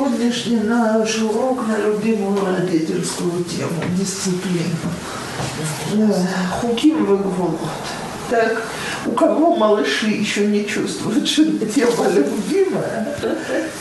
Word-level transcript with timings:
сегодняшний 0.00 0.60
наш 0.60 1.18
урок 1.18 1.66
на 1.68 1.76
любимую 1.76 2.44
родительскую 2.44 3.44
тему– 3.44 3.82
дисциплину. 3.98 4.64
Хуким 6.52 7.04
выгволот. 7.04 7.60
Так, 8.30 8.62
у 9.06 9.10
кого 9.12 9.56
малыши 9.56 10.06
еще 10.06 10.46
не 10.46 10.64
чувствуют, 10.66 11.28
что 11.28 11.44
тема 11.66 12.08
любимая, 12.14 13.14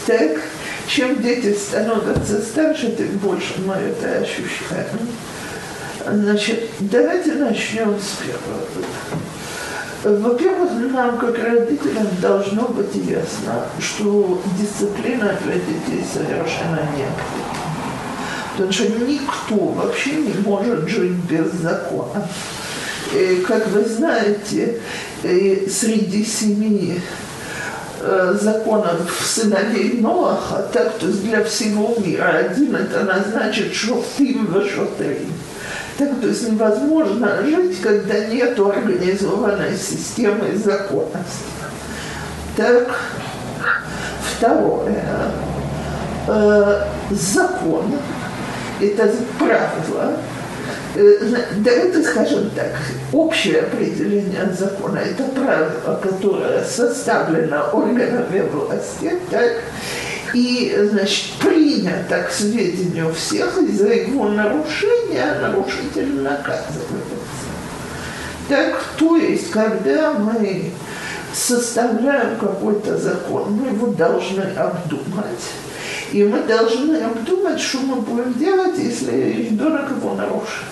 так, 0.05 0.41
чем 0.87 1.21
дети 1.21 1.55
становятся 1.55 2.41
старше, 2.41 2.93
тем 2.97 3.17
больше 3.20 3.54
мы 3.65 3.75
это 3.75 4.20
ощущаем. 4.20 4.99
Значит, 6.05 6.70
давайте 6.79 7.33
начнем 7.33 7.95
с 7.97 8.23
первого. 8.25 8.65
Во-первых, 10.04 10.71
нам, 10.93 11.18
как 11.18 11.38
родителям, 11.38 12.07
должно 12.21 12.70
быть 12.70 12.95
ясно, 12.95 13.66
что 13.79 14.41
дисциплина 14.57 15.38
для 15.43 15.55
детей 15.55 16.05
совершенно 16.11 16.79
необходима. 16.95 17.59
Потому 18.53 18.72
что 18.72 18.89
никто 18.89 19.55
вообще 19.55 20.16
не 20.16 20.34
может 20.45 20.88
жить 20.88 21.17
без 21.30 21.52
закона. 21.52 22.27
И, 23.13 23.44
как 23.45 23.67
вы 23.70 23.84
знаете, 23.84 24.80
среди 25.22 26.23
семи 26.23 27.02
э, 28.02 28.38
законов 28.39 29.11
сыновей 29.22 30.00
Ноаха, 30.00 30.70
так 30.72 30.97
то 30.97 31.08
есть 31.08 31.23
для 31.25 31.44
всего 31.44 31.95
мира, 31.97 32.47
один 32.50 32.75
это 32.75 33.03
назначит 33.03 33.73
шофтим 33.73 34.45
в 34.45 34.61
шофтим. 34.66 35.34
Так, 35.99 36.21
то 36.21 36.27
есть 36.27 36.49
невозможно 36.49 37.44
жить, 37.44 37.81
когда 37.81 38.26
нет 38.27 38.58
организованной 38.58 39.76
системы 39.76 40.55
законности. 40.55 41.44
Так, 42.55 42.88
второе. 44.23 45.03
Э, 46.25 46.84
закон– 47.12 47.94
это 48.80 49.12
правило. 49.38 50.14
Э, 50.95 51.36
давайте 51.58 52.02
скажем 52.03 52.50
так, 52.52 52.77
общее 53.11 53.64
определение 53.64 54.55
закона– 54.58 55.00
это 55.00 55.23
правило, 55.23 56.00
которое 56.02 56.64
составлено 56.64 57.72
органами 57.73 58.39
власти, 58.50 59.17
так, 59.30 59.52
и, 60.33 60.75
значит, 60.91 61.33
принято 61.39 62.23
к 62.23 62.31
сведению 62.31 63.13
всех, 63.13 63.58
и 63.58 63.72
за 63.72 63.89
его 63.89 64.30
нарушение 64.30 65.39
нарушитель 65.41 66.21
наказывается. 66.21 67.16
Так, 68.47 68.83
то 68.97 69.16
есть, 69.16 69.52
когда 69.52 70.13
мы 70.13 70.71
составляем 71.33 72.38
какой-то 72.38 72.97
закон, 72.97 73.53
мы 73.53 73.67
его 73.67 73.88
должны 73.88 74.41
обдумать. 74.41 75.45
И 76.11 76.23
мы 76.23 76.41
должны 76.41 76.97
обдумать, 76.97 77.59
что 77.59 77.80
мы 77.80 77.97
будем 77.97 78.33
делать, 78.33 78.77
если 78.80 79.11
ребенок 79.11 79.91
его 79.91 80.16
нарушает. 80.16 80.66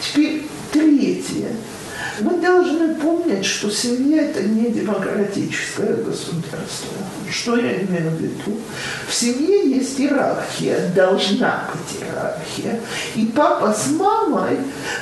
Теперь 0.00 0.46
третье– 0.72 1.48
мы 2.20 2.38
должны 2.38 2.94
помнить, 2.94 3.44
что 3.44 3.70
семья– 3.70 4.22
это 4.22 4.42
не 4.42 4.70
демократическое 4.70 5.94
государство. 5.94 6.96
Что 7.30 7.56
я 7.56 7.80
имею 7.82 8.10
в 8.10 8.20
виду? 8.20 8.58
В 9.08 9.14
семье 9.14 9.68
есть 9.68 10.00
иерархия, 10.00 10.90
должна 10.94 11.68
быть 11.72 12.00
иерархия. 12.00 12.80
И 13.16 13.26
папа 13.26 13.72
с 13.72 13.90
мамой, 13.90 14.58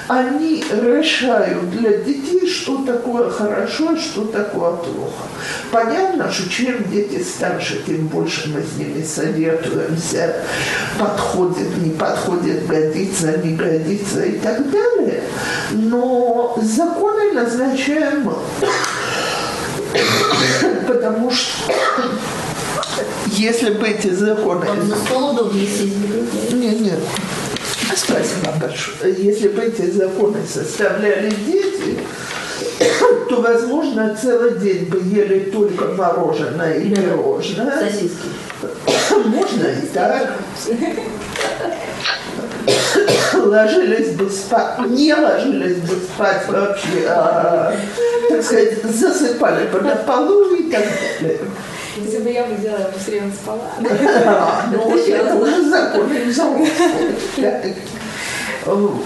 они 0.09 0.65
решают 0.71 1.71
для 1.71 1.99
детей, 1.99 2.49
что 2.49 2.85
такое 2.85 3.31
хорошо 3.31 3.93
и 3.93 3.99
что 3.99 4.25
такое 4.25 4.73
плохо. 4.73 5.25
Понятно, 5.71 6.33
что 6.33 6.49
чем 6.49 6.91
дети 6.91 7.23
старше, 7.23 7.83
тем 7.87 8.07
больше 8.09 8.49
мы 8.49 8.63
с 8.63 8.79
ними 8.79 9.03
советуемся, 9.03 10.37
подходит, 10.99 11.77
не 11.79 11.91
подходит, 11.91 12.67
годится, 12.67 13.37
не 13.39 13.55
годится 13.55 14.25
и 14.25 14.39
так 14.39 14.71
далее. 14.71 15.23
Но 15.73 16.59
закон 16.63 17.04
законы 17.05 17.33
назначаем 17.33 18.33
потому 20.87 21.31
что 21.31 21.73
если 23.29 23.71
бы 23.71 23.89
эти 23.89 24.09
законы... 24.09 24.67
Нет, 26.53 26.81
нет. 26.81 26.99
Спасибо 27.95 28.53
большое. 28.61 29.15
Если 29.19 29.49
бы 29.49 29.63
эти 29.63 29.91
законы 29.91 30.39
составляли 30.47 31.31
дети, 31.31 31.99
то, 33.29 33.41
возможно, 33.41 34.17
целый 34.21 34.59
день 34.59 34.87
бы 34.87 34.99
ели 34.99 35.51
только 35.51 35.87
мороженое 35.95 36.79
и 36.79 36.95
пирожное. 36.95 37.91
Сосиски. 37.91 38.29
Можно 39.27 39.67
и 39.67 39.87
так 39.93 40.33
ложились 43.45 44.11
бы 44.15 44.31
спать, 44.31 44.79
не 44.89 45.15
ложились 45.15 45.79
бы 45.79 45.97
спать 45.97 46.47
вообще, 46.49 47.07
а, 47.09 47.75
так 48.29 48.43
сказать, 48.43 48.83
засыпали 48.83 49.67
бы 49.69 49.81
на 49.81 49.97
полу 49.97 50.55
и 50.55 50.71
так 50.71 50.85
далее. 51.21 51.41
Если 51.97 52.19
бы 52.19 52.31
я 52.31 52.45
бы 52.45 52.57
делала, 52.57 52.81
я 52.81 52.89
бы 52.89 52.99
все 52.99 53.11
время 53.13 53.33
спала. 53.33 53.71
Ну, 54.73 54.99
это 54.99 55.35
уже 55.37 55.71
законный 55.71 56.25
взрослый. 56.25 56.69
Вот. 58.67 59.05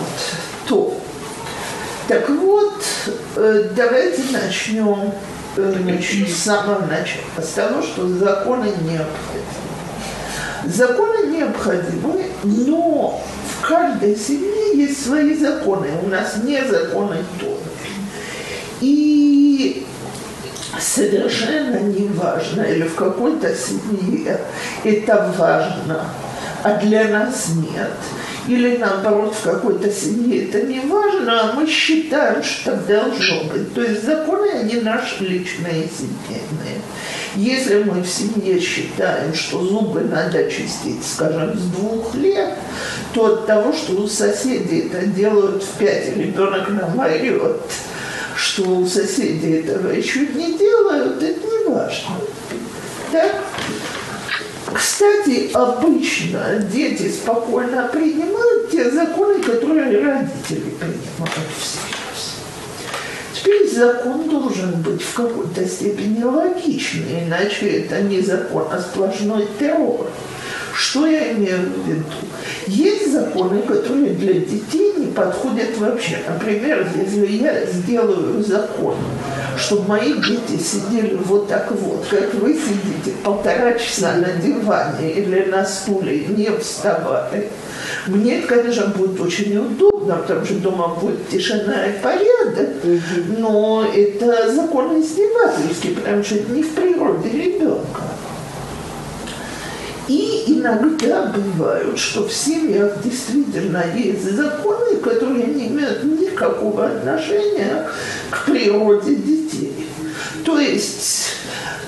То. 0.66 0.94
Так 2.06 2.28
вот, 2.30 2.82
э, 3.36 3.68
давайте 3.76 4.22
начнем 4.32 5.12
э, 5.56 5.74
значит, 5.82 6.30
с 6.30 6.42
самого 6.42 6.86
начала, 6.86 7.42
с 7.42 7.48
того, 7.48 7.82
что 7.82 8.08
законы 8.08 8.72
необходимы. 8.80 9.44
Законы 10.64 11.36
необходимы, 11.36 12.24
но 12.44 13.20
каждой 13.68 14.16
семье 14.16 14.78
есть 14.78 15.04
свои 15.04 15.36
законы. 15.36 15.88
У 16.02 16.08
нас 16.08 16.38
не 16.42 16.64
законы 16.64 17.18
Торы. 17.38 17.52
И 18.80 19.86
совершенно 20.80 21.78
не 21.80 22.08
важно, 22.08 22.62
или 22.62 22.84
в 22.84 22.94
какой-то 22.94 23.54
семье 23.54 24.40
это 24.84 25.34
важно, 25.36 26.04
а 26.62 26.74
для 26.76 27.08
нас 27.08 27.48
нет. 27.56 27.92
Или 28.48 28.78
наоборот, 28.78 29.34
в 29.34 29.42
какой-то 29.42 29.92
семье 29.92 30.44
это 30.48 30.62
не 30.62 30.80
важно, 30.80 31.40
а 31.40 31.52
мы 31.52 31.66
считаем, 31.66 32.42
что 32.42 32.72
так 32.72 32.86
должно 32.86 33.44
быть. 33.44 33.74
То 33.74 33.82
есть 33.82 34.04
законы, 34.04 34.50
они 34.52 34.80
наши 34.80 35.22
личные 35.22 35.86
семейные. 35.86 36.80
Если 37.36 37.82
мы 37.82 38.00
в 38.02 38.08
семье 38.08 38.58
считаем, 38.58 39.34
что 39.34 39.62
зубы 39.62 40.00
надо 40.00 40.50
чистить, 40.50 41.04
скажем, 41.04 41.58
с 41.58 41.62
двух 41.62 42.14
лет, 42.14 42.54
то 43.12 43.26
от 43.26 43.46
того, 43.46 43.72
что 43.74 43.92
у 44.00 44.08
соседей 44.08 44.88
это 44.90 45.06
делают 45.06 45.62
в 45.62 45.78
пять, 45.78 46.16
ребенок 46.16 46.70
нам 46.70 46.98
орет, 46.98 47.60
что 48.34 48.62
у 48.62 48.86
соседей 48.86 49.60
этого 49.60 49.90
еще 49.90 50.20
не 50.20 50.56
делают, 50.56 51.22
это 51.22 51.46
не 51.46 51.70
важно. 51.70 52.14
Так? 53.12 53.44
Кстати, 54.74 55.50
обычно 55.52 56.58
дети 56.70 57.10
спокойно 57.10 57.88
принимают 57.88 58.70
те 58.70 58.90
законы, 58.90 59.42
которые 59.42 59.84
родители 59.84 60.70
принимают 60.78 61.48
все. 61.58 61.78
Теперь 63.32 63.70
закон 63.70 64.28
должен 64.28 64.82
быть 64.82 65.02
в 65.02 65.14
какой-то 65.14 65.66
степени 65.66 66.22
логичный, 66.22 67.24
иначе 67.24 67.80
это 67.80 68.02
не 68.02 68.20
закон, 68.20 68.66
а 68.70 68.80
сплошной 68.80 69.46
террор. 69.58 70.10
Что 70.78 71.08
я 71.08 71.32
имею 71.32 71.58
в 71.58 71.88
виду? 71.88 72.04
Есть 72.68 73.10
законы, 73.10 73.62
которые 73.62 74.10
для 74.10 74.34
детей 74.34 74.94
не 74.96 75.06
подходят 75.06 75.76
вообще. 75.76 76.18
Например, 76.28 76.86
если 76.96 77.26
я 77.26 77.66
сделаю 77.66 78.40
закон, 78.44 78.94
чтобы 79.56 79.88
мои 79.88 80.12
дети 80.12 80.62
сидели 80.62 81.16
вот 81.16 81.48
так 81.48 81.72
вот, 81.72 82.06
как 82.08 82.32
вы 82.34 82.54
сидите 82.54 83.16
полтора 83.24 83.72
часа 83.72 84.14
на 84.14 84.40
диване 84.40 85.14
или 85.14 85.46
на 85.50 85.64
стуле, 85.64 86.26
не 86.28 86.48
вставая, 86.60 87.46
мне 88.06 88.42
конечно, 88.42 88.86
будет 88.86 89.20
очень 89.20 89.56
удобно, 89.56 90.14
потому 90.14 90.44
что 90.44 90.54
дома 90.60 90.94
будет 90.94 91.28
тишина 91.28 91.86
и 91.86 92.00
порядок, 92.00 92.68
но 93.36 93.84
это 93.92 94.54
закон 94.54 95.00
издевательский, 95.00 95.96
потому 95.96 96.22
что 96.22 96.36
это 96.36 96.52
не 96.52 96.62
в 96.62 96.72
природе 96.72 97.30
ребенка. 97.30 98.07
Иногда 100.68 101.32
бывают, 101.34 101.98
что 101.98 102.28
в 102.28 102.32
семьях 102.32 103.02
действительно 103.02 103.84
есть 103.94 104.30
законы, 104.32 104.96
которые 104.96 105.46
не 105.46 105.68
имеют 105.68 106.04
никакого 106.04 106.86
отношения 106.86 107.86
к 108.30 108.44
природе 108.44 109.14
детей. 109.14 109.86
То 110.44 110.58
есть, 110.58 111.36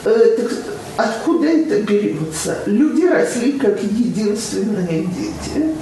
э, 0.05 0.37
так, 0.37 0.53
откуда 0.97 1.49
это 1.49 1.82
берется? 1.82 2.59
Люди 2.67 3.06
росли 3.06 3.53
как 3.53 3.82
единственные 3.82 5.06
дети. 5.06 5.75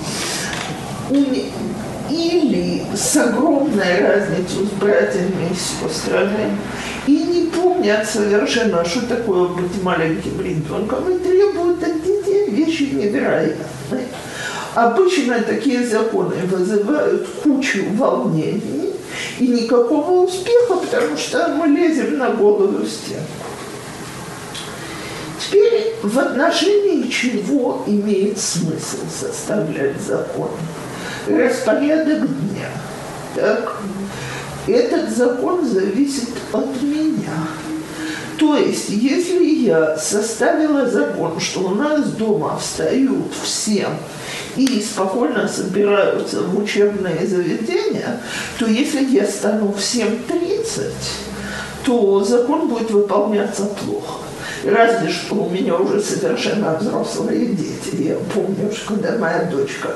Или 2.11 2.83
с 2.97 3.17
огромной 3.17 4.01
разницей 4.01 4.67
с 4.67 4.81
братьями 4.81 5.51
и 5.53 5.55
сестрами, 5.55 6.57
и 7.07 7.13
не 7.13 7.47
помнят 7.51 8.09
совершенно, 8.09 8.85
что 8.85 9.07
такое 9.07 9.49
быть 9.49 9.83
маленьким 9.83 10.41
ребенком, 10.41 11.11
и 11.11 11.19
требуют 11.19 11.83
от 11.83 12.03
детей 12.51 12.91
невероятны. 12.93 14.03
Обычно 14.75 15.43
такие 15.43 15.87
законы 15.87 16.37
вызывают 16.47 17.27
кучу 17.43 17.85
волнений 17.95 18.93
и 19.39 19.49
никакого 19.49 20.27
успеха, 20.27 20.77
потому 20.77 21.17
что 21.17 21.49
мы 21.49 21.69
лезем 21.69 22.19
на 22.19 22.31
голову 22.31 22.85
стену. 22.87 23.23
Теперь 25.41 25.95
в 26.03 26.19
отношении 26.19 27.09
чего 27.09 27.83
имеет 27.87 28.39
смысл 28.39 28.99
составлять 29.09 30.01
закон? 30.01 30.51
Распорядок 31.27 32.27
дня. 32.27 32.71
Так? 33.35 33.81
Этот 34.67 35.11
закон 35.11 35.65
зависит 35.65 36.31
от 36.53 36.83
меня. 36.83 37.49
То 38.39 38.57
есть, 38.57 38.91
если 38.91 39.45
я 39.45 39.97
составила 39.97 40.89
закон, 40.89 41.41
что 41.41 41.61
у 41.61 41.75
нас 41.75 42.13
дома 42.13 42.57
встают 42.59 43.33
всем 43.43 43.91
и 44.57 44.81
спокойно 44.81 45.49
собираются 45.49 46.43
в 46.43 46.57
учебные 46.57 47.27
заведения, 47.27 48.21
то 48.59 48.67
если 48.67 49.05
я 49.05 49.27
стану 49.27 49.73
в 49.73 49.79
7.30, 49.79 50.93
то 51.85 52.23
закон 52.23 52.69
будет 52.69 52.91
выполняться 52.93 53.65
плохо. 53.65 54.21
Разве 54.65 55.09
что 55.11 55.37
у 55.37 55.51
меня 55.51 55.77
уже 55.77 56.01
совершенно 56.01 56.77
взрослые 56.77 57.47
дети. 57.47 58.03
Я 58.03 58.17
помню, 58.35 58.71
что 58.73 58.95
когда 58.95 59.17
моя 59.19 59.45
дочка 59.45 59.91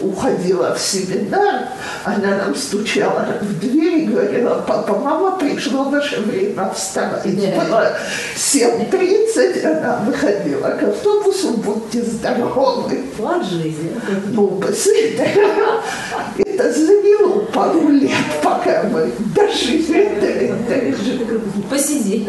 уходила 0.00 0.74
в 0.74 0.80
семинар, 0.80 1.68
она 2.04 2.36
нам 2.36 2.54
стучала 2.54 3.26
в 3.40 3.60
дверь 3.60 4.02
и 4.02 4.06
говорила, 4.06 4.64
папа, 4.66 4.98
мама, 4.98 5.38
пришло 5.38 5.84
ваше 5.84 6.20
время 6.20 6.70
вставать. 6.74 7.24
Было 7.24 7.92
7.30, 8.36 9.64
она 9.64 10.02
выходила 10.06 10.70
к 10.70 10.82
автобусу, 10.82 11.54
будьте 11.54 12.02
здоровы. 12.02 13.02
План 13.16 13.44
жизни. 13.44 13.92
Ну, 14.32 14.60
это 16.36 16.72
заняло 16.72 17.40
пару 17.52 17.88
лет, 17.88 18.12
пока 18.42 18.84
мы 18.84 19.10
дожили 19.34 20.08
до 20.20 20.26
этого. 20.26 20.94
Посиди. 21.70 22.26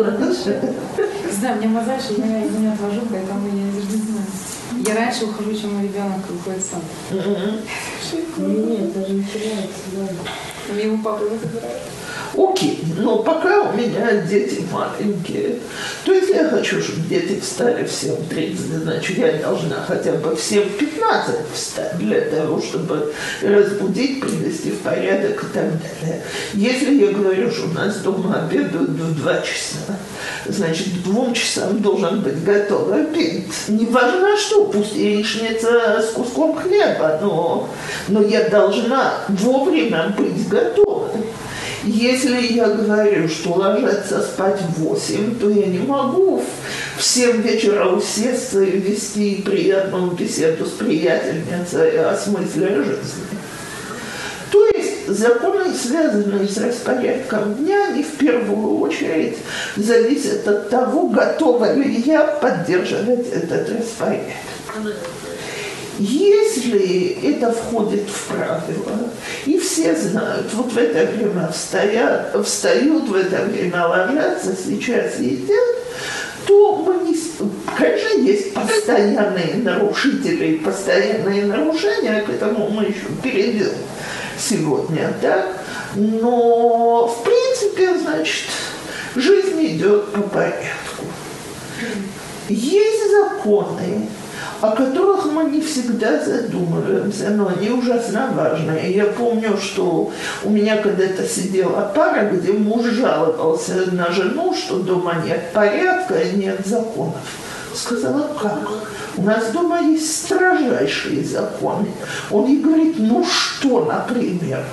Да, 1.41 1.55
мне 1.55 1.67
мозаич, 1.67 2.03
я 2.17 2.37
его 2.39 2.57
не 2.59 2.67
отвожу, 2.67 3.01
поэтому 3.09 3.47
я 3.47 3.63
не 3.63 3.81
знаю. 3.81 4.25
Я 4.85 4.95
раньше 4.95 5.25
ухожу, 5.25 5.53
чем 5.53 5.75
мой 5.75 5.83
ребенок 5.83 6.19
выходит 6.29 6.63
сам. 6.63 6.81
Нет, 7.11 8.93
даже 8.93 9.13
не 9.13 9.23
теряется, 9.23 9.83
да. 9.93 10.73
Его 10.73 10.97
папа 11.03 11.23
забирает. 11.25 11.81
Окей, 12.35 12.83
но 12.97 13.19
пока 13.19 13.61
у 13.61 13.73
меня 13.73 14.21
дети 14.27 14.63
маленькие, 14.71 15.55
то 16.03 16.13
если 16.13 16.33
я 16.33 16.49
хочу, 16.49 16.81
чтобы 16.81 17.01
дети 17.07 17.39
встали 17.39 17.83
в 17.83 17.89
7.30, 17.89 18.83
значит, 18.83 19.17
я 19.17 19.33
должна 19.33 19.77
хотя 19.87 20.13
бы 20.13 20.35
в 20.35 20.39
7.15 20.39 21.35
встать 21.53 21.97
для 21.97 22.21
того, 22.21 22.61
чтобы 22.61 23.13
разбудить, 23.41 24.21
привести 24.21 24.71
в 24.71 24.79
порядок 24.79 25.43
и 25.43 25.47
так 25.47 25.71
далее. 25.71 26.21
Если 26.53 26.95
я 26.95 27.11
говорю, 27.11 27.51
что 27.51 27.67
у 27.67 27.73
нас 27.73 27.97
дома 27.97 28.47
обедают 28.47 28.89
в 28.89 29.21
2 29.21 29.41
часа, 29.41 29.97
значит, 30.45 30.87
к 30.87 31.03
двум 31.03 31.33
часам 31.33 31.81
должен 31.81 32.21
быть 32.21 32.43
готов 32.43 32.91
обед. 32.91 33.45
Не 33.67 33.85
важно 33.85 34.37
что, 34.37 34.65
пусть 34.65 34.95
яичница 34.95 36.01
с 36.01 36.11
куском 36.13 36.55
хлеба, 36.55 37.19
но, 37.21 37.69
но 38.07 38.21
я 38.21 38.49
должна 38.49 39.13
вовремя 39.29 40.13
быть 40.17 40.47
готовой. 40.47 40.86
Если 41.87 42.53
я 42.53 42.67
говорю, 42.67 43.29
что 43.29 43.53
ложиться 43.53 44.21
спать 44.21 44.59
в 44.59 44.81
8, 44.81 45.39
то 45.39 45.49
я 45.49 45.67
не 45.67 45.79
могу 45.79 46.43
в 46.97 47.01
7 47.01 47.41
вечера 47.41 47.87
усесться 47.87 48.61
и 48.61 48.77
вести 48.77 49.41
приятную 49.41 50.11
беседу 50.11 50.65
с 50.65 50.71
приятельницей 50.71 52.05
о 52.05 52.13
смысле 52.17 52.83
жизни. 52.83 53.23
То 54.51 54.65
есть 54.75 55.07
законы, 55.07 55.73
связанные 55.73 56.49
с 56.49 56.57
распорядком 56.57 57.55
дня, 57.55 57.87
они 57.87 58.03
в 58.03 58.17
первую 58.17 58.79
очередь 58.81 59.37
зависят 59.77 60.45
от 60.45 60.69
того, 60.69 61.07
готова 61.07 61.73
ли 61.73 62.01
я 62.05 62.25
поддерживать 62.25 63.31
этот 63.31 63.69
распорядок. 63.69 64.33
Если 65.99 67.17
это 67.23 67.51
входит 67.51 68.07
в 68.07 68.27
правила, 68.27 69.09
и 69.45 69.57
все 69.57 69.95
знают, 69.95 70.53
вот 70.53 70.71
в 70.71 70.77
это 70.77 71.11
время 71.11 71.47
встоят, 71.47 72.35
встают, 72.45 73.09
в 73.09 73.15
это 73.15 73.43
время 73.45 73.87
ложатся, 73.87 74.55
сейчас 74.55 75.19
едят, 75.19 75.75
то 76.45 76.75
мы 76.75 77.09
не... 77.09 77.17
Конечно, 77.77 78.21
есть 78.21 78.53
постоянные 78.53 79.55
нарушители, 79.55 80.57
постоянные 80.57 81.45
нарушения, 81.45 82.21
к 82.21 82.29
этому 82.29 82.69
мы 82.69 82.85
еще 82.85 83.07
перейдем 83.23 83.73
сегодня, 84.39 85.13
так? 85.21 85.63
Но, 85.95 87.07
в 87.07 87.23
принципе, 87.23 87.97
значит, 87.97 88.45
жизнь 89.15 89.65
идет 89.65 90.11
по 90.11 90.21
порядку. 90.21 91.05
Есть 92.49 93.11
законы, 93.11 94.07
о 94.61 94.71
которых 94.71 95.25
мы 95.31 95.45
не 95.45 95.61
всегда 95.61 96.23
задумываемся, 96.23 97.29
но 97.29 97.49
они 97.49 97.69
ужасно 97.69 98.29
важные. 98.33 98.93
Я 98.93 99.05
помню, 99.05 99.57
что 99.57 100.11
у 100.43 100.49
меня 100.49 100.77
когда-то 100.77 101.27
сидела 101.27 101.91
пара, 101.93 102.29
где 102.29 102.53
муж 102.53 102.85
жаловался 102.85 103.91
на 103.91 104.11
жену, 104.11 104.53
что 104.53 104.79
дома 104.79 105.15
нет 105.23 105.51
порядка 105.53 106.19
и 106.19 106.37
нет 106.37 106.65
законов. 106.65 107.21
Сказала, 107.73 108.27
как? 108.41 108.57
У 109.17 109.23
нас 109.23 109.51
дома 109.51 109.81
есть 109.81 110.25
строжайшие 110.25 111.23
законы. 111.23 111.87
Он 112.31 112.47
ей 112.47 112.59
говорит, 112.59 112.95
ну 112.97 113.23
что, 113.25 113.85
например? 113.85 114.63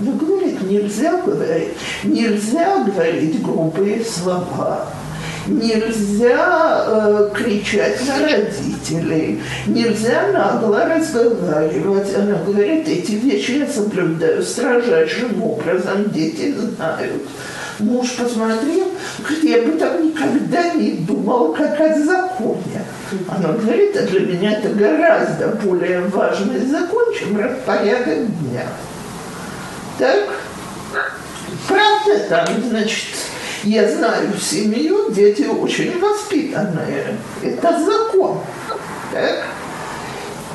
Она 0.00 0.12
говорит, 0.12 0.62
нельзя 0.62 1.20
говорить, 1.20 1.74
нельзя 2.04 2.84
говорить 2.84 3.42
грубые 3.42 4.04
слова 4.04 4.86
нельзя 5.46 6.84
э, 6.86 7.30
кричать 7.34 8.00
на 8.06 8.26
родителей, 8.26 9.42
нельзя 9.66 10.28
нагло 10.32 10.84
разговаривать. 10.84 12.14
Она 12.14 12.38
говорит, 12.44 12.88
эти 12.88 13.12
вещи 13.12 13.52
я 13.52 13.66
соблюдаю 13.66 14.42
строжайшим 14.42 15.42
образом, 15.42 16.10
дети 16.10 16.54
знают. 16.54 17.22
Муж 17.78 18.12
посмотрел, 18.12 18.92
говорит, 19.18 19.44
я 19.44 19.62
бы 19.62 19.78
так 19.78 20.00
никогда 20.00 20.74
не 20.74 20.92
думал, 20.92 21.52
как 21.52 21.80
о 21.80 21.98
законе. 21.98 22.84
Она 23.28 23.52
говорит, 23.52 23.96
а 23.96 24.02
для 24.02 24.20
меня 24.20 24.52
это 24.52 24.68
гораздо 24.68 25.48
более 25.48 26.00
важный 26.02 26.64
закон, 26.66 27.12
чем 27.18 27.38
распорядок 27.38 28.26
дня. 28.40 28.66
Так? 29.98 30.28
Правда 31.68 32.18
там, 32.28 32.46
значит, 32.68 33.08
я 33.64 33.88
знаю 33.88 34.30
семью, 34.38 35.10
дети 35.10 35.42
очень 35.42 35.98
воспитанные. 36.00 37.16
Это 37.42 37.80
закон. 37.84 38.38
Так? 39.12 39.44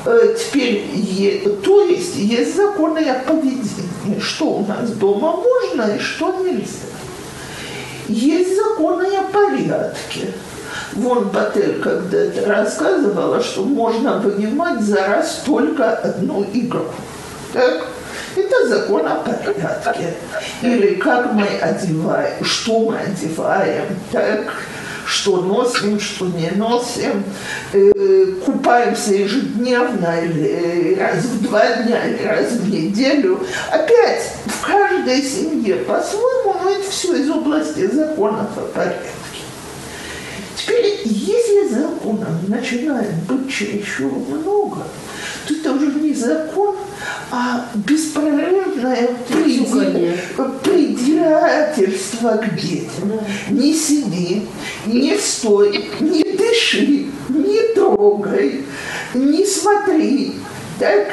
Э, 0.04 0.34
теперь, 0.38 1.48
то 1.64 1.82
есть, 1.82 2.16
есть 2.16 2.56
законы 2.56 2.98
о 3.00 3.18
поведении, 3.20 4.20
что 4.20 4.46
у 4.46 4.66
нас 4.66 4.90
дома 4.92 5.36
можно 5.36 5.96
и 5.96 5.98
что 5.98 6.40
нельзя. 6.42 6.88
Есть 8.08 8.56
законы 8.56 9.06
о 9.16 9.24
порядке. 9.24 10.32
Вон 10.94 11.28
Батель 11.28 11.80
когда-то 11.80 12.46
рассказывала, 12.46 13.42
что 13.42 13.64
можно 13.64 14.18
вынимать 14.18 14.80
за 14.80 15.06
раз 15.06 15.42
только 15.44 15.92
одну 15.92 16.44
игру. 16.52 16.86
Так? 17.52 17.87
Это 18.38 18.68
закон 18.68 19.06
о 19.06 19.16
порядке. 19.16 20.14
Или 20.62 20.94
как 20.94 21.32
мы 21.32 21.46
одеваем, 21.46 22.44
что 22.44 22.90
мы 22.90 22.98
одеваем, 22.98 23.86
так, 24.12 24.52
что 25.04 25.40
носим, 25.40 25.98
что 25.98 26.26
не 26.26 26.50
носим, 26.50 27.24
э, 27.72 28.26
купаемся 28.44 29.14
ежедневно 29.14 30.20
или 30.22 30.96
раз 31.00 31.24
в 31.24 31.42
два 31.42 31.66
дня, 31.76 32.06
или 32.06 32.22
раз 32.22 32.52
в 32.52 32.70
неделю. 32.70 33.40
Опять, 33.72 34.34
в 34.46 34.66
каждой 34.66 35.22
семье 35.22 35.76
по-своему, 35.76 36.54
но 36.62 36.70
это 36.70 36.90
все 36.90 37.16
из 37.16 37.30
области 37.30 37.86
законов 37.90 38.56
о 38.56 38.60
порядке. 38.74 39.08
Теперь, 40.56 41.00
если 41.04 41.68
законов 41.68 42.46
начинает 42.46 43.14
быть 43.26 43.50
чересчур 43.50 44.12
много, 44.12 44.82
это 45.50 45.72
уже 45.72 45.86
не 45.86 46.14
закон, 46.14 46.76
а 47.30 47.68
беспрерывное 47.74 49.08
придирательство 50.62 52.36
к 52.36 52.54
детям. 52.54 53.12
Не 53.50 53.74
сиди, 53.74 54.46
не 54.86 55.16
стой, 55.18 55.84
не 56.00 56.22
дыши, 56.22 57.06
не 57.28 57.74
трогай, 57.74 58.64
не 59.14 59.44
смотри. 59.46 60.34
Так, 60.78 61.08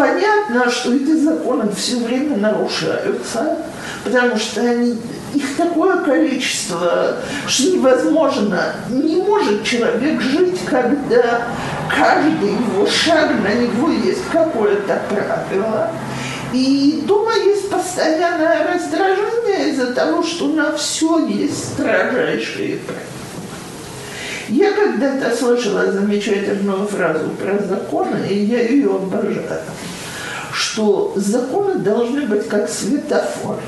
понятно, 0.00 0.70
что 0.70 0.94
эти 0.94 1.14
законы 1.14 1.70
все 1.76 1.98
время 1.98 2.38
нарушаются, 2.38 3.58
потому 4.02 4.36
что 4.38 4.62
они, 4.62 4.98
их 5.34 5.56
такое 5.58 5.98
количество, 5.98 7.16
что 7.46 7.70
невозможно, 7.70 8.76
не 8.88 9.16
может 9.16 9.62
человек 9.62 10.22
жить, 10.22 10.58
когда 10.64 11.48
каждый 11.94 12.52
его 12.52 12.86
шаг 12.86 13.30
на 13.42 13.52
него 13.52 13.90
есть 13.90 14.26
какое-то 14.32 15.02
правило. 15.10 15.90
И 16.54 17.04
дома 17.06 17.34
есть 17.36 17.68
постоянное 17.68 18.72
раздражение 18.72 19.70
из-за 19.70 19.92
того, 19.92 20.22
что 20.22 20.48
на 20.48 20.72
все 20.72 21.26
есть 21.26 21.74
строжайшие 21.74 22.78
правила. 22.78 23.09
Я 24.50 24.72
когда-то 24.72 25.34
слышала 25.36 25.92
замечательную 25.92 26.84
фразу 26.88 27.28
про 27.30 27.56
законы, 27.62 28.26
и 28.28 28.46
я 28.46 28.62
ее 28.62 28.96
обожаю, 28.96 29.60
что 30.52 31.12
законы 31.14 31.76
должны 31.76 32.22
быть 32.26 32.48
как 32.48 32.68
светофор 32.68 33.60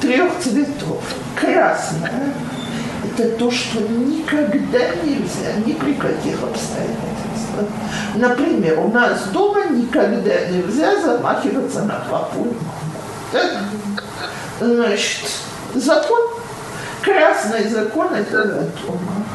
трех 0.00 0.38
цветов. 0.38 1.02
Красное– 1.34 2.34
это 3.04 3.30
то, 3.30 3.50
что 3.50 3.80
никогда 3.80 4.94
нельзя 5.02 5.54
ни 5.66 5.72
при 5.72 5.94
каких 5.94 6.40
обстоятельствах. 6.40 7.66
Например, 8.14 8.78
у 8.78 8.92
нас 8.92 9.24
дома 9.32 9.64
никогда 9.70 10.46
нельзя 10.48 11.00
замахиваться 11.00 11.82
на 11.82 11.96
папу. 12.08 12.46
Значит, 14.60 15.28
закон, 15.74 16.20
красный 17.02 17.68
закон– 17.68 18.14
это 18.14 18.70
дома. 18.86 19.26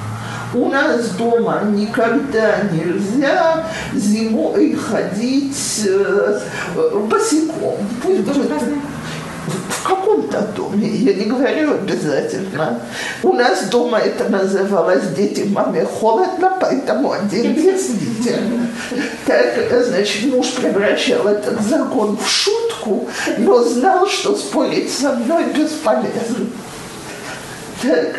У 0.53 0.69
нас 0.69 1.09
дома 1.11 1.63
никогда 1.65 2.61
нельзя 2.71 3.65
зимой 3.93 4.75
ходить 4.75 5.83
э, 5.85 6.39
босиком. 7.09 7.75
Пусть 8.01 8.21
будет 8.21 8.51
в 9.69 9.87
каком-то 9.87 10.41
доме, 10.55 10.87
я 10.87 11.13
не 11.13 11.25
говорю 11.25 11.73
обязательно. 11.73 12.79
У 13.23 13.33
нас 13.33 13.65
дома 13.65 13.99
это 13.99 14.29
называлось 14.29 15.03
«Дети 15.15 15.47
маме 15.47 15.85
холодно, 15.85 16.57
поэтому 16.59 17.11
один 17.11 17.53
действительно». 17.53 18.67
Так, 19.25 19.85
значит, 19.85 20.33
муж 20.33 20.47
превращал 20.53 21.27
этот 21.27 21.61
закон 21.61 22.17
в 22.17 22.27
шутку, 22.27 23.07
но 23.37 23.63
знал, 23.63 24.07
что 24.07 24.35
спорить 24.35 24.91
со 24.91 25.13
мной 25.13 25.45
бесполезно. 25.55 26.47
Так, 27.81 28.15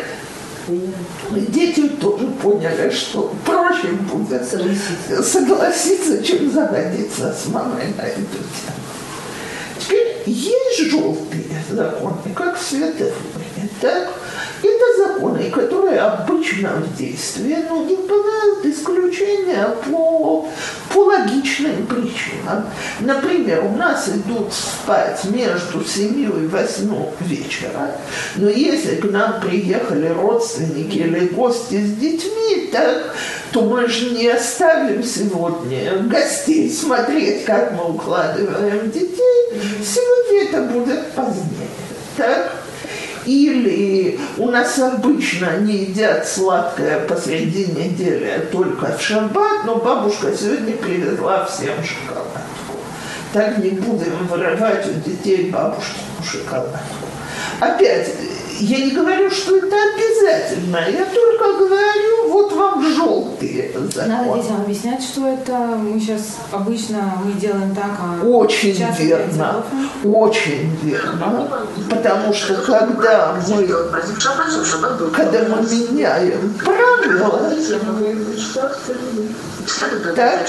Дети 1.31 1.87
тоже 1.89 2.27
поняли, 2.41 2.89
что 2.91 3.33
проще 3.45 3.87
будет 3.87 4.47
согласиться, 4.47 5.23
согласиться 5.23 6.23
чем 6.23 6.51
заводиться 6.51 7.33
с 7.33 7.47
мамой 7.47 7.93
на 7.97 8.01
эту 8.03 8.21
тему. 8.21 8.79
Теперь 9.79 10.23
есть 10.25 10.91
желтые 10.91 11.45
законы, 11.69 12.33
как 12.35 12.59
в 12.59 12.61
светофоре, 12.61 13.69
так? 13.81 14.09
Это 14.61 14.78
законы, 15.19 15.49
которые 15.49 15.99
обычно 15.99 16.69
в 16.69 16.95
действии, 16.97 17.57
но 17.69 17.83
не 17.83 17.95
бывают 17.95 18.65
исключения 18.65 19.67
по, 19.85 20.47
по 20.93 20.97
логичным 21.05 21.85
причинам. 21.87 22.65
Например, 23.01 23.65
у 23.65 23.77
нас 23.77 24.09
идут 24.09 24.53
спать 24.53 25.23
между 25.25 25.83
7 25.83 26.21
и 26.21 26.47
8 26.47 27.05
вечера, 27.21 27.95
но 28.35 28.49
если 28.49 28.95
к 28.95 29.05
нам 29.05 29.41
приехали 29.41 30.07
родственники 30.07 30.97
или 30.97 31.27
гости 31.27 31.75
с 31.75 31.95
детьми, 31.95 32.69
так, 32.71 33.15
то 33.51 33.61
мы 33.61 33.87
же 33.87 34.11
не 34.11 34.27
оставим 34.27 35.03
сегодня 35.03 35.97
гостей 36.03 36.69
смотреть, 36.69 37.45
как 37.45 37.73
мы 37.73 37.93
укладываем 37.93 38.91
детей. 38.91 39.61
Сегодня 39.83 40.49
это 40.49 40.61
будет 40.71 41.11
позднее. 41.13 41.67
Так? 42.15 42.58
Или 43.29 44.19
у 44.37 44.49
нас 44.49 44.79
обычно 44.79 45.59
не 45.59 45.83
едят 45.83 46.27
сладкое 46.27 47.05
посреди 47.05 47.65
недели, 47.65 48.47
только 48.51 48.97
в 48.97 48.99
шаббат, 48.99 49.65
но 49.65 49.75
бабушка 49.75 50.35
сегодня 50.35 50.75
привезла 50.75 51.45
всем 51.45 51.75
шоколадку. 51.83 52.79
Так 53.31 53.59
не 53.59 53.69
будем 53.69 54.25
вырывать 54.27 54.83
у 54.87 55.07
детей 55.07 55.51
бабушкину 55.51 56.23
шоколадку. 56.25 57.05
Опять, 57.59 58.15
я 58.59 58.85
не 58.85 58.91
говорю, 58.91 59.31
что 59.31 59.57
это 59.57 59.75
обязательно, 59.93 60.77
я 60.89 61.05
только 61.05 61.53
говорю, 61.57 62.29
вот 62.29 62.51
вам 62.53 62.85
желтые 62.93 63.71
законы. 63.91 64.07
Надо 64.07 64.41
детям 64.41 64.61
объяснять, 64.61 65.01
что 65.01 65.27
это 65.27 65.57
мы 65.57 65.99
сейчас 65.99 66.37
обычно 66.51 67.13
мы 67.23 67.33
делаем 67.33 67.73
так, 67.73 67.91
а 67.99 68.25
Очень 68.25 68.85
верно, 68.97 69.63
очень 70.03 70.75
верно, 70.83 71.49
потому 71.89 72.33
что 72.33 72.55
когда 72.55 73.35
мы, 73.47 73.65
когда 75.11 75.39
мы 75.47 75.61
меняем 75.61 76.53
правила, 76.63 77.51
так, 80.15 80.47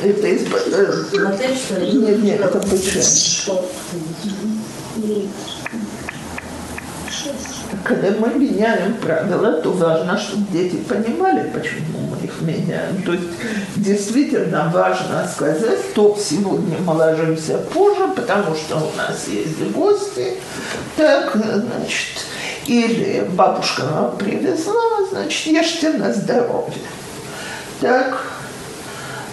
это 0.00 0.28
из... 0.28 0.42
Э, 0.72 1.92
нет, 1.92 2.22
нет, 2.22 2.40
это 2.40 2.60
бычья. 4.98 5.28
Когда 7.84 8.10
мы 8.18 8.34
меняем 8.34 8.94
правила, 8.94 9.52
то 9.60 9.72
важно, 9.72 10.18
чтобы 10.18 10.46
дети 10.52 10.76
понимали, 10.76 11.50
почему 11.50 11.98
мы 12.10 12.24
их 12.24 12.40
меняем. 12.40 13.02
То 13.02 13.12
есть 13.12 13.28
действительно 13.76 14.70
важно 14.72 15.26
сказать, 15.26 15.78
что 15.92 16.16
сегодня 16.18 16.78
мы 16.78 16.94
ложимся 16.94 17.58
позже, 17.58 18.08
потому 18.16 18.54
что 18.54 18.76
у 18.76 18.96
нас 18.96 19.28
есть 19.28 19.60
гости. 19.72 20.34
Так, 20.96 21.34
значит, 21.34 22.26
или 22.66 23.28
бабушка 23.32 24.12
привезла, 24.18 25.06
значит, 25.10 25.46
ешьте 25.46 25.92
на 25.92 26.12
здоровье. 26.12 26.82
Так, 27.80 28.18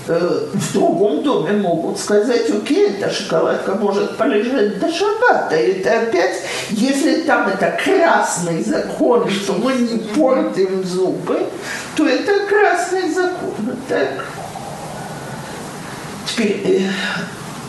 в 0.07 0.73
другом 0.73 1.23
доме 1.23 1.53
могут 1.53 1.99
сказать, 1.99 2.49
окей, 2.49 2.89
эта 2.89 3.11
шоколадка 3.11 3.73
может 3.75 4.17
полежать 4.17 4.79
до 4.79 4.91
шаббата. 4.91 5.55
И 5.55 5.79
это 5.79 6.01
опять, 6.01 6.41
если 6.69 7.21
там 7.21 7.47
это 7.47 7.77
красный 7.83 8.63
закон, 8.63 9.29
что 9.29 9.53
мы 9.53 9.73
не 9.73 9.97
портим 9.97 10.83
зубы, 10.83 11.47
то 11.95 12.07
это 12.07 12.45
красный 12.47 13.11
закон. 13.11 13.77
Так. 13.89 14.25
Теперь 16.27 16.61
э, 16.65 16.81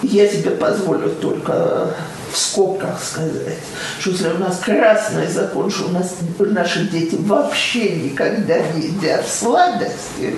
я 0.02 0.28
себе 0.28 0.50
позволю 0.52 1.11
только 1.11 1.95
в 2.33 2.37
скобках 2.37 3.02
сказать, 3.02 3.59
что 3.99 4.11
если 4.11 4.28
у 4.28 4.38
нас 4.38 4.59
красный 4.59 5.26
закон, 5.26 5.71
что 5.71 5.87
у 5.87 5.90
нас 5.92 6.16
наши 6.38 6.88
дети 6.88 7.16
вообще 7.18 7.97
никогда 7.97 8.59
не 8.75 8.88
едят 8.88 9.26
сладости, 9.26 10.35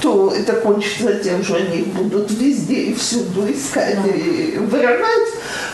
то 0.00 0.32
это 0.34 0.54
кончится 0.54 1.14
тем, 1.14 1.44
что 1.44 1.56
они 1.56 1.78
их 1.78 1.86
будут 1.88 2.30
везде 2.30 2.74
и 2.74 2.94
всюду 2.94 3.50
искать 3.50 3.98
и 4.06 4.58
вырывать, 4.58 5.28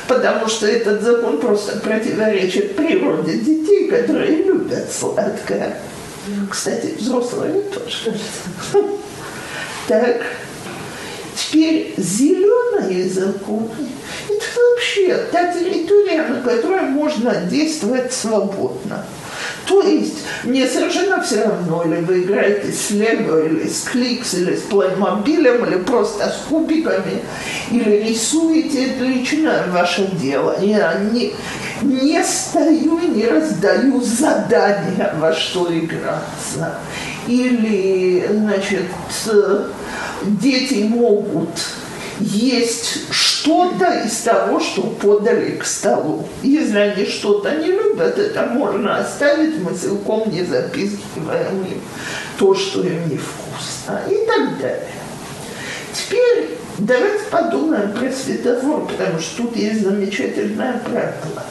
потому 0.09 0.49
что 0.49 0.66
этот 0.66 1.02
закон 1.02 1.38
просто 1.38 1.78
противоречит 1.78 2.76
природе 2.76 3.38
детей, 3.38 3.88
которые 3.88 4.42
любят 4.45 4.92
сладкое. 4.92 5.76
Кстати, 6.50 6.95
взрослые 6.99 7.62
тоже. 7.62 8.14
Так, 9.88 10.23
теперь 11.52 11.94
зеленые 11.97 13.09
законы 13.09 13.68
это 14.28 14.44
вообще 14.71 15.26
та 15.30 15.52
территория, 15.52 16.23
на 16.23 16.40
которой 16.40 16.82
можно 16.82 17.35
действовать 17.50 18.12
свободно. 18.12 19.04
То 19.66 19.82
есть 19.82 20.18
мне 20.44 20.66
совершенно 20.66 21.23
все 21.23 21.44
равно, 21.44 21.85
или 21.85 22.00
вы 22.00 22.23
играете 22.23 22.73
с 22.73 22.90
Лего, 22.90 23.44
или 23.44 23.68
с 23.68 23.82
Кликс, 23.82 24.35
или 24.35 24.56
с 24.56 24.62
плеймобилем, 24.62 25.64
или 25.66 25.76
просто 25.78 26.28
с 26.28 26.49
кубиками, 26.49 27.23
или 27.71 28.09
рисуете, 28.09 28.90
это 28.90 29.04
лично 29.04 29.64
ваше 29.71 30.06
дело. 30.21 30.56
Я 30.61 30.94
не, 31.12 31.32
не 31.82 32.23
стою 32.25 32.99
не 32.99 33.26
раздаю 33.26 34.00
задания, 34.00 35.14
во 35.18 35.32
что 35.32 35.68
играться. 35.73 36.78
Или, 37.26 38.26
значит, 38.31 38.83
дети 40.23 40.83
могут 40.85 41.50
есть 42.21 43.11
что-то 43.11 44.05
из 44.05 44.19
того, 44.19 44.61
что 44.61 44.83
подали 44.83 45.57
к 45.57 45.64
столу. 45.64 46.29
Если 46.43 46.79
они 46.79 47.07
что-то 47.07 47.57
не 47.57 47.67
любят, 47.67 48.19
это 48.19 48.47
можно 48.47 48.99
оставить, 48.99 49.59
мы 49.59 49.75
целиком 49.75 50.31
не 50.31 50.45
записываем 50.45 51.64
им 51.64 51.81
то, 52.38 52.55
что 52.55 52.83
им 52.83 53.09
невкусно 53.09 54.00
и 54.09 54.26
так 54.26 54.59
далее. 54.59 54.88
Теперь 55.93 56.50
давайте 56.79 57.25
подумаем 57.31 57.93
про 57.93 58.11
светофор, 58.12 58.87
потому 58.87 59.19
что 59.19 59.43
тут 59.43 59.57
есть 59.57 59.83
замечательное 59.83 60.79
правило. 60.79 61.45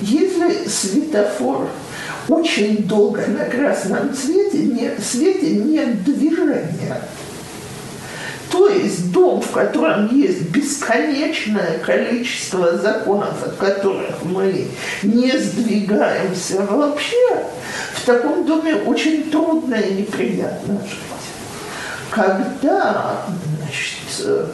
Если 0.00 0.68
светофор 0.68 1.68
очень 2.28 2.84
долго 2.84 3.26
на 3.26 3.44
красном 3.44 4.14
цвете, 4.14 4.58
не, 4.58 4.90
свете 5.00 5.56
нет 5.56 6.04
движения, 6.04 7.00
то 8.52 8.68
есть 8.68 9.10
дом, 9.12 9.40
в 9.40 9.50
котором 9.50 10.14
есть 10.14 10.50
бесконечное 10.50 11.78
количество 11.78 12.76
законов, 12.76 13.42
от 13.42 13.56
которых 13.56 14.22
мы 14.24 14.66
не 15.02 15.32
сдвигаемся 15.38 16.60
вообще, 16.60 17.46
в 17.94 18.04
таком 18.04 18.44
доме 18.44 18.74
очень 18.74 19.30
трудно 19.30 19.74
и 19.74 19.94
неприятно 19.94 20.78
жить. 20.84 20.98
Когда 22.10 23.24
значит, 23.56 24.46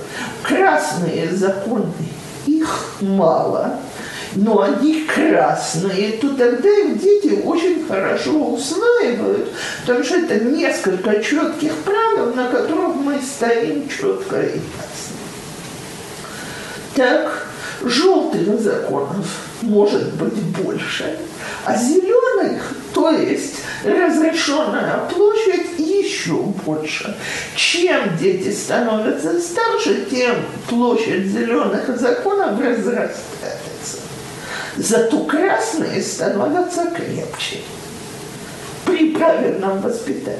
красные 0.45 1.33
законы, 1.33 1.93
их 2.47 2.99
мало, 3.01 3.81
но 4.35 4.61
они 4.63 5.05
красные, 5.05 6.13
то 6.13 6.29
тогда 6.31 6.69
их 6.69 7.01
дети 7.01 7.41
очень 7.45 7.87
хорошо 7.87 8.55
усваивают, 8.55 9.49
потому 9.87 10.05
что 10.05 10.17
это 10.17 10.45
несколько 10.45 11.23
четких 11.23 11.73
правил, 11.85 12.35
на 12.35 12.49
которых 12.49 12.97
мы 12.97 13.21
стоим 13.21 13.89
четко 13.89 14.41
и 14.41 14.57
ясно. 14.57 15.17
Так, 16.95 17.47
желтых 17.83 18.61
законов 18.61 19.27
может 19.63 20.15
быть 20.15 20.35
больше, 20.35 21.19
а 21.65 21.77
зеленых, 21.77 22.75
то 22.93 23.11
есть 23.11 23.57
разрешенная 23.85 25.09
площадь, 25.09 25.79
еще 25.79 26.35
больше. 26.65 27.17
Чем 27.55 28.17
дети 28.17 28.53
становятся 28.53 29.41
старше, 29.41 30.07
тем 30.11 30.37
площадь 30.69 31.27
зеленых 31.27 31.89
законов 31.99 32.61
разрастается. 32.61 33.68
Зато 34.79 35.25
красные 35.25 36.01
становятся 36.01 36.87
крепче 36.87 37.59
при 38.85 39.11
правильном 39.11 39.81
воспитании. 39.81 40.39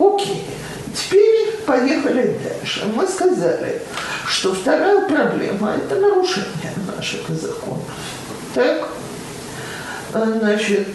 Окей. 0.00 0.44
Теперь 0.92 1.52
поехали 1.64 2.36
дальше. 2.42 2.84
Мы 2.94 3.06
сказали, 3.06 3.80
что 4.26 4.54
вторая 4.54 5.06
проблема– 5.08 5.74
это 5.76 6.00
нарушение 6.00 6.72
наших 6.96 7.28
законов. 7.28 7.86
Так? 8.54 8.88
Значит, 10.12 10.88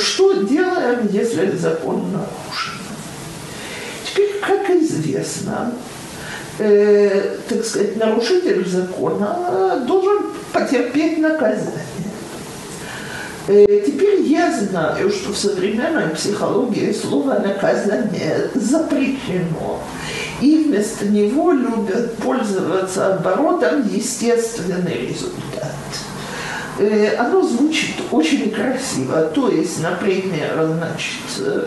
что 0.00 0.44
делаем, 0.44 1.08
если 1.10 1.50
закон 1.56 2.12
нарушен? 2.12 2.78
Теперь, 4.06 4.38
как 4.40 4.70
известно, 4.70 5.74
э, 6.58 7.38
так 7.48 7.64
сказать, 7.64 7.96
нарушитель 7.96 8.66
закона 8.66 9.84
должен 9.86 10.31
потерпеть 10.52 11.18
наказание. 11.18 11.84
Э, 13.48 13.66
теперь 13.84 14.20
я 14.22 14.52
знаю, 14.52 15.10
что 15.10 15.32
в 15.32 15.36
современной 15.36 16.10
психологии 16.10 16.92
слово 16.92 17.40
наказание 17.40 18.50
запрещено. 18.54 19.80
И 20.40 20.64
вместо 20.64 21.06
него 21.06 21.52
любят 21.52 22.16
пользоваться 22.16 23.14
оборотом 23.14 23.88
естественный 23.88 25.08
результат. 25.08 25.74
Э, 26.78 27.16
оно 27.16 27.42
звучит 27.42 27.96
очень 28.10 28.50
красиво. 28.50 29.22
То 29.34 29.48
есть, 29.48 29.82
например, 29.82 30.70
значит, 30.76 31.62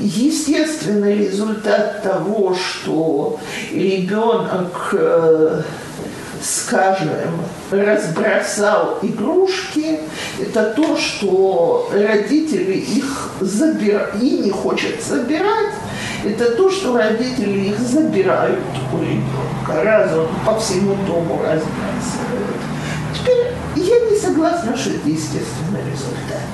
естественный 0.00 1.16
результат 1.16 2.02
того, 2.02 2.54
что 2.54 3.40
ребенок 3.72 4.90
э, 4.92 5.62
скажем, 6.42 7.10
разбросал 7.70 8.98
игрушки, 9.02 10.00
это 10.40 10.72
то, 10.74 10.96
что 10.96 11.90
родители 11.92 12.74
их 12.74 13.30
забирают 13.40 14.14
и 14.20 14.38
не 14.38 14.50
хочет 14.50 15.02
забирать, 15.02 15.74
это 16.24 16.52
то, 16.56 16.70
что 16.70 16.96
родители 16.96 17.68
их 17.68 17.78
забирают 17.78 18.60
у 18.92 18.98
ребенка, 18.98 19.84
раз 19.84 20.12
он 20.12 20.28
по 20.44 20.58
всему 20.58 20.94
дому 21.06 21.40
разбрасывает. 21.42 22.58
Теперь 23.14 23.52
я 23.76 24.10
не 24.10 24.18
согласна, 24.18 24.76
что 24.76 24.90
это 24.90 25.08
естественный 25.08 25.82
результат. 25.90 26.48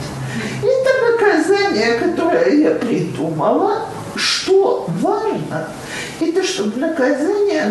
Это 0.62 1.12
наказание, 1.12 1.98
которое 1.98 2.54
я 2.56 2.70
придумала, 2.72 3.86
что 4.16 4.86
важно– 5.00 5.68
это 6.28 6.42
чтобы 6.42 6.80
наказание 6.80 7.66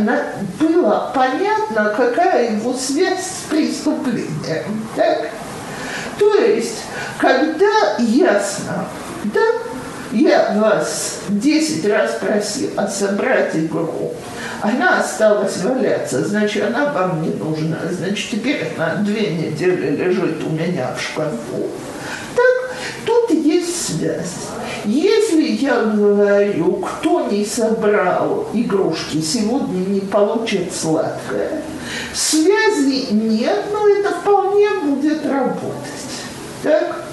было 0.60 1.12
понятно, 1.14 1.94
какая 1.96 2.56
его 2.56 2.74
связь 2.74 3.26
с 3.26 3.50
преступлением. 3.50 4.88
Так? 4.96 5.30
То 6.20 6.36
есть, 6.36 6.84
когда 7.18 7.98
ясно, 8.00 8.86
да, 9.26 9.42
я 10.12 10.54
вас 10.56 11.22
10 11.30 11.86
раз 11.88 12.12
просила 12.20 12.88
собрать 12.88 13.56
игру, 13.56 14.14
она 14.62 15.00
осталась 15.00 15.58
валяться, 15.58 16.24
значит, 16.24 16.64
она 16.64 16.92
вам 16.94 17.22
не 17.22 17.34
нужна, 17.34 17.80
значит, 17.92 18.32
теперь 18.32 18.72
она 18.78 18.96
две 18.98 19.32
недели 19.32 19.96
лежит 19.96 20.42
у 20.44 20.50
меня 20.52 20.94
в 20.98 21.02
шкафу. 21.02 21.68
Так, 22.36 22.76
тут 23.06 23.32
есть 23.64 23.98
связь. 23.98 24.50
Если 24.86 25.44
я 25.44 25.82
говорю, 25.82 26.74
кто 26.76 27.28
не 27.28 27.46
собрал 27.46 28.50
игрушки, 28.54 29.22
сегодня 29.22 29.78
не 29.88 30.02
получит 30.02 30.74
сладкое, 30.74 31.62
связи 32.14 33.12
нет, 33.12 33.66
но 33.72 33.88
это 33.88 34.12
вполне 34.12 34.70
будет 34.84 35.26
работать. 35.26 35.74
Так? 36.62 37.04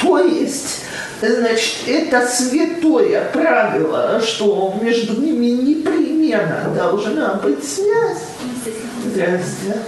То 0.00 0.18
есть, 0.18 0.80
значит, 1.20 1.76
это 1.86 2.26
святое 2.26 3.30
правило, 3.32 4.20
что 4.20 4.74
между 4.82 5.20
ними 5.20 5.46
непременно 5.46 6.72
должна 6.74 7.34
быть 7.34 7.64
связь. 7.64 8.18
Здрасте. 9.04 9.82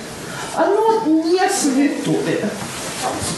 Оно 0.55 1.03
не 1.07 1.40
святое. 1.51 2.49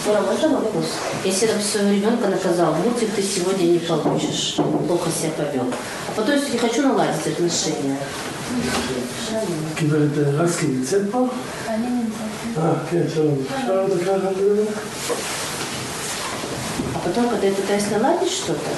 Спора, 0.01 0.21
можно 0.21 0.49
вопрос? 0.49 0.85
Если, 1.23 1.47
допустим, 1.47 1.71
своего 1.71 1.91
ребенка 1.91 2.27
наказал, 2.27 2.73
мультик 2.73 3.09
ты 3.15 3.21
сегодня 3.21 3.63
не 3.63 3.79
получишь, 3.79 4.55
он 4.57 4.85
плохо 4.85 5.09
себя 5.09 5.31
повел. 5.37 5.65
А 6.07 6.11
потом 6.15 6.35
я 6.35 6.41
все-таки 6.41 6.57
хочу 6.57 6.81
наладить 6.81 7.27
отношения. 7.27 7.97
גברת 9.81 10.09
רסקי 10.17 10.67
נמצאת 10.67 11.01
פה? 11.11 11.27
אני 11.67 11.87
נמצאת. 11.87 12.57
אה, 12.63 12.73
כן, 12.89 13.03
שלום. 13.13 13.37
אפשר 13.55 13.85
דקה 13.95 14.15
אחת 14.15 14.31
לדבר? 14.37 14.71
А 16.95 16.99
потом, 17.05 17.29
когда 17.29 17.47
я 17.47 17.53
пытаюсь 17.53 17.89
наладить 17.91 18.31
что-то, 18.31 18.69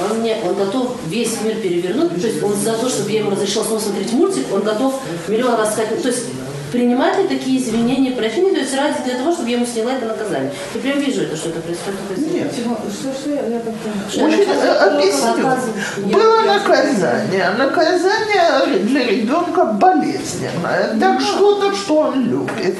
он 0.00 0.20
мне, 0.20 0.36
он 0.44 0.54
готов 0.54 0.96
весь 1.06 1.40
мир 1.42 1.56
перевернуть, 1.56 2.20
то 2.20 2.26
есть 2.26 2.42
он 2.42 2.54
за 2.54 2.72
то, 2.72 2.88
чтобы 2.88 3.10
я 3.12 3.20
ему 3.20 3.30
разрешила 3.30 3.64
снова 3.64 3.80
смотреть 3.80 4.12
мультик, 4.12 4.46
он 4.52 4.62
готов 4.62 5.00
миллион 5.28 5.54
раз 5.56 5.72
сказать, 5.72 6.02
то 6.02 6.08
есть 6.08 6.24
принимать 6.71 7.17
ли 7.17 7.27
такие 7.27 7.61
извинения 7.61 8.11
прощения, 8.11 8.51
то 8.51 8.59
есть 8.59 8.75
ради 8.75 9.03
для 9.03 9.17
того, 9.17 9.31
чтобы 9.31 9.49
я 9.49 9.57
ему 9.57 9.65
сняла 9.65 9.93
это 9.93 10.05
наказание. 10.05 10.51
Я 10.73 10.81
прям 10.81 10.99
вижу 10.99 11.23
это, 11.23 11.35
что 11.35 11.49
это 11.49 11.59
происходит. 11.61 11.99
Нет. 12.31 12.53
Что, 12.53 13.13
что 13.13 13.29
я, 13.29 13.45
я 13.47 13.59
как-то... 13.59 14.25
Очень 14.25 14.49
объясню. 14.49 16.09
Было 16.11 16.41
наказание. 16.41 17.49
Наказание 17.57 18.79
для 18.83 19.07
ребенка 19.07 19.65
болезненное. 19.65 20.97
Так 20.99 21.21
что-то, 21.21 21.75
что 21.75 21.97
он 21.97 22.29
любит. 22.29 22.77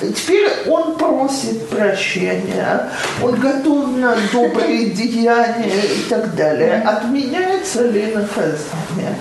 Теперь 0.00 0.48
он 0.68 0.94
просит 0.96 1.68
прощения, 1.68 2.88
он 3.20 3.34
готов 3.34 3.96
на 3.96 4.14
добрые 4.32 4.90
деяния 4.90 5.82
и 5.84 6.08
так 6.08 6.36
далее. 6.36 6.82
Отменяется 6.86 7.88
ли 7.88 8.14
наказание? 8.14 9.16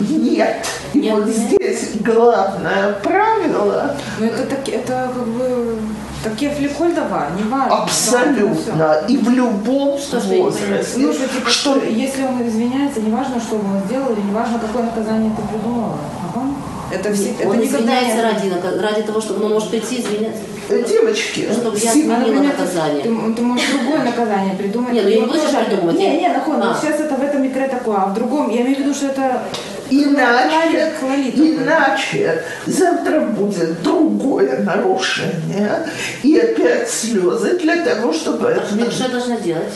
Нет. 0.00 0.66
И 0.92 0.98
Нет, 0.98 1.14
вот 1.14 1.26
нет. 1.26 1.36
здесь 1.36 1.90
главное 2.00 2.92
правило 3.02 3.96
Ну 4.18 4.26
это, 4.26 4.42
так, 4.46 4.68
это 4.68 5.10
как 5.14 5.26
бы 5.26 5.78
такие 6.22 6.50
фликольдова, 6.50 7.26
не 7.36 7.48
важно. 7.48 7.82
абсолютно 7.82 9.00
и 9.08 9.16
в 9.16 9.28
любом 9.30 9.98
Что 9.98 10.20
не 10.26 10.40
возрасте. 10.40 10.98
Ну, 10.98 11.12
что, 11.12 11.28
типа, 11.28 11.50
что 11.50 11.82
если 11.84 12.22
он 12.24 12.46
извиняется, 12.46 13.00
неважно, 13.00 13.40
что 13.40 13.56
он 13.56 13.80
сделал, 13.86 14.12
или 14.12 14.20
неважно, 14.20 14.58
какое 14.58 14.84
наказание 14.84 15.30
ты 15.36 15.42
придумала. 15.48 15.96
Ага. 16.34 16.46
Это, 16.92 17.12
все, 17.12 17.30
это 17.38 17.48
Он 17.48 17.58
никогда 17.58 17.98
извиняется 18.00 18.16
не... 18.46 18.52
ради, 18.52 18.80
ради 18.80 19.02
того, 19.02 19.20
чтобы 19.20 19.44
он 19.46 19.52
может 19.54 19.70
прийти 19.70 20.00
извиняться. 20.00 20.40
Э, 20.68 20.82
Девочки, 20.86 21.48
Чтобы 21.52 21.78
я 21.78 21.90
А, 21.90 21.92
отменила 21.92 22.16
например, 22.18 22.42
наказание. 22.44 23.02
Ты, 23.02 23.34
ты 23.34 23.42
можешь 23.42 23.66
другое 23.70 24.04
наказание 24.04 24.54
придумать. 24.56 24.92
Не, 24.92 25.00
ну 25.02 25.08
я 25.08 25.16
не 25.20 25.26
буду 25.26 25.38
сейчас 25.38 25.64
придумывать, 25.64 25.98
Не, 25.98 26.22
я- 26.22 26.28
не, 26.28 26.34
нахон, 26.36 26.62
А. 26.62 26.76
сейчас 26.80 27.00
это 27.00 27.14
в 27.16 27.22
этом 27.22 27.46
игре 27.46 27.68
такое, 27.68 27.96
а 27.96 28.06
в 28.06 28.14
другом, 28.14 28.50
я 28.50 28.62
имею 28.62 28.76
в 28.76 28.80
виду, 28.80 28.94
что 28.94 29.06
это 29.06 29.42
Иначе, 29.90 30.92
иначе 31.36 32.42
завтра 32.66 33.20
будет 33.20 33.82
другое 33.82 34.60
нарушение 34.62 35.88
и 36.22 36.36
опять 36.38 36.90
слезы 36.90 37.58
для 37.58 37.84
того, 37.84 38.12
чтобы 38.12 38.48
Так 38.78 38.92
что 38.92 39.04
я 39.04 39.08
должна 39.10 39.36
делать? 39.36 39.72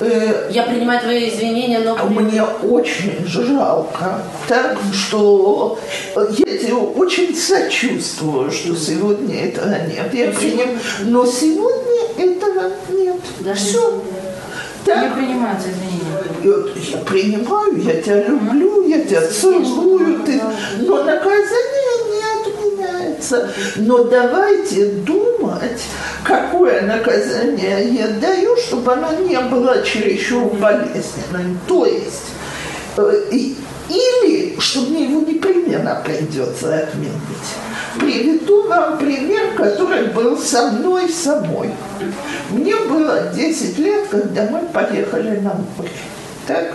Э, 0.00 0.48
Я 0.50 0.64
принимаю 0.64 1.00
твои 1.00 1.28
извинения, 1.28 1.78
но... 1.78 1.94
Мне 2.06 2.42
очень 2.42 3.24
жалко, 3.26 4.22
так 4.48 4.76
что 4.92 5.78
я 6.16 6.58
тебе 6.58 6.74
очень 6.74 7.36
сочувствую, 7.36 8.50
что 8.50 8.74
сегодня 8.74 9.46
этого 9.48 9.76
нет. 9.86 10.12
Я 10.12 10.26
Но 10.26 10.32
приним- 10.32 10.40
сегодня- 10.40 10.78
но 11.04 11.26
сегодня 11.26 12.02
этого 12.18 12.70
нет. 12.90 13.16
Даже 13.40 13.60
Все. 13.60 13.90
не 13.92 14.02
Так, 14.84 15.14
принимаются 15.14 15.68
извинения. 15.70 16.02
говорит, 16.42 16.84
я 16.84 16.98
принимаю, 16.98 17.80
я 17.82 18.02
тебя 18.02 18.24
люблю, 18.24 18.86
я 18.88 19.04
тебя 19.04 19.26
целую, 19.26 20.20
ты... 20.24 20.40
но 20.80 21.04
наказание 21.04 21.92
не 22.10 22.50
отменяется. 22.50 23.52
Но 23.76 24.04
давайте 24.04 24.86
думать, 24.86 25.82
какое 26.24 26.82
наказание 26.82 27.88
я 27.94 28.08
даю, 28.08 28.56
чтобы 28.56 28.92
оно 28.92 29.12
не 29.20 29.38
было 29.40 29.82
чересчур 29.82 30.52
болезненным. 30.54 31.60
То 31.68 31.86
есть, 31.86 32.30
э, 32.96 33.24
или 33.30 34.58
чтобы 34.58 34.90
мне 34.90 35.04
его 35.04 35.20
непременно 35.20 36.02
придется 36.04 36.76
отменить. 36.76 37.20
Приведу 37.98 38.41
вам 38.80 38.98
пример, 38.98 39.54
который 39.56 40.08
был 40.08 40.38
со 40.38 40.70
мной 40.72 41.08
самой. 41.08 41.70
Мне 42.50 42.76
было 42.76 43.32
10 43.34 43.78
лет, 43.78 44.08
когда 44.08 44.48
мы 44.50 44.60
поехали 44.60 45.40
на 45.40 45.54
море. 45.54 45.90
Так? 46.46 46.72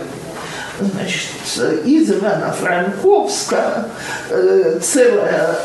Значит, 0.80 1.84
из 1.86 2.08
Ивано-Франковска 2.08 3.88
э, 4.30 4.78
целое, 4.80 5.56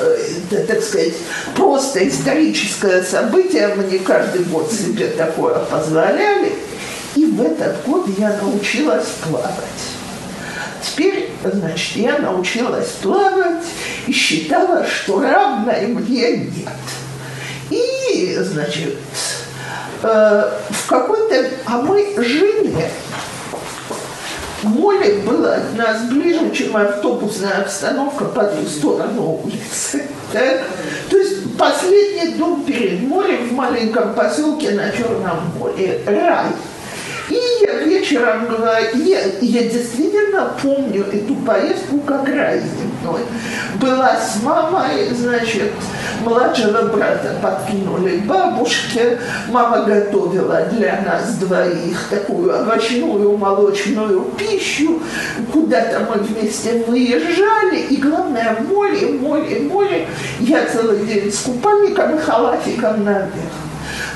э, 0.50 0.66
так 0.68 0.82
сказать, 0.82 1.14
просто 1.56 2.08
историческое 2.08 3.04
событие. 3.04 3.76
Мы 3.76 3.84
не 3.84 4.00
каждый 4.00 4.44
год 4.46 4.72
себе 4.72 5.10
такое 5.10 5.60
позволяли. 5.60 6.54
И 7.16 7.26
в 7.26 7.42
этот 7.44 7.76
год 7.86 8.08
я 8.18 8.36
научилась 8.42 9.08
плавать. 9.24 9.54
Теперь, 10.82 11.30
значит, 11.44 11.96
я 11.96 12.18
научилась 12.18 12.90
плавать 13.02 13.64
и 14.08 14.12
считала, 14.12 14.86
что 14.86 15.22
равной 15.22 15.88
мне 15.88 16.38
нет. 16.38 16.74
И, 17.70 18.38
значит, 18.40 18.98
э, 20.04 20.52
в 20.70 20.88
какой-то... 20.88 21.50
А 21.66 21.78
мы 21.82 22.14
жили 22.18 22.90
Море 24.64 25.16
было 25.26 25.56
от 25.56 25.76
нас 25.78 26.04
ближе, 26.04 26.50
чем 26.52 26.78
автобусная 26.78 27.64
остановка 27.64 28.26
по 28.26 28.46
ту 28.46 28.66
сторону 28.66 29.42
улицы. 29.44 30.04
Так? 30.32 30.62
То 31.10 31.18
есть 31.18 31.58
последний 31.58 32.36
дом 32.36 32.64
перед 32.64 33.02
морем 33.02 33.50
в 33.50 33.54
маленьком 33.54 34.14
поселке 34.14 34.72
на 34.72 34.90
Черном 34.92 35.52
море. 35.58 36.02
Рай. 36.06 36.48
И 37.30 37.40
я 37.66 37.80
вечером 37.80 38.48
говорю, 38.48 38.98
я, 38.98 39.22
я 39.40 39.64
действительно 39.64 40.52
помню 40.62 41.06
эту 41.06 41.36
поездку 41.36 42.00
как 42.00 42.28
рай 42.28 42.60
земной. 42.60 43.22
Была 43.76 44.18
с 44.18 44.42
мамой, 44.44 45.10
значит, 45.14 45.72
младшего 46.24 46.84
брата 46.88 47.36
подкинули 47.42 48.18
бабушке. 48.20 49.20
Мама 49.50 49.84
готовила 49.84 50.66
для 50.72 51.02
нас 51.02 51.36
двоих 51.36 52.08
такую 52.10 52.54
овощную 52.54 53.38
молочную 53.38 54.22
пищу. 54.38 55.02
Куда-то 55.52 56.02
мы 56.02 56.22
вместе 56.24 56.84
выезжали. 56.86 57.80
И 57.90 57.98
главное, 57.98 58.58
море, 58.68 59.08
море, 59.14 59.62
море. 59.62 60.08
Я 60.40 60.66
целый 60.66 61.06
день 61.06 61.32
с 61.32 61.40
купальником 61.40 62.16
и 62.16 62.20
халатиком 62.20 63.06
наверх. 63.06 63.32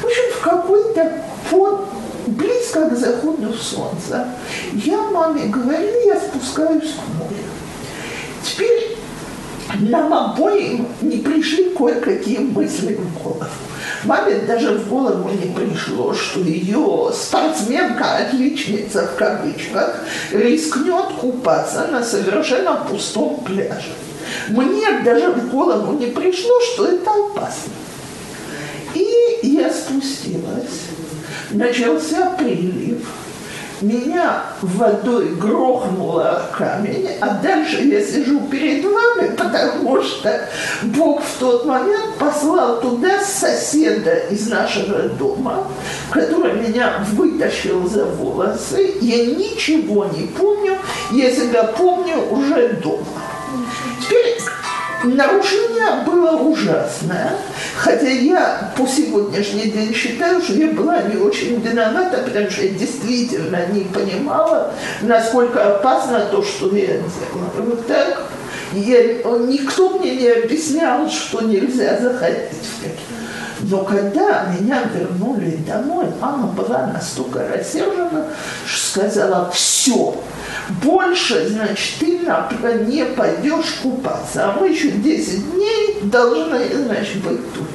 В 0.02 0.06
общем, 0.06 0.34
в 0.36 0.42
какой-то 0.42 1.12
под 1.50 1.97
близко 2.28 2.90
к 2.90 2.96
заходу 2.96 3.54
солнца. 3.54 4.28
Я 4.74 5.02
маме 5.12 5.48
говорю, 5.48 6.06
я 6.06 6.20
спускаюсь 6.20 6.92
к 6.92 7.18
морю. 7.18 7.44
Теперь 8.44 8.98
нам 9.80 10.14
обоим 10.14 10.88
не 11.02 11.18
пришли 11.18 11.70
кое-какие 11.72 12.40
мысли 12.40 12.96
в 12.96 13.24
голову. 13.24 13.46
Маме 14.04 14.36
даже 14.48 14.78
в 14.78 14.90
голову 14.90 15.30
не 15.30 15.54
пришло, 15.54 16.14
что 16.14 16.40
ее 16.40 17.12
спортсменка, 17.14 18.18
отличница 18.18 19.08
в 19.08 19.16
кавычках, 19.16 20.04
рискнет 20.32 21.14
купаться 21.20 21.88
на 21.92 22.04
совершенно 22.04 22.86
пустом 22.90 23.42
пляже. 23.46 23.94
Мне 24.50 25.00
даже 25.04 25.32
в 25.32 25.50
голову 25.50 25.94
не 25.94 26.08
пришло, 26.08 26.60
что 26.74 26.86
это 26.88 27.10
опасно. 27.10 27.74
И 28.94 29.40
я 29.44 29.70
спустилась 29.72 30.88
начался 31.52 32.32
прилив, 32.32 33.06
меня 33.82 34.44
водой 34.62 35.36
грохнуло 35.36 36.50
камень, 36.58 37.10
а 37.22 37.36
дальше 37.36 37.84
я 37.84 38.02
сижу 38.04 38.40
перед 38.48 38.84
вами, 38.84 39.36
потому 39.36 40.02
что 40.02 40.50
Бог 40.82 41.22
в 41.22 41.40
тот 41.40 41.66
момент 41.66 42.16
послал 42.18 42.82
туда 42.82 43.22
соседа 43.24 44.16
из 44.32 44.50
нашего 44.50 45.10
дома, 45.10 45.68
который 46.12 46.54
меня 46.54 47.06
вытащил 47.12 47.88
за 47.88 48.06
волосы. 48.06 48.96
Я 49.00 49.26
ничего 49.26 50.06
не 50.06 50.26
помню, 50.28 50.78
я 51.12 51.32
себя 51.32 51.64
помню 51.64 52.16
уже 52.32 52.70
дома. 52.84 53.06
Теперь 54.02 54.38
нарушение 55.04 56.04
было 56.06 56.38
ужасное, 56.38 57.32
хотя 57.78 58.08
я 58.08 58.72
по 58.76 58.88
сегодняшний 58.88 59.72
день 59.72 59.94
считаю, 59.94 60.42
что 60.42 60.54
я 60.54 60.68
была 60.72 61.02
не 61.04 61.18
очень 61.18 61.60
виновата, 61.62 62.24
потому 62.24 62.50
что 62.50 62.64
я 62.64 62.72
действительно 62.72 63.66
не 63.68 63.82
понимала, 63.82 64.74
насколько 65.02 65.76
опасно 65.76 66.26
то, 66.32 66.44
что 66.44 66.76
я 66.76 66.88
делала. 66.88 67.52
Вот 67.58 67.88
так. 67.88 68.24
Я, 68.74 69.24
никто 69.24 69.98
мне 69.98 70.18
не 70.18 70.28
объяснял, 70.28 71.10
что 71.10 71.42
нельзя 71.42 71.98
заходить 72.02 72.52
в 72.52 72.84
такие. 72.84 73.18
Но 73.62 73.84
когда 73.84 74.54
меня 74.60 74.84
вернули 74.94 75.58
домой, 75.68 76.06
мама 76.22 76.48
была 76.48 76.92
настолько 76.94 77.48
рассержена, 77.48 78.26
что 78.66 79.00
сказала, 79.00 79.50
все, 79.52 80.16
больше, 80.84 81.48
значит, 81.50 82.00
ты 82.00 82.20
не 82.88 83.06
пойдешь 83.06 83.80
купаться, 83.82 84.46
а 84.46 84.58
мы 84.60 84.70
еще 84.70 84.92
10 84.92 85.54
дней 85.54 86.00
должны, 86.04 86.68
значит, 86.86 87.24
быть 87.24 87.54
тут. 87.54 87.68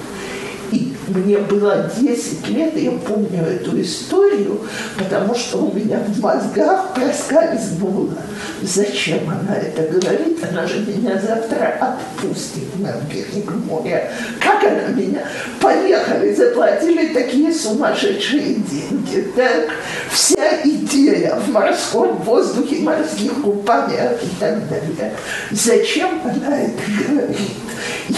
Мне 1.14 1.38
было 1.38 1.90
10 2.00 2.48
лет, 2.48 2.76
я 2.76 2.90
помню 2.92 3.42
эту 3.42 3.80
историю, 3.80 4.60
потому 4.98 5.34
что 5.34 5.58
у 5.58 5.72
меня 5.72 5.98
в 5.98 6.20
мозгах 6.20 6.94
проскользнуло. 6.94 8.14
Зачем 8.62 9.28
она 9.28 9.56
это 9.56 9.82
говорит? 9.92 10.38
Она 10.48 10.66
же 10.66 10.80
меня 10.80 11.20
завтра 11.20 11.76
отпустит 11.80 12.78
на 12.78 12.92
берег 13.10 13.50
моря. 13.68 14.10
Как 14.40 14.62
она 14.64 14.88
меня? 14.88 15.22
Поехали, 15.60 16.32
заплатили 16.34 17.12
такие 17.12 17.52
сумасшедшие 17.52 18.54
деньги. 18.54 19.26
Так, 19.36 19.70
вся 20.10 20.62
идея 20.64 21.36
в 21.36 21.50
морском 21.50 22.16
воздухе, 22.18 22.80
морских 22.80 23.42
купаниях 23.42 24.22
и 24.22 24.28
так 24.40 24.68
далее. 24.68 25.12
Зачем 25.50 26.20
она 26.24 26.58
это 26.58 26.82
говорит? 27.06 27.38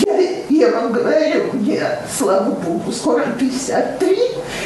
Я, 0.06 0.13
я 0.58 0.70
вам 0.70 0.92
говорю, 0.92 1.52
мне, 1.52 1.82
слава 2.16 2.50
Богу, 2.50 2.92
скоро 2.92 3.24
53, 3.38 4.18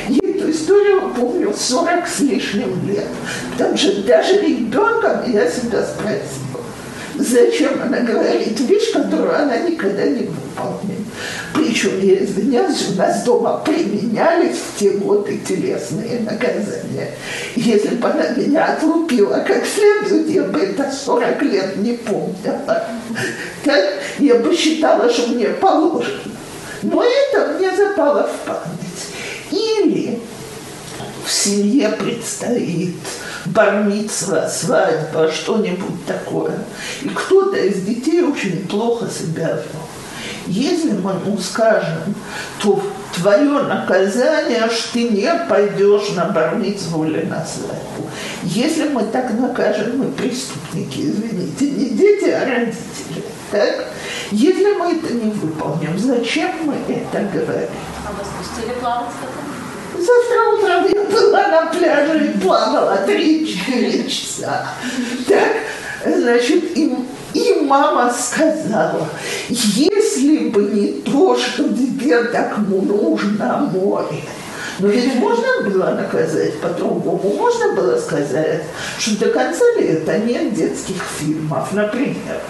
я 0.09 0.31
эту 0.31 0.51
историю 0.51 1.12
помню 1.16 1.53
40 1.57 2.07
с 2.07 2.20
лишним 2.20 2.87
лет. 2.87 3.07
Потому 3.53 3.77
что 3.77 4.03
даже 4.03 4.40
ребенком 4.40 5.31
я 5.31 5.51
себя 5.51 5.83
спросила, 5.83 6.58
зачем 7.19 7.83
она 7.83 8.01
говорит 8.01 8.59
вещь, 8.61 8.93
которую 8.93 9.35
она 9.37 9.59
никогда 9.59 10.07
не 10.07 10.27
выполнит. 10.27 10.99
Причем, 11.53 12.01
я 12.01 12.25
извиняюсь, 12.25 12.89
у 12.91 12.99
нас 12.99 13.25
дома 13.25 13.61
применялись 13.65 14.59
те 14.79 14.91
годы 14.91 15.39
телесные 15.47 16.21
наказания. 16.21 17.11
Если 17.57 17.97
бы 17.97 18.09
она 18.09 18.29
меня 18.31 18.67
отлупила 18.67 19.45
как 19.47 19.65
следует, 19.67 20.29
я 20.29 20.45
бы 20.45 20.61
это 20.61 20.91
40 20.91 21.43
лет 21.43 21.77
не 21.79 21.95
помнила. 21.95 22.85
Так 23.65 23.85
я 24.19 24.37
бы 24.37 24.55
считала, 24.55 25.11
что 25.11 25.29
мне 25.29 25.49
положено. 25.49 26.21
Но 26.83 27.03
это 27.03 27.59
мне 27.59 27.75
запало 27.77 28.29
в 28.29 28.47
память. 28.47 28.79
Или 29.51 30.21
в 31.29 31.31
семье 31.31 31.91
предстоит 31.91 32.97
бармитсва, 33.45 34.49
свадьба, 34.49 35.31
что-нибудь 35.31 36.07
такое. 36.07 36.59
И 37.03 37.09
кто-то 37.11 37.57
из 37.59 37.83
детей 37.83 38.23
очень 38.23 38.67
плохо 38.67 39.07
себя 39.11 39.49
вел. 39.49 39.83
Если 40.47 40.93
мы 40.93 41.11
ему 41.11 41.37
скажем, 41.37 42.14
то 42.62 42.83
твое 43.14 43.62
наказание, 43.62 44.71
что 44.71 44.95
ты 44.95 45.11
не 45.11 45.31
пойдешь 45.51 46.12
на 46.17 46.25
бармицву 46.27 47.05
или 47.05 47.27
на 47.27 47.45
свадьбу. 47.45 48.09
Если 48.45 48.88
мы 48.88 49.03
так 49.05 49.31
накажем, 49.35 49.99
мы 49.99 50.07
преступники, 50.07 51.01
извините, 51.01 51.71
не 51.71 51.91
дети, 51.91 52.31
а 52.31 52.47
родители. 52.47 53.23
Так? 53.51 53.88
Если 54.31 54.73
мы 54.79 54.93
это 54.95 55.12
не 55.12 55.31
выполним, 55.31 55.99
зачем 55.99 56.53
мы 56.64 56.75
это 56.88 57.21
говорим? 57.25 57.69
А 58.07 58.12
вы 58.12 58.25
спустили 58.25 58.75
плавать 58.81 59.09
Завтра 59.99 60.49
утром 60.55 60.87
я 60.87 61.03
была 61.11 61.49
на 61.49 61.67
пляже 61.67 62.27
и 62.27 62.39
плавала 62.39 63.05
3-4 63.07 64.09
часа. 64.09 64.69
Так, 65.27 65.57
значит, 66.07 66.77
и, 66.77 66.97
и 67.35 67.61
мама 67.63 68.13
сказала, 68.13 69.09
если 69.49 70.49
бы 70.51 70.63
не 70.63 71.03
то, 71.03 71.37
что 71.37 71.65
тебе 71.65 72.25
так 72.25 72.59
нужно 72.59 73.71
море, 73.73 74.23
Но 74.79 74.87
ведь 74.87 75.17
можно 75.17 75.63
было 75.65 75.91
наказать 75.91 76.61
по-другому. 76.61 77.35
Можно 77.37 77.75
было 77.75 77.99
сказать, 77.99 78.63
что 78.99 79.19
до 79.19 79.33
конца 79.33 79.65
лета 79.77 80.19
нет 80.19 80.55
детских 80.55 81.03
фильмов. 81.19 81.73
Например, 81.73 82.41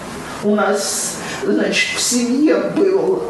у 0.43 0.55
нас, 0.55 1.15
значит, 1.43 1.97
в 1.97 2.01
семье 2.01 2.71
был 2.75 3.23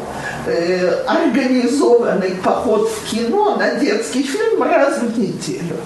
э, 0.46 1.04
организованный 1.06 2.32
поход 2.42 2.88
в 2.88 3.10
кино 3.10 3.56
на 3.56 3.74
детский 3.74 4.22
фильм 4.22 4.62
раз 4.62 4.98
в 4.98 5.18
неделю. 5.18 5.76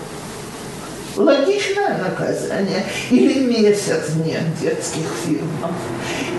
Логичное 1.16 1.98
наказание. 1.98 2.84
Или 3.10 3.40
месяц 3.44 4.10
нет 4.24 4.42
детских 4.60 5.06
фильмов. 5.24 5.70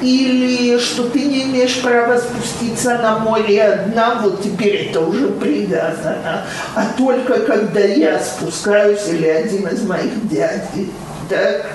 Или 0.01 0.77
что 0.79 1.09
ты 1.09 1.21
не 1.21 1.43
имеешь 1.43 1.81
права 1.81 2.17
спуститься 2.17 2.97
на 2.97 3.19
море 3.19 3.63
одна, 3.63 4.19
вот 4.21 4.43
теперь 4.43 4.87
это 4.87 4.99
уже 4.99 5.29
привязано. 5.29 6.45
А 6.75 6.87
только 6.97 7.39
когда 7.39 7.79
я 7.79 8.19
спускаюсь 8.19 9.07
или 9.07 9.27
один 9.27 9.67
из 9.67 9.81
моих 9.83 10.27
дядей. 10.27 10.91
Так, 11.29 11.67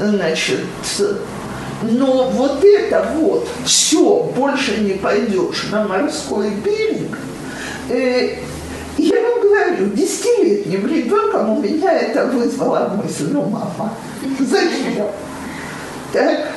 значит, 0.00 0.60
но 1.82 2.30
вот 2.30 2.64
это 2.64 3.12
вот, 3.16 3.48
все, 3.64 4.22
больше 4.36 4.78
не 4.78 4.92
пойдешь 4.92 5.68
на 5.70 5.86
морской 5.86 6.50
берег. 6.50 7.18
Э, 7.88 8.36
я 8.98 9.22
вам 9.22 9.40
говорю, 9.40 9.86
десятилетним 9.90 10.86
ребенком 10.86 11.50
у 11.50 11.62
меня 11.62 11.92
это 11.92 12.26
вызвало 12.26 13.00
мысль, 13.02 13.28
ну, 13.30 13.42
мама, 13.42 13.94
зачем? 14.38 15.08
Так? 16.12 16.48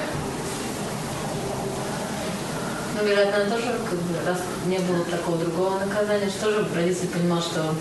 Ну, 2.93 3.07
вероятно, 3.07 3.55
тоже, 3.55 3.75
как 3.89 3.99
бы, 3.99 4.15
раз 4.25 4.37
не 4.67 4.77
было 4.79 5.03
такого 5.05 5.37
другого 5.37 5.79
наказания, 5.79 6.29
что 6.29 6.51
же 6.51 6.65
родитель 6.75 7.07
понимал, 7.07 7.41
что 7.41 7.73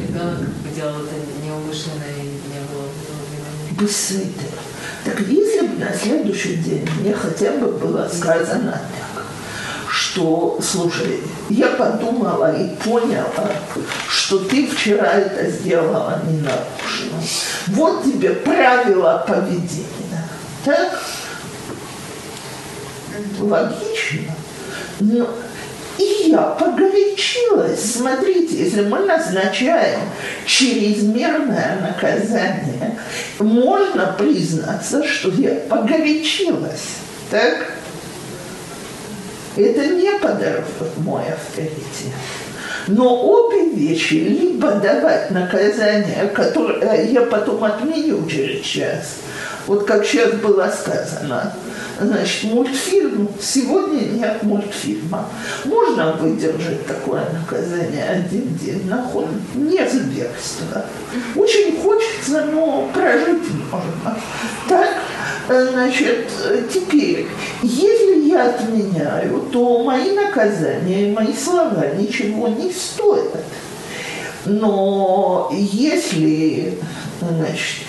ребенок 0.00 0.38
делал 0.74 0.94
это 1.02 1.44
неумышленно 1.44 2.04
и 2.18 2.24
не 2.24 2.60
было 2.72 2.88
вины. 3.30 4.32
Так 5.04 5.20
если 5.20 5.66
бы 5.66 5.84
на 5.84 5.92
следующий 5.92 6.56
день 6.56 6.88
мне 7.00 7.12
хотя 7.12 7.52
бы 7.52 7.72
было 7.72 8.08
сказано 8.08 8.80
так, 9.14 9.24
что, 9.88 10.58
слушай, 10.62 11.20
я 11.50 11.68
подумала 11.68 12.56
и 12.56 12.74
поняла, 12.76 13.52
что 14.08 14.38
ты 14.38 14.66
вчера 14.66 15.12
это 15.12 15.50
сделала 15.50 16.22
ненарушно. 16.26 17.18
Вот 17.68 18.04
тебе 18.04 18.30
правила 18.30 19.24
поведения. 19.26 20.28
Так? 20.64 20.98
Логично. 23.40 24.34
Но 25.00 25.28
и 26.02 26.30
я 26.30 26.42
погорячилась. 26.42 27.92
Смотрите, 27.92 28.56
если 28.56 28.82
мы 28.82 29.00
назначаем 29.00 30.00
чрезмерное 30.46 31.78
наказание, 31.80 32.98
можно 33.38 34.14
признаться, 34.18 35.04
что 35.04 35.30
я 35.30 35.54
погорячилась. 35.68 36.96
Так? 37.30 37.72
Это 39.56 39.86
не 39.86 40.18
подорвет 40.18 40.96
мой 40.98 41.22
авторитет. 41.24 42.14
Но 42.88 43.24
обе 43.24 43.66
вещи, 43.70 44.14
либо 44.14 44.72
давать 44.72 45.30
наказание, 45.30 46.28
которое 46.34 47.04
я 47.04 47.22
потом 47.22 47.62
отменю 47.62 48.26
через 48.28 48.64
час, 48.64 49.18
вот 49.66 49.86
как 49.86 50.04
сейчас 50.04 50.32
было 50.34 50.68
сказано, 50.68 51.52
значит, 52.00 52.44
мультфильм, 52.44 53.28
сегодня 53.40 54.00
нет 54.00 54.42
мультфильма. 54.42 55.28
Можно 55.64 56.12
выдержать 56.12 56.86
такое 56.86 57.22
наказание 57.32 58.04
один 58.04 58.54
день, 58.56 58.86
нахуй, 58.88 59.26
не 59.54 59.88
зверство. 59.88 60.84
Очень 61.36 61.80
хочется, 61.80 62.46
но 62.52 62.88
прожить 62.92 63.42
можно. 63.70 64.18
Так, 64.68 64.88
значит, 65.48 66.28
теперь, 66.72 67.26
если 67.62 68.28
я 68.28 68.50
отменяю, 68.50 69.40
то 69.52 69.82
мои 69.84 70.12
наказания 70.12 71.08
и 71.08 71.12
мои 71.12 71.34
слова 71.34 71.94
ничего 71.96 72.48
не 72.48 72.72
стоят. 72.72 73.44
Но 74.44 75.52
если, 75.52 76.78
значит, 77.20 77.86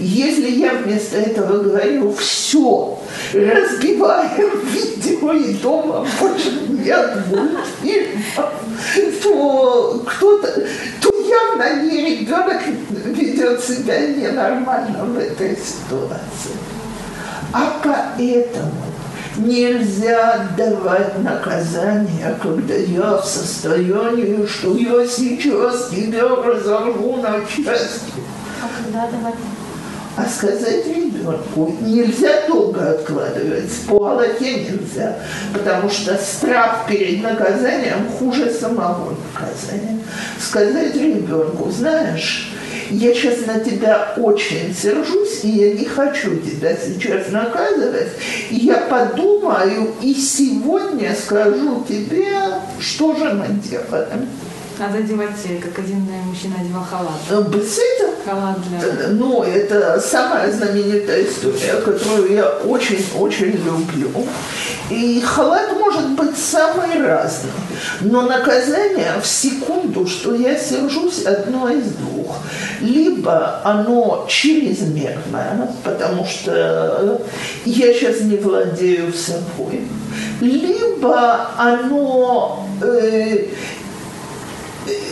если 0.00 0.50
я 0.50 0.72
вместо 0.74 1.18
этого 1.18 1.62
говорю 1.62 2.12
все, 2.14 2.98
разбиваем 3.34 4.50
видео 4.64 5.32
и 5.32 5.54
дома 5.54 6.06
больше 6.18 6.50
нет 6.68 7.18
мультфильмов, 7.28 8.52
то 9.22 10.02
кто-то, 10.06 10.66
то 11.02 11.10
явно 11.20 11.82
не 11.82 12.16
ребенок 12.16 12.62
ведет 13.04 13.62
себя 13.62 14.06
ненормально 14.06 15.04
в 15.04 15.18
этой 15.18 15.56
ситуации. 15.56 16.56
А 17.52 17.78
поэтому 17.82 18.72
нельзя 19.36 20.48
давать 20.56 21.18
наказание, 21.18 22.36
когда 22.40 22.74
я 22.74 23.16
в 23.18 23.24
состоянии, 23.24 24.46
что 24.46 24.74
я 24.76 25.06
сейчас 25.06 25.90
тебя 25.90 26.28
разорву 26.28 27.16
на 27.16 27.40
части. 27.44 28.20
А 28.62 28.68
когда 28.82 29.06
давать? 29.10 29.34
А 30.20 30.28
сказать 30.28 30.86
ребенку 30.86 31.74
нельзя 31.80 32.46
долго 32.46 32.90
откладывать, 32.90 33.72
по 33.88 34.10
Аллахе 34.10 34.64
нельзя, 34.64 35.16
потому 35.54 35.88
что 35.88 36.14
страх 36.16 36.84
перед 36.86 37.22
наказанием 37.22 38.06
хуже 38.18 38.50
самого 38.50 39.14
наказания. 39.32 39.98
Сказать 40.38 40.94
ребенку, 40.94 41.70
знаешь, 41.70 42.52
я 42.90 43.14
сейчас 43.14 43.46
на 43.46 43.60
тебя 43.60 44.12
очень 44.18 44.74
сержусь, 44.74 45.42
и 45.44 45.48
я 45.48 45.72
не 45.72 45.86
хочу 45.86 46.36
тебя 46.36 46.76
сейчас 46.76 47.30
наказывать. 47.30 48.08
И 48.50 48.56
я 48.56 48.76
подумаю 48.90 49.94
и 50.02 50.12
сегодня 50.12 51.14
скажу 51.14 51.82
тебе, 51.88 52.26
что 52.78 53.16
же 53.16 53.32
мы 53.32 53.46
делаем. 53.70 54.28
Надо 54.80 54.96
одевать, 54.96 55.36
э, 55.44 55.58
как 55.58 55.78
один 55.78 56.08
э, 56.08 56.26
мужчина 56.26 56.54
одевал 56.58 56.82
халат. 56.82 57.20
Э, 57.28 57.42
Бесит 57.50 58.00
Халат 58.24 58.56
для... 58.62 59.08
Ну, 59.08 59.42
это 59.42 60.00
самая 60.00 60.50
знаменитая 60.50 61.22
история, 61.24 61.82
которую 61.84 62.32
я 62.32 62.48
очень-очень 62.48 63.62
люблю. 63.62 64.10
И 64.88 65.20
халат 65.20 65.78
может 65.78 66.08
быть 66.12 66.34
самый 66.34 66.98
разный. 66.98 67.50
Но 68.00 68.22
наказание 68.22 69.20
в 69.22 69.26
секунду, 69.26 70.06
что 70.06 70.34
я 70.34 70.58
сержусь, 70.58 71.26
одно 71.26 71.68
из 71.68 71.84
двух. 71.92 72.38
Либо 72.80 73.60
оно 73.62 74.24
чрезмерное, 74.30 75.74
потому 75.84 76.24
что 76.24 77.20
я 77.66 77.92
сейчас 77.92 78.22
не 78.22 78.38
владею 78.38 79.12
собой. 79.12 79.82
Либо 80.40 81.50
оно 81.58 82.66
э, 82.82 83.46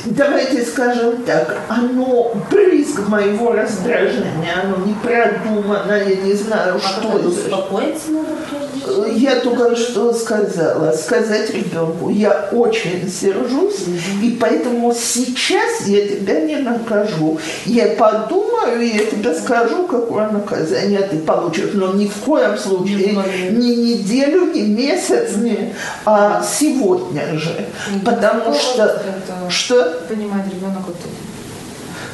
давайте 0.06 0.64
скажем 0.64 1.22
так, 1.22 1.56
оно 1.68 2.34
брызг 2.50 3.08
моего 3.08 3.52
раздражения, 3.52 4.54
оно 4.62 4.84
не 4.84 4.94
продумано, 4.94 5.92
я 5.92 6.16
не 6.16 6.34
знаю, 6.34 6.76
А 6.76 6.78
что 6.80 7.18
это. 7.18 7.28
успокоиться 7.28 8.10
надо 8.12 8.28
прежде? 8.50 8.67
Я 9.14 9.36
только 9.40 9.76
что 9.76 10.12
сказала, 10.12 10.92
сказать 10.92 11.50
ребенку, 11.50 12.10
я 12.10 12.48
очень 12.52 13.10
сержусь, 13.10 13.84
и 14.22 14.36
поэтому 14.40 14.94
сейчас 14.94 15.86
я 15.86 16.06
тебя 16.06 16.40
не 16.40 16.56
накажу. 16.56 17.38
Я 17.64 17.88
подумаю, 17.96 18.80
и 18.80 18.88
я 18.88 19.06
тебе 19.06 19.34
скажу, 19.34 19.86
какое 19.86 20.28
наказание 20.30 21.00
ты 21.02 21.18
получишь. 21.18 21.70
Но 21.74 21.94
ни 21.94 22.06
в 22.06 22.16
коем 22.24 22.56
случае 22.56 23.16
ни 23.50 23.74
неделю, 23.74 24.52
ни 24.52 24.62
месяц, 24.62 25.36
ни, 25.36 25.74
а 26.04 26.42
сегодня 26.42 27.38
же. 27.38 27.66
Потому 28.04 28.54
что, 28.54 29.02
что, 29.48 29.98
Понимает 30.08 30.46
ребенок, 30.46 30.86
вот, 30.86 30.96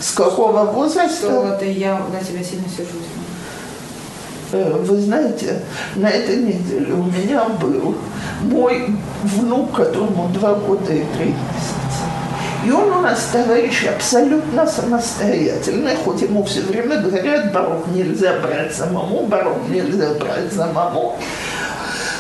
с 0.01 0.13
какого 0.13 0.65
возраста? 0.65 1.27
что 1.27 1.41
вот 1.41 1.63
я 1.63 1.99
на 2.13 2.21
тебя 2.21 2.43
сильно 2.43 2.69
сержусь. 2.69 3.14
Э, 4.55 4.77
Вы 4.79 5.01
знаете, 5.01 5.61
на 5.97 6.09
этой 6.09 6.37
неделе 6.37 6.93
у 6.93 7.03
меня 7.03 7.45
был 7.61 7.97
мой 8.43 8.87
внук, 9.25 9.73
которому 9.75 10.29
два 10.33 10.55
года 10.55 10.93
и 10.93 11.03
три 11.17 11.27
месяца. 11.27 12.05
И 12.65 12.71
он 12.71 12.93
у 12.93 13.01
нас 13.01 13.29
товарищ 13.33 13.85
абсолютно 13.85 14.67
самостоятельный, 14.67 15.97
хоть 15.97 16.23
ему 16.23 16.45
все 16.45 16.61
время 16.63 16.99
говорят, 16.99 17.53
барок 17.53 17.89
нельзя 17.93 18.39
брать 18.41 18.73
самому, 18.75 19.27
барок 19.27 19.69
нельзя 19.69 20.15
брать 20.15 20.53
самому. 20.53 21.19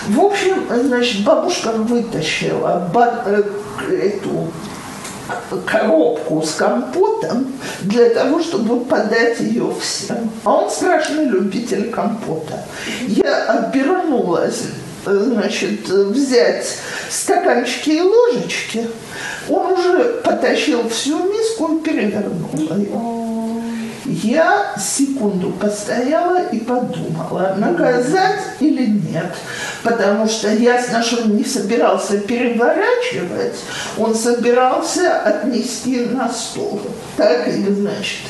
В 0.09 0.21
общем, 0.21 0.65
значит, 0.69 1.25
бабушка 1.25 1.71
вытащила 1.71 2.91
э, 3.29 3.43
эту 3.91 4.51
коробку 5.67 6.43
с 6.43 6.53
компотом 6.55 7.53
для 7.83 8.11
того, 8.11 8.41
чтобы 8.41 8.85
подать 8.85 9.41
ее 9.41 9.73
всем. 9.81 10.31
А 10.45 10.53
он 10.53 10.71
страшный 10.71 11.27
любитель 11.27 11.91
компота. 11.91 12.65
Я 13.07 13.45
обернулась 13.47 14.63
значит, 15.07 15.89
взять 15.89 16.67
стаканчики 17.11 17.91
и 17.91 18.01
ложечки, 18.01 18.87
он 19.49 19.73
уже 19.73 20.21
потащил 20.25 20.89
всю 20.89 21.19
миску 21.25 21.77
и 21.77 21.81
перевернул 21.83 22.51
ее. 22.55 23.24
Я 24.05 24.75
секунду 24.79 25.51
постояла 25.53 26.43
и 26.49 26.59
подумала, 26.59 27.55
наказать 27.59 28.41
или 28.61 28.87
нет. 28.87 29.35
Потому 29.83 30.27
что 30.27 30.53
ясно, 30.53 31.03
что 31.03 31.23
он 31.23 31.37
не 31.37 31.45
собирался 31.45 32.19
переворачивать, 32.19 33.57
он 33.97 34.15
собирался 34.15 35.21
отнести 35.21 36.07
на 36.07 36.29
стол. 36.29 36.83
Так 37.17 37.49
или 37.49 37.73
значит? 37.73 38.21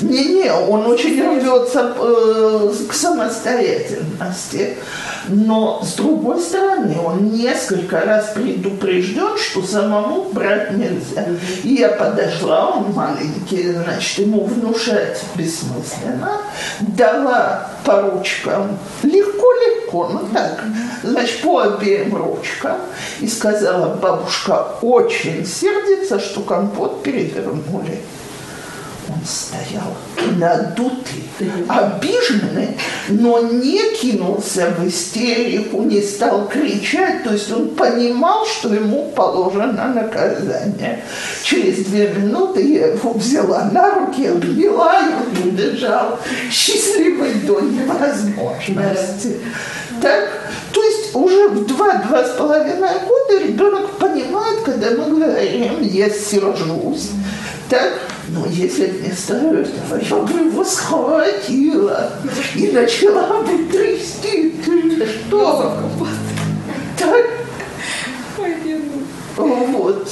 Не-не, 0.00 0.52
он 0.52 0.86
очень 0.86 1.20
рвется 1.22 1.94
э, 1.96 2.72
к 2.88 2.92
самостоятельности. 2.92 4.76
Но, 5.28 5.82
с 5.84 5.94
другой 5.94 6.40
стороны, 6.40 6.96
он 6.98 7.30
несколько 7.30 8.00
раз 8.00 8.32
предупрежден, 8.34 9.36
что 9.38 9.62
самому 9.62 10.24
брать 10.32 10.72
нельзя. 10.72 11.26
И 11.62 11.74
я 11.74 11.90
подошла, 11.90 12.70
он 12.70 12.92
маленький, 12.92 13.72
значит, 13.72 14.18
ему 14.18 14.44
внушать 14.44 15.22
бессмысленно, 15.34 16.38
дала 16.80 17.70
по 17.84 18.00
ручкам, 18.00 18.78
легко-легко, 19.02 20.08
ну 20.12 20.20
так, 20.32 20.64
значит, 21.02 21.42
по 21.42 21.60
обеим 21.60 22.16
ручкам, 22.16 22.78
и 23.20 23.28
сказала, 23.28 23.94
бабушка 23.94 24.66
очень 24.82 25.44
сердится, 25.44 26.18
что 26.18 26.40
компот 26.40 27.02
перевернули 27.02 28.00
он 29.08 29.24
стоял. 29.24 29.96
Надутый, 30.36 31.24
обиженный, 31.68 32.76
но 33.08 33.40
не 33.40 33.94
кинулся 33.96 34.74
в 34.78 34.86
истерику, 34.86 35.82
не 35.82 36.00
стал 36.00 36.48
кричать, 36.48 37.24
то 37.24 37.32
есть 37.32 37.50
он 37.50 37.70
понимал, 37.70 38.46
что 38.46 38.72
ему 38.74 39.10
положено 39.10 39.88
наказание. 39.88 41.04
Через 41.42 41.86
две 41.86 42.08
минуты 42.08 42.62
я 42.62 42.88
его 42.88 43.12
взяла 43.12 43.70
на 43.72 43.94
руки, 43.94 44.26
обвела 44.26 45.00
и 45.00 45.48
убежал, 45.48 46.18
счастливый 46.50 47.34
до 47.46 47.60
невозможности. 47.60 49.40
Так, 50.00 50.28
то 50.72 50.82
есть 50.82 50.99
уже 51.14 51.48
в 51.48 51.66
два-два 51.66 52.24
с 52.24 52.30
половиной 52.36 53.00
года 53.06 53.44
ребенок 53.44 53.90
понимает, 53.98 54.60
когда 54.64 54.90
мы 54.90 55.18
говорим 55.18 55.80
«я 55.82 56.10
сержусь», 56.10 57.10
так, 57.68 57.92
но 58.28 58.46
если 58.46 58.86
вместо 58.86 59.34
этого 59.34 59.96
я 60.00 60.16
бы 60.16 60.40
его 60.46 60.64
схватила 60.64 62.10
и 62.56 62.72
начала 62.72 63.42
бы 63.42 63.64
трясти, 63.70 64.54
ты 64.64 65.06
что? 65.06 65.76
Так, 66.98 67.26
вот. 69.36 70.08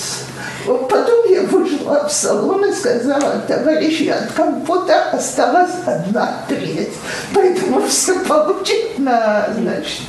Потом 0.66 1.32
я 1.32 1.42
вышла 1.42 2.06
в 2.08 2.12
салон 2.12 2.64
и 2.64 2.72
сказала, 2.72 3.42
товарищи, 3.46 4.08
от 4.08 4.32
компота 4.32 5.10
осталась 5.12 5.70
одна 5.86 6.44
треть. 6.48 6.92
Поэтому 7.34 7.82
все 7.86 8.18
получат 8.20 8.98
на, 8.98 9.48
значит, 9.58 10.02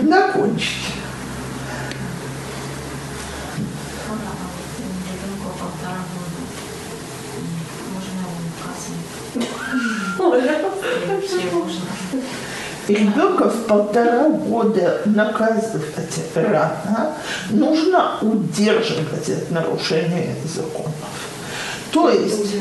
на 0.00 0.28
кончике. 0.28 0.92
Ребенка 12.88 13.48
в 13.48 13.66
полтора 13.66 14.28
года 14.28 15.02
наказывать 15.04 15.94
рано, 16.34 17.14
нужно 17.50 18.18
удерживать 18.20 19.28
от 19.28 19.50
нарушения 19.50 20.34
законов. 20.44 21.01
То 21.92 22.08
есть, 22.08 22.54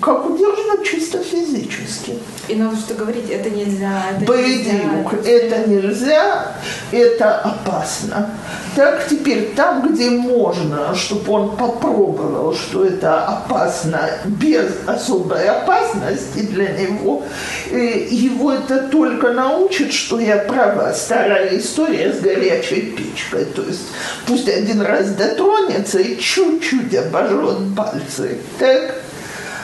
как 0.00 0.30
удерживать 0.30 0.84
чисто 0.84 1.18
физически. 1.18 2.14
И 2.46 2.54
надо 2.54 2.76
что 2.76 2.94
говорить, 2.94 3.28
это 3.28 3.50
нельзя, 3.50 4.04
это 4.16 4.24
Бейдиюк, 4.24 5.14
это 5.26 5.68
нельзя, 5.68 6.52
это 6.92 7.40
опасно. 7.40 8.30
Так 8.76 9.08
теперь 9.08 9.52
там, 9.56 9.92
где 9.92 10.10
можно, 10.10 10.94
чтобы 10.94 11.32
он 11.32 11.56
попробовал, 11.56 12.54
что 12.54 12.84
это 12.84 13.24
опасно 13.24 14.08
без 14.24 14.70
особой 14.86 15.48
опасности 15.48 16.42
для 16.42 16.68
него, 16.68 17.24
э, 17.72 18.06
его 18.08 18.52
это 18.52 18.86
только 18.88 19.32
научит, 19.32 19.92
что 19.92 20.20
я 20.20 20.36
права, 20.36 20.92
старая 20.94 21.58
история 21.58 22.12
с 22.12 22.20
горячей 22.20 22.82
печкой. 22.96 23.44
То 23.46 23.62
есть 23.62 23.88
пусть 24.26 24.48
один 24.48 24.80
раз 24.80 25.08
дотронется 25.10 25.98
и 25.98 26.16
чуть-чуть 26.18 26.94
обожжет 26.94 27.74
пальцы. 27.76 28.38
Так? 28.60 28.67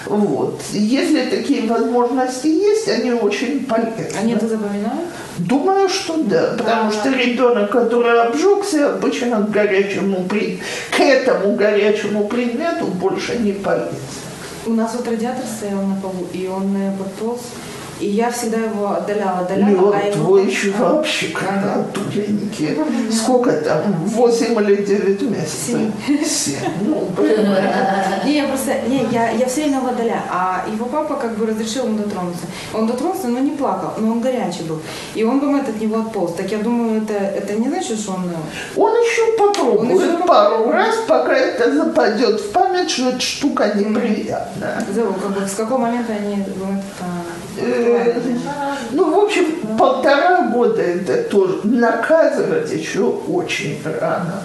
Вот. 0.06 0.60
Если 0.72 1.30
такие 1.30 1.66
возможности 1.66 2.46
есть, 2.46 2.88
они 2.88 3.12
очень 3.12 3.64
полезны. 3.64 4.06
Они 4.20 4.34
это 4.34 4.46
запоминают? 4.46 5.08
Думаю, 5.38 5.88
что 5.88 6.22
да, 6.22 6.54
потому 6.58 6.92
что 6.92 7.10
ребенок, 7.10 7.70
который 7.70 8.20
обжегся, 8.20 8.94
обычно 8.94 9.38
к 9.38 9.50
горячему 9.50 10.28
к 10.28 11.00
этому 11.00 11.56
горячему 11.56 12.28
предмету 12.28 12.86
больше 12.86 13.36
не 13.38 13.52
полезет. 13.52 13.92
У 14.66 14.72
нас 14.72 14.94
вот 14.94 15.08
радиатор 15.08 15.44
стоял 15.44 15.82
на 15.82 15.96
полу, 15.96 16.26
и 16.32 16.46
он 16.46 16.76
подполз 16.98 17.40
и 18.00 18.06
я 18.06 18.30
всегда 18.30 18.58
его 18.58 18.92
отдаляла, 18.92 19.40
отдаляла. 19.40 19.70
Ну, 19.70 19.92
а 19.92 20.12
твой 20.12 20.42
его... 20.42 20.50
еще 20.50 20.70
вообще 20.78 21.34
туленький. 21.92 22.76
Сколько 23.10 23.52
там? 23.52 23.94
Восемь 24.06 24.58
или 24.60 24.84
девять 24.84 25.22
месяцев? 25.22 25.80
Семь. 26.24 26.58
Ну, 26.82 27.08
Не, 28.24 28.36
я 28.36 28.48
просто, 28.48 28.72
не, 28.88 29.06
я, 29.10 29.30
я 29.30 29.46
все 29.46 29.62
время 29.62 29.78
его 29.78 29.88
отдаляю. 29.88 30.22
А 30.30 30.64
его 30.72 30.86
папа 30.86 31.14
как 31.14 31.36
бы 31.36 31.46
разрешил 31.46 31.84
ему 31.84 31.98
дотронуться. 31.98 32.46
Он 32.72 32.86
дотронулся, 32.86 33.28
но 33.28 33.38
не 33.38 33.52
плакал, 33.52 33.92
но 33.98 34.12
он 34.12 34.20
горячий 34.20 34.64
был. 34.64 34.80
И 35.14 35.22
он 35.24 35.40
бы 35.40 35.54
от 35.58 35.80
него 35.80 36.00
отполз. 36.00 36.34
Так 36.34 36.50
я 36.50 36.58
думаю, 36.58 37.02
это, 37.02 37.14
это 37.14 37.54
не 37.54 37.68
значит, 37.68 37.98
что 37.98 38.12
он... 38.12 38.24
Э, 38.30 38.80
он 38.80 38.92
еще 38.92 39.36
попробует 39.38 39.90
он 39.92 39.96
еще 39.96 40.26
пару 40.26 40.70
раз, 40.70 40.96
пока 41.06 41.32
это 41.32 41.72
западет 41.72 42.40
в 42.40 42.50
память, 42.52 42.90
что 42.90 43.10
эта 43.10 43.20
штука 43.20 43.72
неприятная. 43.74 44.84
Как 44.84 45.30
бы, 45.30 45.46
с 45.46 45.54
какого 45.54 45.78
момента 45.78 46.12
они 46.12 46.42
думают, 46.42 46.82
Э, 47.56 48.20
ну, 48.90 49.14
в 49.14 49.24
общем, 49.24 49.76
полтора 49.78 50.48
года 50.48 50.82
это 50.82 51.22
тоже 51.24 51.60
наказывать 51.64 52.70
еще 52.72 53.02
очень 53.02 53.80
рано. 53.84 54.42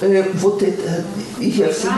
Э, 0.00 0.30
вот 0.34 0.62
это 0.62 1.04
я 1.38 1.68
всегда, 1.72 1.94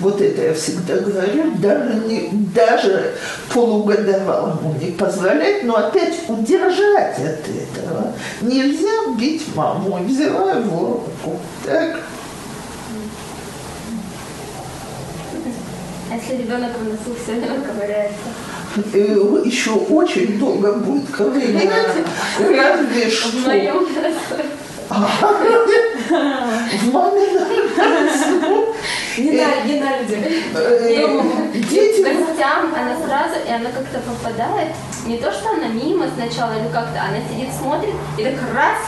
вот 0.00 0.20
это 0.20 0.42
я 0.42 0.54
всегда 0.54 0.96
говорю, 0.96 1.52
даже, 1.56 1.94
не, 2.06 2.28
даже 2.54 3.14
полугодовалому 3.52 4.76
не 4.80 4.92
позволять, 4.92 5.64
но 5.64 5.76
опять 5.76 6.14
удержать 6.28 7.18
от 7.18 7.48
этого. 7.48 8.12
Нельзя 8.42 9.12
бить 9.18 9.44
маму, 9.56 9.98
взяла 10.04 10.52
его 10.52 11.02
руку. 11.24 11.38
Так? 11.64 11.98
А 16.10 16.14
если 16.14 16.36
ребенок 16.42 16.70
в 16.78 16.84
носу 16.84 17.14
все 17.22 17.32
время 17.32 17.60
ковыряется? 17.60 18.28
Еще 19.46 19.72
очень 19.72 20.38
долго 20.38 20.72
будет 20.72 21.10
ковыряться. 21.10 22.02
Разве 22.38 23.10
что. 23.10 23.28
В 23.38 23.46
моем 23.46 23.86
В 24.88 26.92
мамином 26.92 27.48
Не 29.18 29.32
на, 29.32 29.60
не 29.64 29.80
на 29.80 29.98
людях. 30.00 30.18
Дети... 31.68 32.00
К 32.00 32.04
гостям 32.04 32.74
она 32.74 32.96
сразу, 33.04 33.34
и 33.46 33.50
она 33.50 33.70
как-то 33.70 33.98
попадает. 33.98 34.70
Не 35.06 35.18
то, 35.18 35.30
что 35.30 35.50
она 35.50 35.68
мимо 35.68 36.06
сначала, 36.16 36.52
или 36.52 36.68
как-то, 36.72 37.02
она 37.02 37.18
сидит, 37.30 37.52
смотрит, 37.52 37.94
и 38.16 38.24
так 38.24 38.34
раз, 38.54 38.78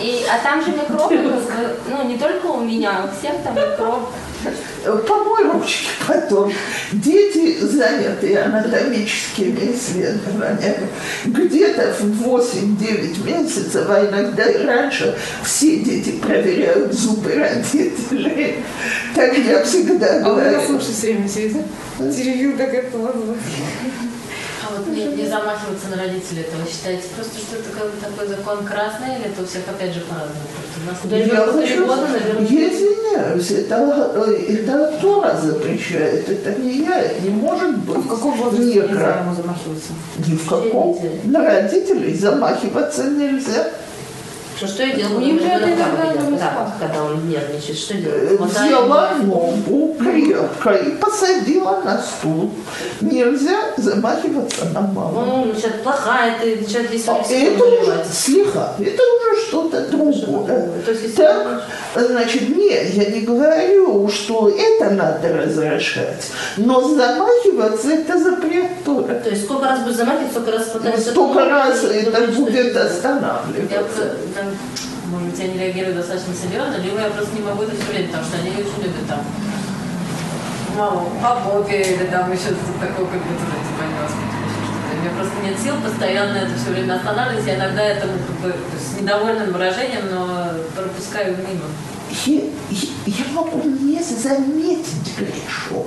и, 0.00 0.24
а 0.28 0.38
там 0.42 0.60
же 0.64 0.72
микробы, 0.72 1.40
ну, 1.88 2.02
не 2.04 2.18
только 2.18 2.46
у 2.46 2.64
меня, 2.64 3.04
у 3.04 3.08
всех 3.16 3.40
там 3.44 3.54
микроб. 3.54 4.08
Помой 5.06 5.44
ручки 5.52 5.88
потом. 6.06 6.52
Дети, 6.92 7.58
занятые 7.60 8.42
анатомическими 8.42 9.72
исследованиями, 9.74 10.88
где-то 11.24 11.94
в 12.00 12.26
8-9 12.26 13.24
месяцев, 13.24 13.84
а 13.88 14.06
иногда 14.06 14.44
и 14.44 14.64
раньше, 14.64 15.16
все 15.44 15.78
дети 15.78 16.12
проверяют 16.12 16.92
зубы 16.92 17.34
родителей. 17.34 18.56
Так 19.14 19.36
я 19.38 19.62
всегда 19.64 20.20
говорю. 20.20 20.48
А 20.48 20.50
у 20.50 20.56
нас 20.56 20.66
слушай 20.66 20.92
все 20.92 21.12
время 21.12 21.28
сидит. 21.28 21.62
Теревил, 21.98 22.56
как 22.56 22.74
это. 22.74 22.96
А 22.96 24.11
вот 24.84 24.94
не, 24.94 25.04
не 25.06 25.26
замахиваться 25.26 25.88
на 25.90 25.96
родителей, 25.96 26.42
это 26.42 26.56
вы 26.56 26.70
считаете 26.70 27.04
просто, 27.14 27.38
что 27.38 27.56
это 27.56 27.70
как 27.70 27.90
бы 27.90 27.96
такой 28.00 28.26
закон 28.26 28.64
красный, 28.64 29.16
или 29.16 29.26
это 29.26 29.42
у 29.42 29.46
всех 29.46 29.62
опять 29.68 29.94
же 29.94 30.00
по-разному? 30.00 30.46
У 30.82 30.90
нас 30.90 30.98
Да, 31.04 31.16
Я 31.16 31.86
года, 31.86 32.08
наверное. 32.08 32.46
Я 32.48 32.68
извиняюсь, 32.68 33.50
это, 33.50 34.12
э, 34.26 34.54
это 34.54 34.98
Тора 35.00 35.36
запрещает, 35.40 36.28
это 36.28 36.60
не 36.60 36.84
я, 36.84 37.00
это 37.00 37.20
не 37.22 37.30
может 37.30 37.78
быть. 37.78 37.96
А 37.96 38.00
в 38.00 38.08
каком 38.08 38.36
возрасте 38.36 38.66
не 38.66 38.74
нельзя 38.74 39.20
ему 39.20 39.34
замахиваться? 39.34 39.92
Ни 40.18 40.36
в 40.36 40.48
каком. 40.48 40.98
На 41.24 41.44
родителей 41.44 42.14
замахиваться 42.14 43.04
нельзя. 43.04 43.68
Что, 44.56 44.66
что 44.66 44.82
я 44.84 44.94
делаю? 44.96 45.16
У 45.16 45.20
них 45.20 45.40
же 45.42 45.48
когда 45.48 45.86
Да, 46.38 46.74
когда 46.80 47.04
он 47.04 47.28
нервничает, 47.28 47.78
что 47.78 47.94
Э, 47.94 48.00
делать? 48.00 48.38
Хватаю 48.38 48.66
Взяла 48.68 49.10
ногу 49.22 49.96
крепко 49.98 50.70
и 50.72 50.90
посадила 50.96 51.80
на 51.84 52.00
стул. 52.02 52.50
Нельзя 53.00 53.58
замахиваться 53.76 54.66
на 54.66 54.80
маму. 54.80 55.18
Он 55.18 55.48
начинает 55.48 55.82
плохая, 55.82 56.38
ты 56.40 56.56
начинает 56.56 56.90
весь 56.90 57.08
А 57.08 57.22
Это 57.28 57.64
уже 57.64 58.04
слегка, 58.12 58.74
это 58.78 59.02
уже 59.02 59.46
что-то 59.48 59.88
другое. 59.88 60.68
То 60.84 60.90
есть, 60.90 61.02
если 61.02 61.16
Так, 61.16 61.62
значит, 61.94 62.48
нет, 62.48 62.94
я 62.94 63.10
не 63.10 63.20
говорю, 63.20 64.08
что 64.08 64.48
это 64.48 64.90
надо 64.90 65.28
разрешать, 65.32 66.30
но 66.56 66.80
замахиваться 66.82 67.90
это 67.90 68.18
запрет 68.18 68.84
Торы. 68.84 69.14
То 69.22 69.30
есть 69.30 69.44
сколько 69.44 69.64
раз 69.66 69.80
будет 69.80 69.96
замахивать, 69.96 70.30
столько 70.30 70.50
раз 70.52 70.64
пытаться... 70.64 71.10
Столько 71.10 71.44
раз 71.44 71.84
это 71.84 72.32
будет 72.32 72.74
Я 72.74 72.82
останавливаться. 72.84 74.16
Может 75.10 75.28
быть, 75.30 75.38
я 75.38 75.48
не 75.48 75.58
реагирую 75.58 75.94
достаточно 75.96 76.34
серьезно, 76.34 76.76
либо 76.78 77.00
я 77.00 77.10
просто 77.10 77.34
не 77.34 77.42
могу 77.42 77.62
это 77.62 77.74
все 77.76 77.84
время, 77.92 78.06
потому 78.08 78.24
что 78.24 78.36
они 78.38 78.50
очень 78.50 78.82
любят 78.82 79.06
там 79.08 79.20
маму 80.76 81.12
попе 81.22 81.82
или 81.82 82.04
там 82.06 82.32
еще 82.32 82.42
что-то 82.56 82.80
такое, 82.80 83.06
как 83.06 83.20
бы 83.20 83.34
тоже 83.36 83.56
типа 83.68 83.82
не 83.84 84.08
что-то. 84.08 84.42
У 84.92 85.00
меня 85.00 85.10
просто 85.16 85.34
нет 85.44 85.58
сил 85.58 85.74
постоянно 85.82 86.36
это 86.38 86.54
все 86.56 86.70
время 86.70 86.94
останавливать, 86.96 87.46
я 87.46 87.56
иногда 87.56 87.82
этому 87.82 88.12
как 88.26 88.36
бы 88.40 88.54
с 88.78 89.00
недовольным 89.00 89.52
выражением, 89.52 90.04
но 90.10 90.48
пропускаю 90.76 91.36
мимо. 91.36 91.64
Я, 92.26 92.42
я- 92.70 92.88
я 93.06 93.24
могу 93.34 93.62
не 93.68 94.00
заметить 94.02 95.16
грешок. 95.18 95.86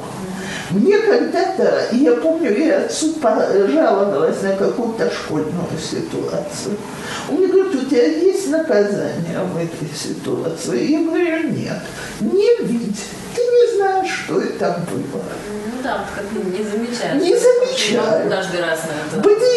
Мне 0.72 0.97
когда-то, 0.97 1.88
я 1.91 2.13
помню, 2.13 2.57
я 2.57 2.86
отцу 2.86 3.13
пожаловалась 3.13 4.41
на 4.41 4.55
какую-то 4.55 5.11
школьную 5.11 5.68
ситуацию. 5.80 6.78
Он 7.30 7.36
мне 7.36 7.47
говорит, 7.47 7.76
у 7.76 7.86
тебя 7.86 8.05
есть 8.05 8.49
наказание 8.49 9.39
в 9.53 9.57
этой 9.57 9.95
ситуации? 9.95 10.91
Я 10.91 11.03
говорю, 11.03 11.49
нет. 11.49 11.82
Не 12.20 12.66
видь. 12.66 13.03
Ты 13.36 13.41
не 13.41 13.78
знаешь, 13.78 14.24
что 14.26 14.41
это 14.41 14.80
было. 14.89 15.22
Ну 15.74 15.84
да, 15.84 15.97
вот 15.97 16.07
как 16.16 16.32
не 16.32 16.63
замечаешь. 16.63 17.22
Не 17.22 17.36
замечаю. 17.38 18.30
Каждый 18.30 18.61
раз 18.61 18.80
на 18.86 19.18
это. 19.18 19.22
Бдию. 19.22 19.55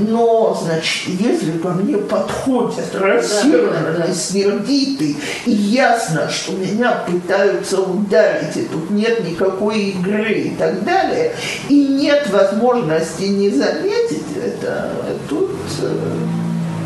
Но, 0.00 0.58
значит, 0.60 1.20
если 1.20 1.52
ко 1.58 1.68
мне 1.68 1.98
подходят 1.98 2.94
рассерженный, 2.94 3.98
да, 3.98 4.06
да. 4.06 4.14
сердитый, 4.14 5.16
и 5.46 5.50
ясно, 5.50 6.28
что 6.28 6.52
меня 6.52 7.04
пытаются 7.06 7.80
ударить, 7.80 8.56
и 8.56 8.62
тут 8.62 8.90
нет 8.90 9.24
никакой 9.28 9.90
игры 9.90 10.32
и 10.32 10.50
так 10.50 10.84
далее, 10.84 11.32
и 11.68 11.86
нет 11.86 12.28
возможности 12.30 13.24
не 13.24 13.50
заметить 13.50 14.24
это, 14.36 14.90
тут 15.28 15.50
э, 15.82 16.16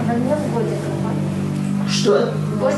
Она 0.01 0.15
что? 1.89 2.33
Но 2.61 2.71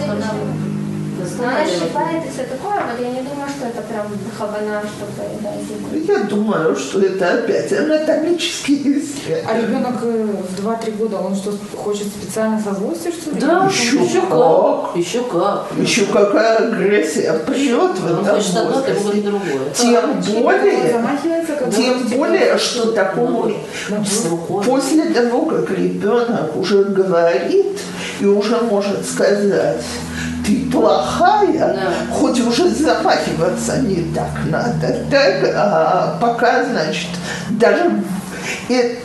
она 1.19 1.25
Останавливать. 1.25 1.83
щипает 1.83 2.25
и 2.27 2.29
все 2.31 2.43
такое, 2.45 2.75
вот 2.75 3.01
я 3.01 3.09
не 3.11 3.21
думаю, 3.23 3.49
что 3.49 3.67
это 3.69 3.83
прям 3.83 4.07
хабана, 4.39 4.83
чтобы 4.83 5.13
да. 5.43 6.15
Я 6.15 6.25
думаю, 6.25 6.77
что 6.77 7.01
это 7.01 7.35
опять 7.35 7.73
анатомические 7.73 8.97
А 8.97 8.99
исследования. 8.99 9.63
ребенок 9.63 9.95
э, 10.03 10.27
в 10.49 10.67
2-3 10.67 10.97
года, 10.97 11.17
он 11.19 11.35
что, 11.35 11.53
хочет 11.77 12.07
специально 12.09 12.61
со 12.61 12.75
злостью, 12.75 13.13
что 13.13 13.31
ли? 13.31 13.41
Да, 13.41 13.67
Еще 13.71 13.97
еще 13.97 14.21
как. 14.21 14.31
как. 14.31 14.97
Еще 14.97 15.23
как. 15.25 15.67
Еще 15.79 16.07
какая 16.07 16.57
агрессия 16.69 17.33
прет 17.47 17.99
в 17.99 18.05
Он 18.07 18.13
этом 18.25 18.35
хочет 18.37 18.57
одно, 18.57 18.81
другое. 19.23 19.71
Тем 19.75 20.43
более, 20.43 21.03
Тем 21.75 22.05
типа, 22.09 22.17
более, 22.17 22.59
что 22.59 22.93
такому 22.93 23.53
после 24.65 25.05
того, 25.15 25.47
как 25.47 25.71
ребенок 25.71 26.57
уже 26.57 26.85
говорит 26.85 27.79
и 28.21 28.25
уже 28.27 28.57
может 28.63 29.07
сказать, 29.07 29.83
ты 30.47 30.71
плохая, 30.71 31.75
Да. 31.75 32.15
хоть 32.15 32.41
уже 32.41 32.69
замахиваться 32.69 33.79
не 33.79 34.13
так 34.15 34.31
надо, 34.47 35.05
так, 35.11 35.53
а 35.55 36.19
пока, 36.21 36.65
значит, 36.65 37.09
даже 37.51 38.03
э, 38.69 38.97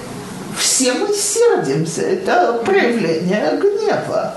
все 0.57 0.93
мы 0.93 1.13
сердимся, 1.13 2.01
это 2.03 2.61
проявление 2.63 3.59
гнева. 3.59 4.35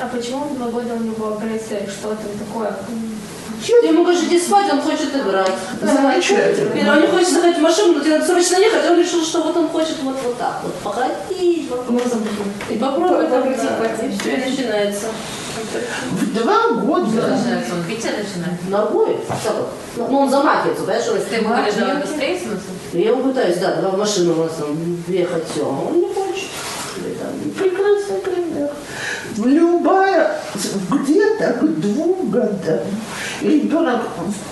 А 0.00 0.08
почему 0.12 0.44
в 0.44 0.56
два 0.56 0.68
года 0.68 0.94
у 0.94 1.02
него 1.02 1.36
агрессия? 1.36 1.86
Что 1.88 2.08
там 2.10 2.38
такое? 2.38 2.72
Ты 3.64 3.86
ему 3.86 4.02
говоришь, 4.02 4.24
иди 4.24 4.40
спать, 4.40 4.72
он 4.72 4.80
хочет 4.80 5.14
играть. 5.14 5.52
Замечательно. 5.80 6.74
Или 6.74 6.88
он 6.88 7.00
не 7.00 7.06
хочет 7.06 7.30
заходить 7.30 7.58
в 7.58 7.60
машину, 7.60 7.92
но 7.94 8.00
тебе 8.00 8.18
надо 8.18 8.26
срочно 8.26 8.56
ехать, 8.56 8.90
он 8.90 8.98
решил, 8.98 9.24
что 9.24 9.42
вот 9.42 9.56
он 9.56 9.68
хочет 9.68 10.02
вот, 10.02 10.16
вот 10.24 10.36
так 10.38 10.60
вот 10.64 10.74
походить, 10.80 11.70
Носом 11.88 12.26
и 12.68 12.76
попробуй 12.76 13.26
там, 13.26 13.42
Покрутить, 13.42 13.62
да, 13.62 14.06
и 14.06 14.18
все, 14.18 14.34
и 14.34 14.50
начинается. 14.50 15.06
В 16.11 16.33
два 16.33 16.69
года 16.71 17.05
Начинается 17.05 17.73
он 17.73 17.81
бить, 17.81 18.05
а 18.05 18.11
начинает. 18.11 18.69
Ногой, 18.69 19.19
так 19.27 19.55
вот. 19.55 19.69
Ну, 20.09 20.19
он 20.19 20.29
замахивается, 20.29 20.83
понимаешь, 20.83 21.07
он 21.09 21.19
Ты 21.29 21.35
ему 21.35 21.49
говоришь, 21.49 21.73
давай 21.73 21.95
быстрее, 21.97 22.37
в 22.37 22.41
смысле? 22.41 22.61
Я 22.93 23.09
ему 23.09 23.23
пытаюсь, 23.23 23.57
да, 23.57 23.75
давай 23.75 23.91
в 23.91 23.97
машину 23.97 24.33
у 24.33 24.43
нас 24.43 24.53
там 24.53 24.75
въехать, 25.07 25.43
все, 25.49 25.65
а 25.65 25.87
он 25.89 25.99
не 25.99 26.13
хочет. 26.13 26.49
Или 26.97 27.13
там, 27.15 27.51
Прекрасный 27.57 28.17
пример. 28.19 28.30
Любая, 29.38 30.40
где-то 30.90 31.52
к 31.54 31.80
двум 31.80 32.30
годам 32.30 32.80
ребенок 33.42 34.02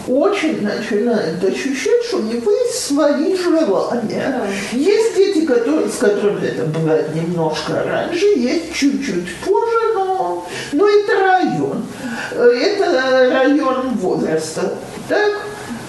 очень 0.09 0.63
начинает 0.63 1.43
ощущать, 1.43 2.05
что 2.09 2.19
у 2.19 2.23
него 2.23 2.51
есть 2.51 2.87
свои 2.87 3.37
желания. 3.37 4.43
Есть 4.73 5.17
дети, 5.17 5.47
которые, 5.47 5.89
с 5.89 5.97
которыми 5.97 6.47
это 6.47 6.65
бывает 6.67 7.15
немножко 7.15 7.83
раньше, 7.85 8.25
есть 8.37 8.75
чуть-чуть 8.75 9.37
позже, 9.45 9.95
но, 9.95 10.47
но 10.73 10.89
это 10.89 11.21
район. 11.21 11.85
Это 12.33 13.31
район 13.31 13.91
возраста. 13.97 14.75
Так? 15.09 15.33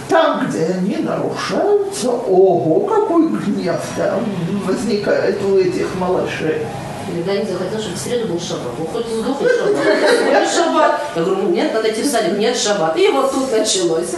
Там, 0.10 0.46
где 0.46 0.66
они 0.66 0.98
нарушаются, 0.98 2.12
ого, 2.12 2.82
какой 2.82 3.30
гнев 3.30 3.80
там 3.96 4.26
возникает 4.66 5.42
у 5.42 5.56
этих 5.56 5.88
малышей. 5.98 6.66
Или 7.14 7.24
Даник 7.24 7.50
захотел, 7.50 7.80
чтобы 7.80 7.96
в 7.96 8.00
среду 8.00 8.28
был 8.28 8.40
шаббат. 8.40 8.74
Он 8.80 8.88
хоть 8.88 9.08
сдохнет 9.08 9.52
шаббат. 9.52 9.86
Нет 10.26 10.50
шаббат. 10.50 11.02
Я 11.16 11.24
говорю, 11.24 11.42
ну 11.44 11.50
нет, 11.50 11.74
надо 11.74 11.92
идти 11.92 12.04
в 12.04 12.06
садик. 12.06 12.38
Нет 12.38 12.58
шаббат. 12.58 12.98
И 12.98 13.08
вот 13.10 13.32
тут 13.32 13.52
началось. 13.52 14.10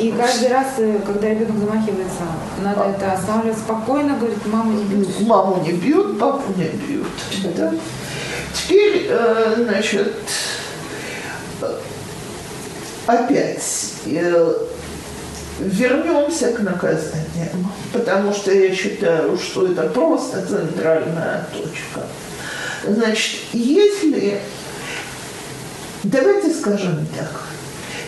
И 0.00 0.12
каждый 0.12 0.48
раз, 0.48 0.66
э, 0.78 0.98
когда 1.04 1.28
ребенок 1.28 1.58
замахивается, 1.58 2.22
надо 2.62 2.84
это 2.84 3.12
останавливать 3.12 3.58
спокойно, 3.58 4.16
говорит, 4.16 4.38
мама 4.46 4.72
не 4.72 4.84
бьют. 4.84 5.20
Маму 5.20 5.62
не 5.62 5.72
бьют, 5.72 6.18
папу 6.18 6.42
не 6.56 6.64
бьют. 6.64 7.06
Да? 7.54 7.74
Теперь, 8.54 9.08
э, 9.10 9.54
значит, 9.58 10.14
э, 11.60 11.78
опять 13.06 13.92
вернемся 15.60 16.52
к 16.52 16.60
наказаниям, 17.40 17.72
потому 17.92 18.32
что 18.32 18.52
я 18.52 18.74
считаю, 18.74 19.36
что 19.38 19.66
это 19.66 19.82
просто 19.84 20.44
центральная 20.46 21.46
точка. 21.52 22.06
Значит, 22.86 23.40
если, 23.52 24.40
давайте 26.02 26.52
скажем 26.54 27.06
так, 27.16 27.42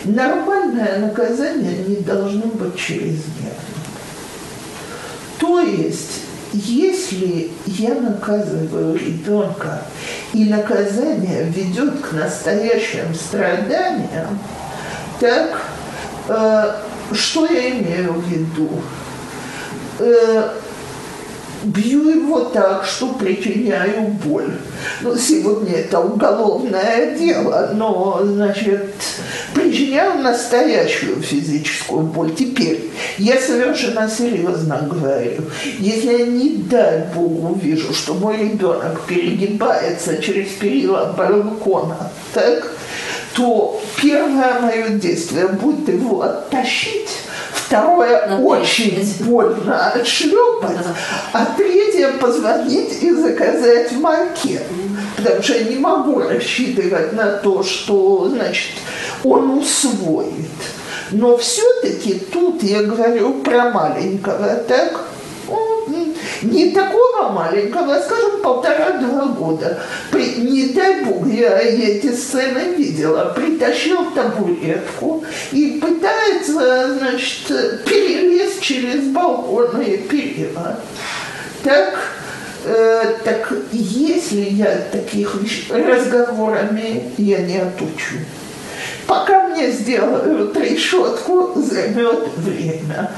нормальное 0.03 0.99
наказание 0.99 1.83
не 1.87 1.97
должно 1.97 2.47
быть 2.47 2.75
чрезмерным. 2.77 3.53
То 5.39 5.59
есть, 5.59 6.21
если 6.53 7.51
я 7.65 7.95
наказываю 7.95 8.95
ребенка, 8.95 9.81
и 10.33 10.45
наказание 10.45 11.43
ведет 11.43 11.99
к 11.99 12.13
настоящим 12.13 13.13
страданиям, 13.13 14.39
так 15.19 15.61
э, 16.27 16.73
что 17.11 17.45
я 17.45 17.69
имею 17.71 18.13
в 18.13 18.27
виду? 18.27 18.69
Э, 19.99 20.49
бью 21.63 22.09
его 22.09 22.39
так, 22.45 22.85
что 22.85 23.13
причиняю 23.13 24.07
боль. 24.23 24.51
Ну, 25.01 25.15
сегодня 25.15 25.75
это 25.75 25.99
уголовное 25.99 27.15
дело, 27.17 27.71
но, 27.73 28.19
значит, 28.23 28.93
причиняю 29.53 30.21
настоящую 30.21 31.21
физическую 31.21 32.01
боль. 32.01 32.33
Теперь, 32.35 32.91
я 33.17 33.39
совершенно 33.39 34.09
серьезно 34.09 34.87
говорю, 34.91 35.43
если 35.79 36.17
я, 36.17 36.25
не 36.25 36.57
дай 36.57 37.05
Бог, 37.15 37.51
увижу, 37.51 37.93
что 37.93 38.13
мой 38.15 38.37
ребенок 38.37 39.01
перегибается 39.07 40.17
через 40.17 40.49
перила 40.49 41.13
балкона, 41.17 42.11
так, 42.33 42.73
то 43.35 43.81
первое 44.01 44.59
мое 44.59 44.89
действие 44.89 45.47
будет 45.47 45.87
его 45.87 46.21
оттащить 46.21 47.09
второе 47.53 48.37
очень 48.37 49.05
больно 49.21 49.91
отшлепать, 49.91 50.85
а 51.31 51.45
третье 51.57 52.13
позвонить 52.19 53.01
и 53.01 53.11
заказать 53.13 53.91
макет. 53.93 54.63
Потому 55.15 55.41
что 55.41 55.53
я 55.53 55.63
не 55.65 55.77
могу 55.77 56.19
рассчитывать 56.19 57.13
на 57.13 57.33
то, 57.33 57.63
что, 57.63 58.29
значит, 58.29 58.73
он 59.23 59.57
усвоит. 59.59 60.33
Но 61.11 61.37
все-таки 61.37 62.15
тут 62.15 62.63
я 62.63 62.83
говорю 62.83 63.35
про 63.41 63.69
маленького, 63.69 64.55
так? 64.67 64.99
Не 66.43 66.71
такого 66.71 67.29
маленького, 67.29 67.99
скажем, 68.01 68.41
полтора-два 68.41 69.27
года. 69.27 69.79
При- 70.11 70.35
не 70.41 70.67
дай 70.73 71.03
бог, 71.05 71.25
я 71.27 71.57
эти 71.59 72.11
сцены 72.13 72.75
видела. 72.75 73.33
Притащил 73.35 74.11
табуретку 74.11 75.23
и 75.51 75.79
пытается, 75.81 76.97
значит, 76.97 77.85
перелезть 77.85 78.61
через 78.61 79.05
балконные 79.07 79.97
перила. 79.99 80.79
Так, 81.63 81.97
э, 82.65 83.15
так 83.23 83.53
если 83.71 84.41
я 84.41 84.77
таких 84.91 85.35
разговорами 85.69 87.11
я 87.17 87.39
не 87.39 87.57
отучу. 87.57 88.15
Пока 89.07 89.47
мне 89.49 89.69
сделают 89.71 90.55
решетку, 90.57 91.53
займет 91.55 92.29
время. 92.37 93.11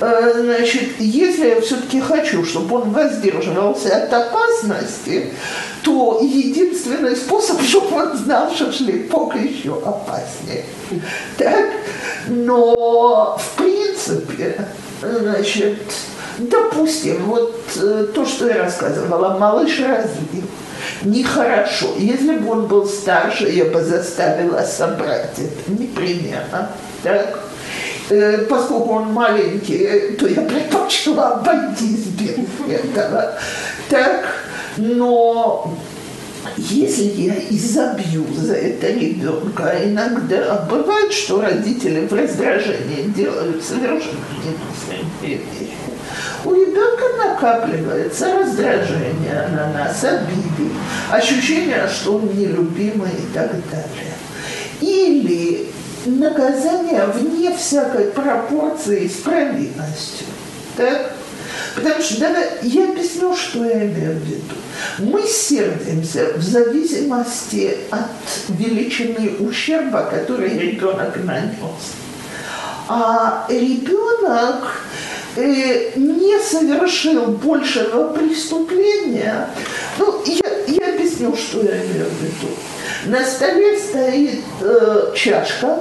Э, 0.00 0.32
Значит, 0.36 0.98
если 0.98 1.48
я 1.48 1.60
все-таки 1.60 2.00
хочу, 2.00 2.44
чтобы 2.44 2.76
он 2.76 2.90
воздерживался 2.90 3.96
от 3.96 4.12
опасности, 4.12 5.32
то 5.82 6.20
единственный 6.22 7.16
способ, 7.16 7.60
чтобы 7.66 7.96
он 7.96 8.16
знал, 8.16 8.50
что 8.52 8.72
шлепок 8.72 9.34
еще 9.36 9.74
опаснее. 9.84 10.64
Так? 11.36 11.66
Но, 12.28 13.36
в 13.38 13.56
принципе, 13.58 14.68
значит, 15.00 15.78
допустим, 16.38 17.24
вот 17.24 17.56
э, 17.76 18.06
то, 18.14 18.24
что 18.24 18.48
я 18.48 18.58
рассказывала, 18.64 19.36
малыш 19.38 19.80
развил. 19.80 20.46
Нехорошо. 21.04 21.94
Если 21.98 22.36
бы 22.36 22.50
он 22.50 22.66
был 22.66 22.86
старше, 22.86 23.48
я 23.50 23.64
бы 23.66 23.82
заставила 23.82 24.62
собрать 24.62 25.38
это 25.38 25.70
непременно. 25.80 26.70
Так? 27.02 27.38
Э, 28.10 28.38
Поскольку 28.48 28.90
он 28.94 29.12
маленький, 29.12 29.84
э, 29.84 30.12
то 30.12 30.26
я 30.26 30.42
предпочла 30.42 31.32
обойтись 31.34 32.06
без 32.06 32.36
этого. 32.68 33.34
Так, 33.88 34.26
но 34.76 35.76
если 36.56 37.04
я 37.04 37.34
изобью 37.50 38.26
за 38.34 38.54
это 38.54 38.88
ребенка, 38.88 39.74
иногда 39.84 40.66
бывает, 40.70 41.12
что 41.12 41.40
родители 41.40 42.06
в 42.06 42.12
раздражении 42.12 43.12
делают 43.14 43.62
совершенно 43.64 44.26
немыслимые 44.44 45.38
вещи. 45.38 45.72
У 46.44 46.52
ребенка 46.52 47.04
накапливается 47.18 48.38
раздражение 48.38 49.48
на 49.52 49.72
нас, 49.72 50.02
обиды, 50.02 50.70
ощущение, 51.10 51.88
что 51.88 52.16
он 52.16 52.36
нелюбимый 52.36 53.10
и 53.10 53.34
так 53.34 53.50
далее. 53.70 54.12
Или 54.80 55.68
наказание 56.04 57.06
вне 57.06 57.54
всякой 57.56 58.06
пропорции 58.06 59.06
с 59.06 59.20
провинностью. 59.20 60.26
Так? 60.76 61.12
Потому 61.76 62.02
что 62.02 62.20
давай 62.20 62.48
я 62.62 62.90
объясню, 62.90 63.36
что 63.36 63.64
я 63.64 63.86
имею 63.86 64.18
в 64.18 64.24
виду. 64.24 64.54
Мы 64.98 65.22
сердимся 65.22 66.32
в 66.36 66.42
зависимости 66.42 67.78
от 67.90 68.08
величины 68.48 69.36
ущерба, 69.38 70.10
который 70.10 70.58
ребенок 70.58 71.16
нанес. 71.24 71.54
А 72.88 73.46
ребенок 73.48 74.64
э, 75.36 75.92
не 75.96 76.38
совершил 76.38 77.26
большего 77.26 78.12
преступления. 78.12 79.48
Ну, 79.98 80.22
я, 80.26 80.50
я 80.66 80.94
объясню, 80.94 81.34
что 81.36 81.62
я 81.62 81.76
имею 81.84 82.06
в 82.06 82.22
виду. 82.22 82.54
На 83.06 83.24
столе 83.24 83.78
стоит 83.78 84.44
э, 84.60 85.12
чашка, 85.16 85.78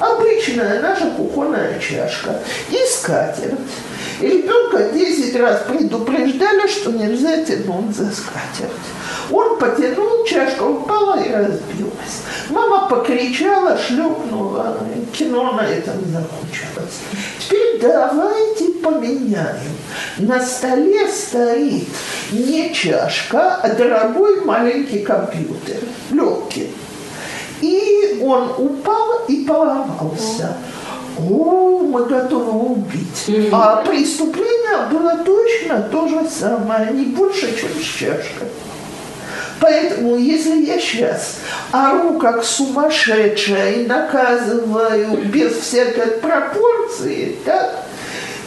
обычная 0.00 0.80
наша 0.80 1.10
кухонная 1.10 1.78
чашка, 1.78 2.40
и 2.70 2.78
скатерть. 2.90 3.58
И 4.20 4.26
ребенка 4.26 4.90
10 4.92 5.36
раз 5.36 5.62
предупреждали, 5.68 6.66
что 6.66 6.92
нельзя 6.92 7.44
тянуть 7.44 7.94
за 7.94 8.10
скатерть. 8.10 8.70
Он 9.30 9.58
потянул, 9.58 10.24
чашка 10.24 10.62
упала 10.62 11.22
и 11.22 11.30
разбилась. 11.30 12.22
Мама 12.48 12.88
покричала, 12.88 13.78
шлепнула, 13.78 14.76
кино 15.12 15.52
на 15.52 15.62
этом 15.62 15.94
закончилось. 16.12 17.00
Теперь 17.38 17.80
давайте 17.80 18.70
поменяем. 18.82 19.76
На 20.18 20.44
столе 20.44 21.08
стоит 21.08 21.88
не 22.32 22.74
чашка, 22.74 23.56
а 23.56 23.68
дорогой 23.68 24.44
маленький 24.44 25.00
компьютер, 25.00 25.76
легкий. 26.10 26.70
И 27.60 28.20
он 28.22 28.50
упал 28.58 29.24
и 29.28 29.44
поломался. 29.44 30.56
О, 31.18 31.80
мы 31.80 32.04
готовы 32.04 32.72
убить. 32.72 33.50
А 33.52 33.76
преступление 33.82 34.88
было 34.90 35.18
точно 35.18 35.82
то 35.82 36.08
же 36.08 36.28
самое, 36.28 36.92
не 36.92 37.06
больше, 37.06 37.54
чем 37.58 37.70
с 37.70 37.84
чашкой. 37.84 38.48
Поэтому, 39.60 40.16
если 40.16 40.64
я 40.64 40.78
сейчас 40.78 41.36
ору 41.70 42.18
как 42.18 42.42
сумасшедшая 42.42 43.72
и 43.72 43.86
наказываю 43.86 45.18
без 45.26 45.52
всякой 45.58 46.12
пропорции, 46.12 47.36
так, 47.44 47.84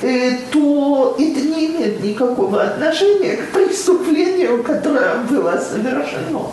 э, 0.02 0.32
то 0.52 1.16
это 1.20 1.40
не 1.40 1.68
имеет 1.68 2.04
никакого 2.04 2.64
отношения 2.64 3.38
к 3.38 3.52
преступлению, 3.52 4.64
которое 4.64 5.18
было 5.30 5.62
совершено. 5.62 6.48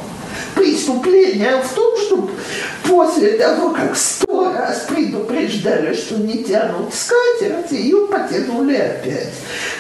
Преступление 0.55 1.63
в 1.63 1.75
том, 1.75 1.97
что 1.97 2.31
после 2.89 3.33
того, 3.33 3.71
как 3.71 3.97
сто 3.97 4.53
раз 4.53 4.87
предупреждали, 4.89 5.95
что 5.95 6.17
не 6.17 6.45
тянут 6.45 6.93
скатерть, 6.93 7.71
ее 7.73 8.07
потянули 8.07 8.77
опять. 8.77 9.35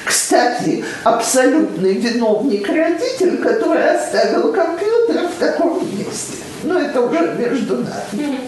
Кстати, 0.04 0.84
абсолютный 1.04 1.94
виновник 1.94 2.68
родитель, 2.68 3.38
который 3.38 3.96
оставил 3.96 4.52
компьютер 4.52 5.28
в 5.28 5.40
таком 5.40 5.82
месте. 5.96 6.38
Но 6.62 6.78
это 6.78 7.00
уже 7.00 7.34
между 7.38 7.78
нами. 7.78 8.40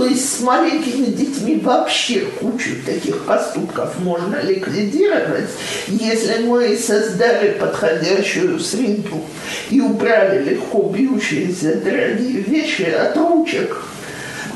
То 0.00 0.06
есть 0.06 0.38
с 0.38 0.40
маленькими 0.40 1.04
детьми 1.10 1.60
вообще 1.62 2.20
кучу 2.40 2.70
таких 2.86 3.22
поступков 3.26 3.98
можно 3.98 4.40
ликвидировать, 4.40 5.50
если 5.88 6.44
мы 6.44 6.74
создали 6.78 7.50
подходящую 7.50 8.58
среду 8.60 9.20
и 9.68 9.78
убрали 9.78 10.42
легко 10.42 10.84
бьющиеся 10.84 11.74
дорогие 11.84 12.40
вещи 12.40 12.84
от 12.84 13.14
ручек 13.18 13.76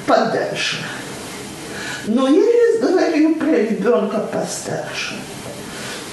подальше. 0.06 0.78
Но 2.06 2.26
я 2.26 2.40
сейчас 2.40 2.90
говорю 2.90 3.34
про 3.34 3.50
ребенка 3.50 4.20
постарше. 4.20 5.16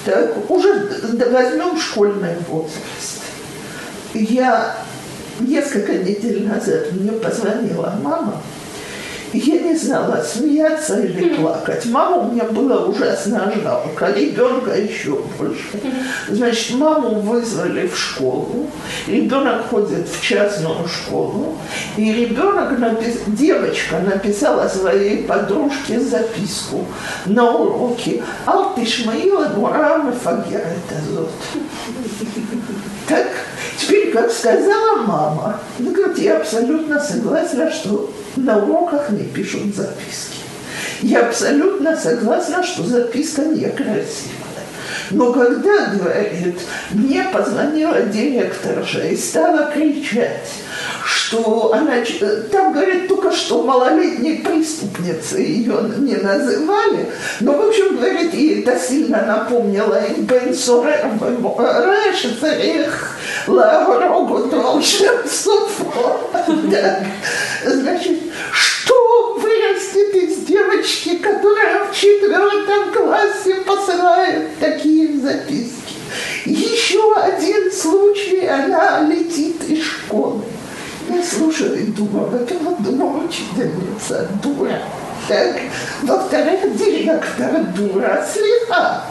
Так, 0.04 0.50
уже 0.50 0.90
возьмем 1.30 1.80
школьный 1.80 2.36
возраст. 2.50 3.22
Я 4.12 4.76
несколько 5.40 5.94
недель 5.94 6.46
назад 6.46 6.92
мне 6.92 7.12
позвонила 7.12 7.98
мама, 8.02 8.42
я 9.38 9.62
не 9.62 9.76
знала, 9.76 10.22
смеяться 10.22 11.00
или 11.00 11.34
плакать. 11.34 11.86
Мама 11.86 12.16
у 12.18 12.32
меня 12.32 12.44
была 12.44 12.84
ужасно 12.84 13.52
жалко, 13.62 14.12
ребенка 14.12 14.72
еще 14.78 15.18
больше. 15.38 15.80
Значит, 16.28 16.76
маму 16.76 17.20
вызвали 17.20 17.86
в 17.86 17.96
школу, 17.96 18.66
ребенок 19.06 19.68
ходит 19.68 20.08
в 20.08 20.22
частную 20.22 20.86
школу, 20.86 21.56
и 21.96 22.12
ребенок, 22.12 22.78
напис... 22.78 23.20
девочка 23.26 23.98
написала 24.00 24.68
своей 24.68 25.24
подружке 25.24 25.98
записку 26.00 26.84
на 27.26 27.50
уроке 27.50 28.22
«Ал 28.46 28.74
тишмаила 28.74 29.48
мурам 29.56 30.12
фагер 30.12 30.60
это 30.60 31.00
зот». 31.10 31.30
Так, 33.08 33.26
теперь, 33.78 34.12
как 34.12 34.30
сказала 34.30 35.02
мама, 35.06 35.60
ну, 35.78 35.92
я 36.16 36.36
абсолютно 36.36 37.00
согласна, 37.00 37.70
что 37.70 38.10
на 38.36 38.58
уроках 38.58 39.10
не 39.10 39.24
пишут 39.24 39.74
записки. 39.74 40.38
Я 41.02 41.26
абсолютно 41.26 41.96
согласна, 41.96 42.62
что 42.62 42.84
записка 42.84 43.42
некрасивая. 43.42 44.41
Но 45.12 45.32
когда, 45.32 45.86
говорит, 45.94 46.58
мне 46.90 47.24
позвонила 47.32 48.00
директорша 48.02 49.06
и 49.08 49.16
стала 49.16 49.70
кричать, 49.70 50.48
что 51.04 51.72
она, 51.72 51.96
там, 52.50 52.72
говорит, 52.72 53.08
только 53.08 53.30
что 53.32 53.62
малолетней 53.62 54.38
преступницей 54.38 55.44
ее 55.44 55.74
не 55.98 56.16
называли, 56.16 57.06
но, 57.40 57.52
в 57.52 57.68
общем, 57.68 57.96
говорит, 57.96 58.32
ей 58.32 58.62
это 58.62 58.78
сильно 58.78 59.22
напомнило 59.22 60.02
им 60.06 60.24
Бен 60.24 60.54
Сорер, 60.54 61.10
раньше 61.58 62.36
царих 62.40 63.16
Лагорогу 63.46 64.48
Толшем 64.48 65.16
Значит, 67.64 68.18
что 68.52 69.11
вырастет 69.38 70.14
из 70.14 70.38
девочки, 70.44 71.16
которая 71.18 71.84
в 71.84 71.94
четвертом 71.94 72.92
классе 72.92 73.56
посылает 73.66 74.58
такие 74.58 75.18
записки. 75.18 75.94
Еще 76.44 77.14
один 77.14 77.70
случай, 77.72 78.46
она 78.46 79.00
летит 79.00 79.62
из 79.68 79.84
школы. 79.84 80.42
Я 81.08 81.22
слушаю 81.22 81.80
и 81.80 81.84
думаю, 81.84 82.28
думала, 82.30 82.42
этого 82.42 82.76
дома 82.78 83.24
учительница 83.24 84.28
дура. 84.42 84.80
Так, 85.28 85.56
во-вторых, 86.02 86.76
директор 86.76 87.64
дура, 87.76 88.26
слегка. 88.30 89.04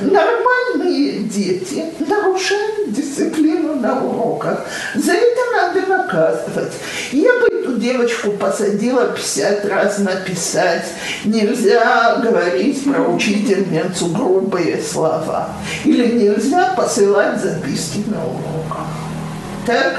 Нормальные 0.00 1.20
дети 1.24 1.84
нарушают 1.98 2.92
дисциплину 2.92 3.74
на 3.76 4.02
уроках. 4.02 4.66
За 4.94 5.12
это 5.12 5.40
надо 5.54 5.86
наказывать. 5.86 6.72
Я 7.12 7.32
бы 7.40 7.49
эту 7.70 7.78
девочку 7.78 8.32
посадила 8.32 9.06
50 9.08 9.64
раз 9.66 9.98
написать. 9.98 10.86
Нельзя 11.24 12.16
говорить 12.16 12.84
про 12.84 13.02
учительницу 13.02 14.06
грубые 14.08 14.80
слова. 14.82 15.50
Или 15.84 16.18
нельзя 16.18 16.74
посылать 16.76 17.40
записки 17.40 18.04
на 18.06 18.24
уроках. 18.24 18.86
Так? 19.66 19.98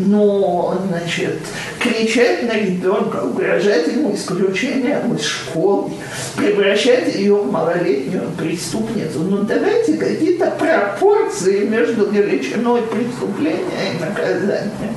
но, 0.00 0.80
значит, 0.86 1.40
кричать 1.80 2.44
на 2.44 2.52
ребенка, 2.52 3.24
угрожать 3.24 3.88
ему 3.88 4.14
исключением 4.14 5.16
из 5.16 5.24
школы, 5.24 5.90
превращать 6.36 7.16
ее 7.16 7.34
в 7.34 7.50
малолетнюю 7.50 8.30
преступницу. 8.38 9.18
Ну, 9.18 9.38
давайте 9.38 9.94
какие-то 9.94 10.52
пропорции 10.52 11.66
между 11.66 12.08
величиной 12.10 12.82
преступления 12.82 13.96
и 13.96 14.00
наказания. 14.00 14.94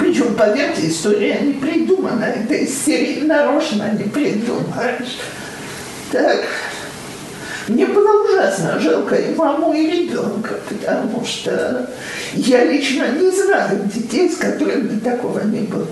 Причем, 0.00 0.34
поверьте, 0.34 0.88
история 0.88 1.38
не 1.40 1.52
придумана. 1.52 2.24
Это 2.24 2.54
из 2.54 2.84
серии 2.84 3.20
нарочно 3.20 3.92
не 3.92 4.04
придумаешь. 4.04 5.18
Так, 6.10 6.40
мне 7.68 7.86
было 7.86 8.24
ужасно 8.24 8.80
жалко 8.80 9.14
и 9.14 9.34
маму, 9.34 9.74
и 9.74 9.90
ребенка, 9.90 10.54
потому 10.68 11.24
что 11.24 11.88
я 12.32 12.64
лично 12.64 13.08
не 13.08 13.30
знаю 13.30 13.82
детей, 13.94 14.30
с 14.30 14.36
которыми 14.36 14.98
такого 15.00 15.40
не 15.44 15.60
бывает. 15.60 15.86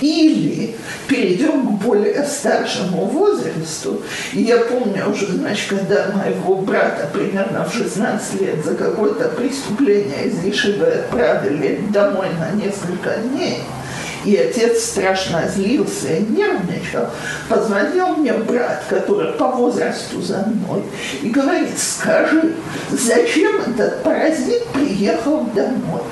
Или 0.00 0.74
перейдем 1.08 1.66
к 1.66 1.70
более 1.82 2.24
старшему 2.24 3.06
возрасту. 3.06 4.02
И 4.32 4.42
я 4.42 4.58
помню 4.58 5.10
уже, 5.10 5.26
значит, 5.26 5.68
когда 5.68 6.12
моего 6.14 6.56
брата 6.56 7.08
примерно 7.12 7.64
в 7.64 7.74
16 7.74 8.40
лет 8.40 8.64
за 8.64 8.74
какое-то 8.74 9.28
преступление 9.30 10.26
из 10.26 10.44
Ешивы 10.44 10.86
отправили 10.86 11.80
домой 11.90 12.28
на 12.38 12.56
несколько 12.56 13.16
дней– 13.16 13.58
и 14.24 14.36
отец 14.36 14.84
страшно 14.84 15.48
злился 15.48 16.08
и 16.08 16.22
нервничал, 16.22 17.06
позвонил 17.48 18.16
мне 18.16 18.34
брат, 18.34 18.84
который 18.88 19.32
по 19.32 19.48
возрасту 19.48 20.20
за 20.20 20.46
мной, 20.46 20.82
и 21.22 21.30
говорит, 21.30 21.78
скажи, 21.78 22.54
зачем 22.90 23.60
этот 23.62 24.02
паразит 24.02 24.66
приехал 24.68 25.44
домой? 25.54 26.02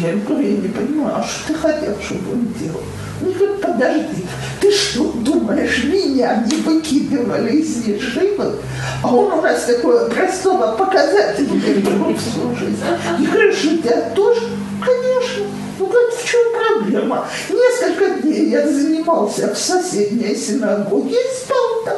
Я 0.00 0.12
говорю, 0.14 0.46
я 0.46 0.56
не 0.58 0.68
понимаю, 0.68 1.16
а 1.16 1.24
что 1.24 1.52
ты 1.52 1.58
хотел, 1.58 1.94
чтобы 2.02 2.32
он 2.32 2.52
делал? 2.60 2.82
Он 3.22 3.32
говорит, 3.32 3.60
подожди, 3.62 4.26
ты 4.60 4.70
что, 4.70 5.10
думаешь, 5.12 5.84
меня 5.84 6.44
не 6.46 6.56
выкидывали 6.56 7.56
из 7.56 7.86
ешивы? 7.86 8.56
А 9.02 9.14
он 9.14 9.32
у 9.32 9.40
нас 9.40 9.64
такое 9.64 10.10
простого 10.10 10.76
показателя 10.76 11.46
был 11.80 12.14
всю 12.14 12.54
жизнь. 12.56 12.82
Я 13.18 13.30
говорю, 13.30 13.52
что 13.52 13.78
тебя 13.78 14.10
тоже? 14.14 14.40
Конечно. 14.84 15.46
Ну, 15.78 15.86
как 15.86 16.14
в 16.14 16.24
чем 16.28 16.40
проблема? 16.52 17.26
Несколько 17.48 18.20
дней 18.20 18.50
я 18.50 18.68
занимался 18.68 19.54
в 19.54 19.58
соседней 19.58 20.36
синагоге 20.36 21.16
и 21.16 21.44
спал 21.44 21.84
там. 21.86 21.96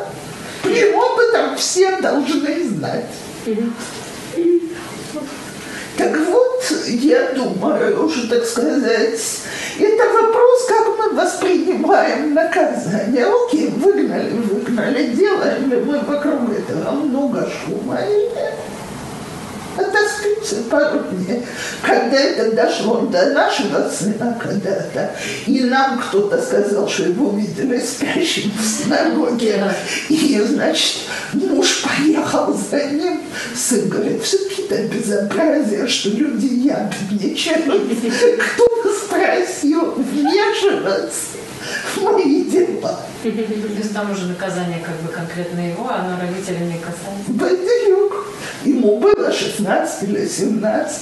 Почему 0.63 1.03
об 1.03 1.19
этом 1.19 1.57
все 1.57 2.01
должны 2.01 2.69
знать? 2.69 3.07
Так 5.99 6.17
вот, 6.17 6.63
я 6.87 7.33
думаю, 7.33 8.05
уже 8.05 8.29
так 8.29 8.45
сказать, 8.45 9.21
это 9.81 10.05
вопрос, 10.13 10.67
как 10.69 10.87
мы 10.97 11.11
воспринимаем 11.11 12.35
наказание. 12.35 13.27
Окей, 13.27 13.69
выгнали, 13.71 14.31
выгнали, 14.31 15.09
делаем 15.09 15.69
ли 15.69 15.77
мы 15.79 15.99
вокруг 15.99 16.53
этого 16.57 16.93
много 16.93 17.49
шума 17.51 17.99
или 18.03 18.33
нет? 18.33 18.55
Отоспится 19.79 20.57
пару 20.71 21.01
дней. 21.01 21.45
Когда 21.83 22.17
это 22.19 22.53
дошло 22.53 23.01
до 23.03 23.31
нашего 23.31 23.89
сына 23.89 24.39
когда-то, 24.41 25.11
и 25.47 25.61
нам 25.61 25.99
кто-то 25.99 26.41
сказал, 26.41 26.89
что 26.89 27.05
его 27.05 27.31
видели 27.37 27.79
спящим 27.81 28.51
в 28.51 28.65
синагоге, 28.65 29.73
и, 30.09 30.41
значит, 30.41 30.97
муж 31.33 31.83
поехал 31.83 32.55
за 32.55 32.85
ним, 32.87 33.21
сын 33.55 33.89
говорит, 33.89 34.23
все-таки 34.23 34.63
это 34.63 34.83
безобразие, 34.85 35.87
что 35.87 36.11
люди 36.11 36.47
ябедничают. 36.47 37.83
Кто 38.55 38.67
спросил 38.93 39.95
вмешиваться? 39.97 41.39
в 41.95 42.03
мои 42.03 42.45
дела. 42.45 43.01
То 43.23 43.29
есть 43.29 43.93
там 43.93 44.11
уже 44.11 44.27
наказание 44.27 44.81
как 44.81 44.97
бы 45.01 45.13
конкретно 45.13 45.61
его, 45.61 45.87
а 45.89 46.01
оно 46.01 46.21
родителей 46.21 46.67
не 46.67 46.79
касается? 46.79 47.29
Бадилюк. 47.29 48.27
Ему 48.65 48.99
было 48.99 49.33
16 49.33 50.09
или 50.09 50.27
17. 50.27 51.01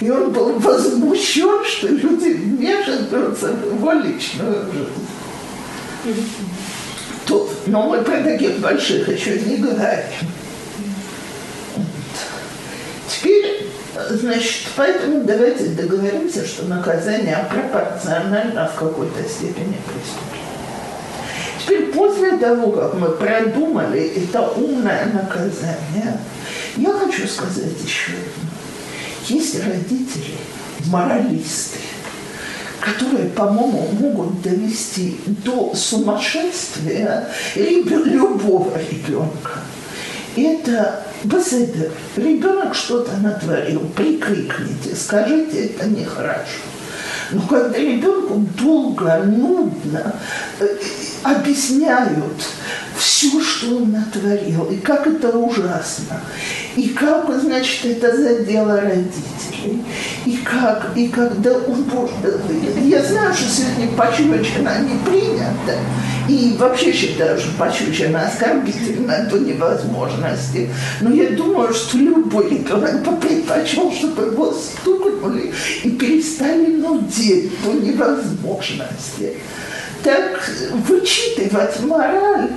И 0.00 0.10
он 0.10 0.32
был 0.32 0.58
возмущен, 0.58 1.64
что 1.64 1.88
люди 1.88 2.30
вмешиваются 2.30 3.52
в 3.52 3.74
его 3.74 3.92
личную 3.92 4.66
жизнь. 6.04 6.32
Тут, 7.26 7.50
но 7.66 7.88
мы 7.88 8.02
про 8.02 8.22
таких 8.22 8.58
больших 8.58 9.08
еще 9.08 9.38
не 9.40 9.56
говорим. 9.56 10.04
Теперь, 13.08 13.66
значит, 14.10 14.66
поэтому 14.76 15.24
давайте 15.24 15.68
договоримся, 15.68 16.46
что 16.46 16.66
наказание 16.66 17.46
пропорционально 17.50 18.68
в 18.68 18.78
какой-то 18.78 19.22
степени 19.26 19.78
преступления. 19.86 20.44
Теперь 21.58 21.86
после 21.92 22.36
того, 22.36 22.72
как 22.72 22.94
мы 22.94 23.08
продумали 23.08 24.22
это 24.22 24.42
умное 24.50 25.06
наказание, 25.06 26.18
я 26.76 26.92
хочу 26.92 27.26
сказать 27.26 27.72
еще 27.84 28.12
одно. 28.12 28.50
Есть 29.28 29.64
родители, 29.64 30.34
моралисты, 30.86 31.78
которые, 32.80 33.28
по-моему, 33.30 33.88
могут 33.98 34.42
довести 34.42 35.16
до 35.26 35.74
сумасшествия 35.74 37.28
любого 37.54 38.76
ребенка. 38.78 39.60
Это 40.36 41.04
Беседер. 41.24 41.90
Ребенок 42.16 42.74
что-то 42.74 43.16
натворил, 43.16 43.80
прикрикните, 43.96 44.94
скажите, 44.94 45.66
это 45.66 45.86
нехорошо. 45.86 46.60
Но 47.30 47.40
когда 47.48 47.78
ребенку 47.78 48.46
долго, 48.58 49.22
нудно 49.24 50.14
э, 50.60 50.66
объясняют 51.24 52.44
все, 52.96 53.40
что 53.40 53.76
он 53.76 53.92
натворил, 53.92 54.66
и 54.66 54.76
как 54.76 55.06
это 55.06 55.36
ужасно, 55.36 56.20
и 56.76 56.88
как, 56.88 57.28
значит, 57.40 57.84
это 57.84 58.16
задело 58.16 58.80
родителей, 58.80 59.82
и 60.26 60.36
как, 60.44 60.90
и 60.94 61.08
когда 61.08 61.52
он, 61.52 61.86
я 62.84 63.02
знаю, 63.02 63.34
что 63.34 63.48
сегодня 63.48 63.88
пощечина 63.96 64.80
не 64.80 64.98
принято, 65.04 65.78
и 66.28 66.54
вообще 66.58 66.92
считаю, 66.92 67.38
что 67.38 67.48
пощечина 67.58 68.26
оскорбительна 68.26 69.26
до 69.30 69.38
невозможности, 69.38 70.68
но 71.00 71.10
я 71.12 71.30
думаю, 71.30 71.72
что 71.72 71.98
любой 71.98 72.50
бы 72.50 73.16
предпочел, 73.16 73.90
чтобы 73.92 74.26
его 74.26 74.52
стукнули 74.52 75.52
и 75.82 75.90
перестали 75.90 76.66
нудеть 76.76 77.50
до 77.64 77.72
невозможности 77.72 79.34
так 80.04 80.48
вычитывать 80.86 81.80
мораль 81.80 82.50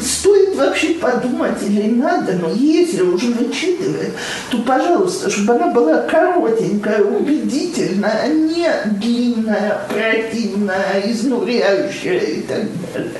стоит 0.00 0.56
вообще 0.56 0.94
подумать 0.94 1.62
или 1.62 1.90
надо, 1.90 2.32
но 2.34 2.50
если 2.50 3.02
уже 3.02 3.32
вычитывать, 3.32 4.12
то, 4.50 4.58
пожалуйста, 4.58 5.30
чтобы 5.30 5.54
она 5.54 5.68
была 5.68 6.02
коротенькая, 6.02 7.02
убедительная, 7.02 8.22
а 8.24 8.28
не 8.28 8.68
длинная, 8.98 9.80
противная, 9.88 11.02
изнуряющая 11.06 12.18
и 12.18 12.40
так 12.42 12.62
далее. 12.92 13.12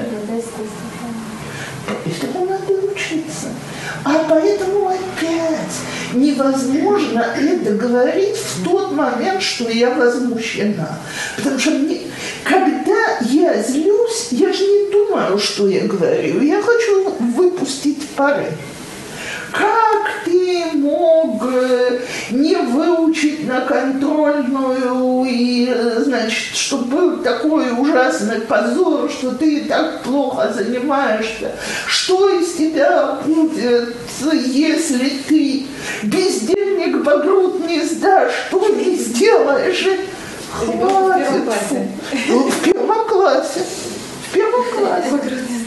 Поэтому 1.87 2.47
надо 2.47 2.73
учиться. 2.73 3.49
А 4.05 4.25
поэтому 4.29 4.89
опять 4.89 5.79
невозможно 6.15 7.21
это 7.37 7.75
говорить 7.75 8.37
в 8.37 8.65
тот 8.65 8.93
момент, 8.93 9.43
что 9.43 9.69
я 9.71 9.91
возмущена. 9.91 10.99
Потому 11.37 11.59
что 11.59 11.71
мне, 11.71 12.01
когда 12.45 13.19
я 13.21 13.63
злюсь, 13.63 14.29
я 14.31 14.53
же 14.53 14.65
не 14.65 14.93
думаю, 14.93 15.39
что 15.39 15.69
я 15.69 15.87
говорю. 15.87 16.43
Я 16.43 16.63
хочу 16.63 17.11
выпустить 17.19 18.09
пары. 18.17 18.47
Как 19.55 20.25
ты 20.25 20.65
мог 20.75 21.41
э, 21.47 22.01
не 22.31 22.57
выучить 22.57 23.47
на 23.47 23.61
контрольную, 23.61 25.25
и, 25.25 25.73
значит, 25.99 26.57
чтобы 26.57 26.85
был 26.85 27.17
такой 27.19 27.71
ужасный 27.79 28.41
позор, 28.41 29.09
что 29.09 29.31
ты 29.33 29.65
так 29.67 30.03
плохо 30.03 30.53
занимаешься? 30.53 31.53
Что 31.87 32.29
из 32.31 32.55
тебя 32.55 33.21
будет, 33.25 33.95
если 34.21 35.09
ты 35.29 35.67
бездельник 36.03 37.05
багрут 37.05 37.65
не 37.67 37.83
сдашь, 37.85 38.33
что 38.49 38.69
не 38.69 38.97
сделаешь? 38.97 39.87
Ребенок 40.63 40.83
в 40.83 40.85
первом 40.85 41.05
Хватит, 41.05 41.45
классе. 41.45 41.89
В 42.51 42.65
первом 42.65 43.05
классе. 43.05 43.61
В 44.29 44.35
первом 44.35 44.65
классе. 44.71 45.64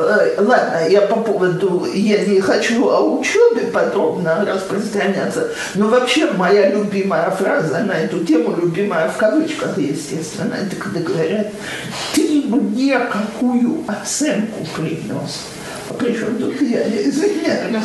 Э, 0.00 0.40
Ладно, 0.40 0.88
я 0.88 1.02
по 1.02 1.16
поводу, 1.16 1.86
я 1.92 2.24
не 2.24 2.40
хочу 2.40 2.88
о 2.88 3.18
учебе 3.18 3.66
подробно 3.66 4.44
распространяться, 4.44 5.48
но 5.74 5.88
вообще 5.88 6.30
моя 6.32 6.70
любимая 6.70 7.30
фраза 7.30 7.80
на 7.80 7.92
эту 7.92 8.24
тему, 8.24 8.56
любимая 8.56 9.08
в 9.08 9.16
кавычках, 9.16 9.78
естественно, 9.78 10.54
это 10.54 10.76
когда 10.76 11.00
говорят, 11.00 11.48
ты 12.14 12.42
мне 12.48 12.98
какую 12.98 13.84
оценку 13.86 14.66
принес. 14.76 15.46
А 15.88 15.94
при 15.94 16.12
чем 16.14 16.36
тут 16.36 16.60
я, 16.62 16.82
извиняюсь. 16.82 17.84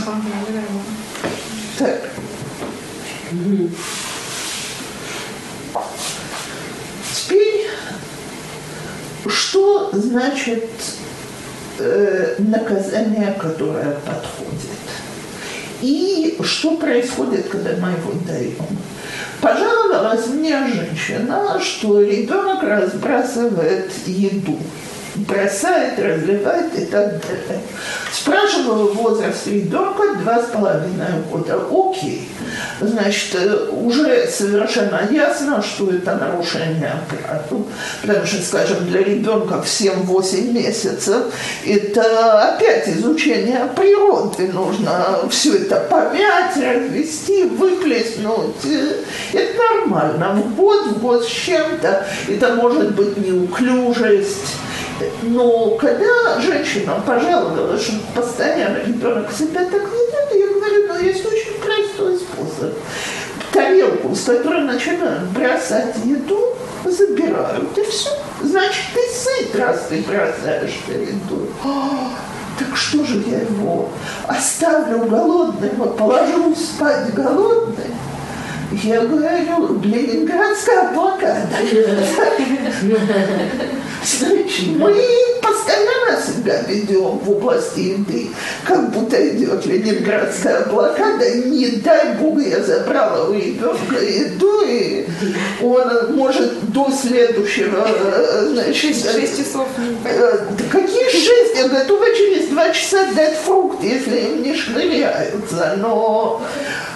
Так. 1.78 2.02
Теперь, 7.14 7.68
что 9.28 9.90
значит 9.94 10.70
э, 11.80 12.36
наказание, 12.40 13.34
которое 13.40 13.96
подходит? 14.06 14.70
И 15.82 16.38
что 16.42 16.78
происходит, 16.78 17.48
когда 17.48 17.72
мы 17.72 17.92
его 17.92 18.14
даем? 18.26 18.56
Пожаловалась 19.42 20.28
мне 20.28 20.58
женщина, 20.68 21.60
что 21.60 22.02
ребенок 22.02 22.64
разбрасывает 22.64 23.92
еду. 24.08 24.58
Бросает, 25.16 25.98
разливает 25.98 26.78
и 26.78 26.86
так 26.86 27.08
далее. 27.22 27.62
Спрашиваю 28.12 28.94
возраст 28.94 29.48
ребенка 29.48 30.16
два 30.22 30.42
с 30.42 30.48
половиной 30.48 31.22
года. 31.32 31.60
Окей. 31.72 32.28
Значит, 32.82 33.36
э, 33.36 33.70
уже 33.72 34.28
совершенно 34.28 35.08
ясно, 35.10 35.62
что 35.62 35.90
это 35.90 36.16
нарушение 36.16 36.96
правил. 37.10 37.66
Потому 38.02 38.26
что, 38.26 38.42
скажем, 38.44 38.86
для 38.88 39.04
ребенка 39.04 39.62
в 39.62 39.68
7-8 39.68 40.52
месяцев 40.52 41.34
это 41.66 42.50
опять 42.50 42.90
изучение 42.90 43.70
природы. 43.76 44.50
Нужно 44.52 45.20
все 45.30 45.56
это 45.56 45.80
помять, 45.90 46.58
развести, 46.58 47.44
выплеснуть. 47.44 48.66
Э, 48.66 48.96
Это 49.34 49.62
нормально. 49.80 50.42
В 50.42 50.56
год, 50.56 50.88
в 50.88 51.00
год 51.00 51.24
с 51.24 51.28
чем-то 51.28 52.06
это 52.28 52.56
может 52.56 52.96
быть 52.96 53.18
неуклюжесть. 53.18 54.56
Но 55.24 55.72
когда 55.76 56.40
женщина 56.40 57.02
пожаловалась, 57.06 57.84
что 57.84 58.00
постоянно 58.14 58.78
ребенок 58.78 59.32
себя 59.32 59.66
так 59.66 59.82
ведет, 59.82 60.32
я 60.32 60.54
говорю, 60.54 60.88
ну 60.88 61.00
есть 61.00 61.26
очень 61.26 61.60
простой 61.60 62.18
способ. 62.18 62.74
Тарелку, 63.52 64.16
с 64.16 64.24
которой 64.24 64.64
начинают 64.64 65.30
бросать 65.30 65.96
еду, 66.04 66.56
забирают, 66.86 67.78
и 67.78 67.84
все. 67.84 68.10
Значит, 68.42 68.84
ты 68.94 69.02
сыт, 69.14 69.56
раз 69.56 69.88
ты 69.90 70.02
бросаешь 70.02 70.82
еду. 70.88 71.48
«А, 71.64 72.12
так 72.60 72.76
что 72.76 73.04
же 73.04 73.24
я 73.28 73.40
его 73.40 73.90
оставлю 74.28 75.06
голодным, 75.06 75.84
а 75.84 75.88
положу 75.88 76.56
спать 76.56 77.14
голодным? 77.14 77.94
Я 78.72 79.02
говорю, 79.02 79.80
ленинградская 79.84 80.92
блокада. 80.94 81.48
Значит, 84.04 84.68
мы 84.78 84.94
постоянно 85.42 86.22
себя 86.22 86.62
ведем 86.68 87.18
в 87.20 87.32
области 87.32 87.80
еды, 87.80 88.28
как 88.64 88.92
будто 88.92 89.16
идет 89.30 89.66
ленинградская 89.66 90.66
блокада. 90.66 91.30
Не 91.46 91.68
дай 91.78 92.14
бог, 92.16 92.40
я 92.42 92.62
забрала 92.62 93.30
у 93.30 93.34
ребенка 93.34 94.00
еду, 94.00 94.62
и 94.68 95.08
он 95.62 96.16
может 96.16 96.72
до 96.72 96.92
следующего, 96.92 97.88
значит, 98.50 98.76
Шесть 98.76 99.38
часов 99.38 99.68
не 99.78 99.96
Э, 100.06 100.38
да 100.58 100.64
какие 100.72 101.10
шесть? 101.10 101.56
Я 101.56 101.68
готова 101.68 102.06
через 102.14 102.50
два 102.50 102.70
часа 102.72 103.06
дать 103.16 103.38
фрукт, 103.38 103.84
если 103.84 104.18
им 104.18 104.44
не 104.44 104.56
швыряются. 104.56 105.76
Но, 105.78 106.42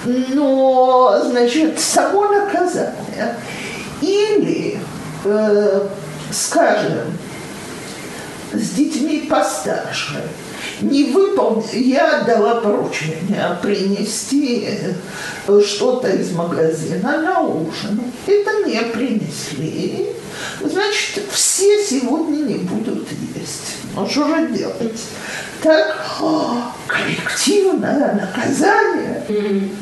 но 0.09 1.21
значит, 1.25 1.79
само 1.79 2.27
наказание. 2.27 3.35
Или, 4.01 4.79
э, 5.25 5.87
скажем, 6.31 7.17
с 8.53 8.69
детьми 8.71 9.27
постарше. 9.29 10.23
Не 10.81 11.05
выполнил, 11.11 11.65
я 11.73 12.21
отдала 12.21 12.61
поручение 12.61 13.57
принести 13.61 14.79
что-то 15.65 16.09
из 16.09 16.31
магазина 16.31 17.21
на 17.21 17.41
ужин. 17.41 18.01
Это 18.25 18.65
не 18.65 18.81
принесли. 18.81 20.07
Значит, 20.61 21.25
все 21.31 21.83
сегодня 21.83 22.37
не 22.37 22.55
будут 22.55 23.07
есть. 23.35 23.77
Ну 23.95 24.07
что 24.07 24.27
же 24.27 24.47
делать? 24.49 25.01
Так, 25.61 25.97
а, 26.21 26.73
коллективное 26.87 28.13
наказание. 28.13 29.23
Есть 29.27 29.73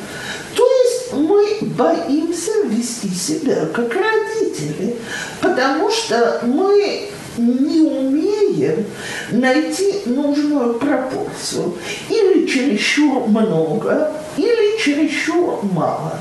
мы 1.14 1.60
боимся 1.62 2.52
вести 2.66 3.10
себя 3.10 3.68
как 3.74 3.94
родители, 3.94 4.96
потому 5.42 5.90
что 5.90 6.42
мы 6.44 7.10
не 7.38 7.82
умеем 7.82 8.86
найти 9.32 10.02
нужную 10.06 10.76
пропорцию. 10.76 11.74
Или 12.10 12.48
чересчур 12.48 13.28
много, 13.28 14.12
или 14.38 14.80
чересчур 14.80 15.60
мало. 15.64 16.20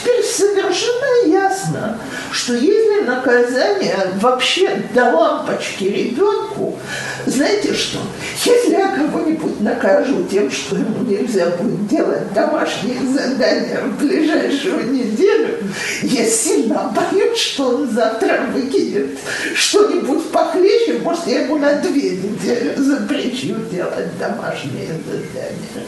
Теперь 0.00 0.24
совершенно 0.24 1.26
ясно, 1.26 1.98
что 2.30 2.54
если 2.54 3.04
наказание 3.04 3.96
вообще 4.20 4.82
до 4.94 5.10
лампочки 5.10 5.84
ребенку, 5.84 6.78
знаете 7.26 7.74
что, 7.74 7.98
если 8.44 8.72
я 8.72 8.88
кого-нибудь 8.88 9.60
накажу 9.60 10.24
тем, 10.30 10.50
что 10.50 10.76
ему 10.76 11.04
нельзя 11.04 11.50
будет 11.50 11.88
делать 11.88 12.32
домашние 12.32 13.00
задания 13.00 13.80
в 13.80 13.98
ближайшую 13.98 14.92
неделю, 14.92 15.58
я 16.02 16.26
сильно 16.26 16.94
боюсь, 16.94 17.38
что 17.38 17.68
он 17.68 17.90
завтра 17.90 18.42
выкинет 18.52 19.18
что-нибудь 19.54 20.30
похлеще, 20.30 20.98
может, 21.02 21.26
я 21.26 21.42
ему 21.42 21.58
на 21.58 21.74
две 21.74 22.10
недели 22.10 22.74
запрещу 22.76 23.54
делать 23.70 24.16
домашние 24.18 24.88
задания. 25.06 25.86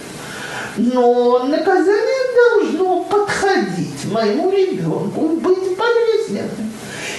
Но 0.76 1.44
наказание 1.44 2.34
должно 2.34 3.04
подходить 3.04 4.04
моему 4.10 4.50
ребенку, 4.50 5.28
быть 5.28 5.76
болезненным. 5.76 6.72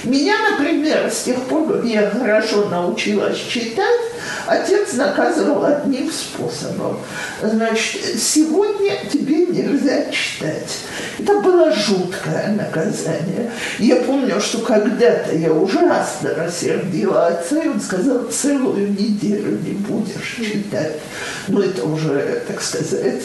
Меня, 0.03 0.35
например, 0.49 1.11
с 1.11 1.23
тех 1.23 1.37
пор, 1.43 1.71
как 1.71 1.85
я 1.85 2.09
хорошо 2.09 2.69
научилась 2.69 3.37
читать, 3.37 4.01
отец 4.47 4.93
наказывал 4.93 5.63
одним 5.63 6.11
способом. 6.11 6.99
Значит, 7.41 8.01
сегодня 8.19 8.93
тебе 9.11 9.45
нельзя 9.45 10.05
читать. 10.11 10.79
Это 11.19 11.39
было 11.41 11.71
жуткое 11.71 12.47
наказание. 12.47 13.51
Я 13.77 13.97
помню, 13.97 14.41
что 14.41 14.59
когда-то 14.59 15.35
я 15.35 15.51
ужасно 15.51 16.33
рассердила 16.35 17.27
отца, 17.27 17.61
и 17.61 17.67
он 17.67 17.79
сказал, 17.79 18.23
целую 18.23 18.91
неделю 18.91 19.59
не 19.63 19.73
будешь 19.73 20.37
читать. 20.37 20.99
Ну, 21.47 21.61
это 21.61 21.85
уже, 21.85 22.41
так 22.47 22.59
сказать, 22.61 23.21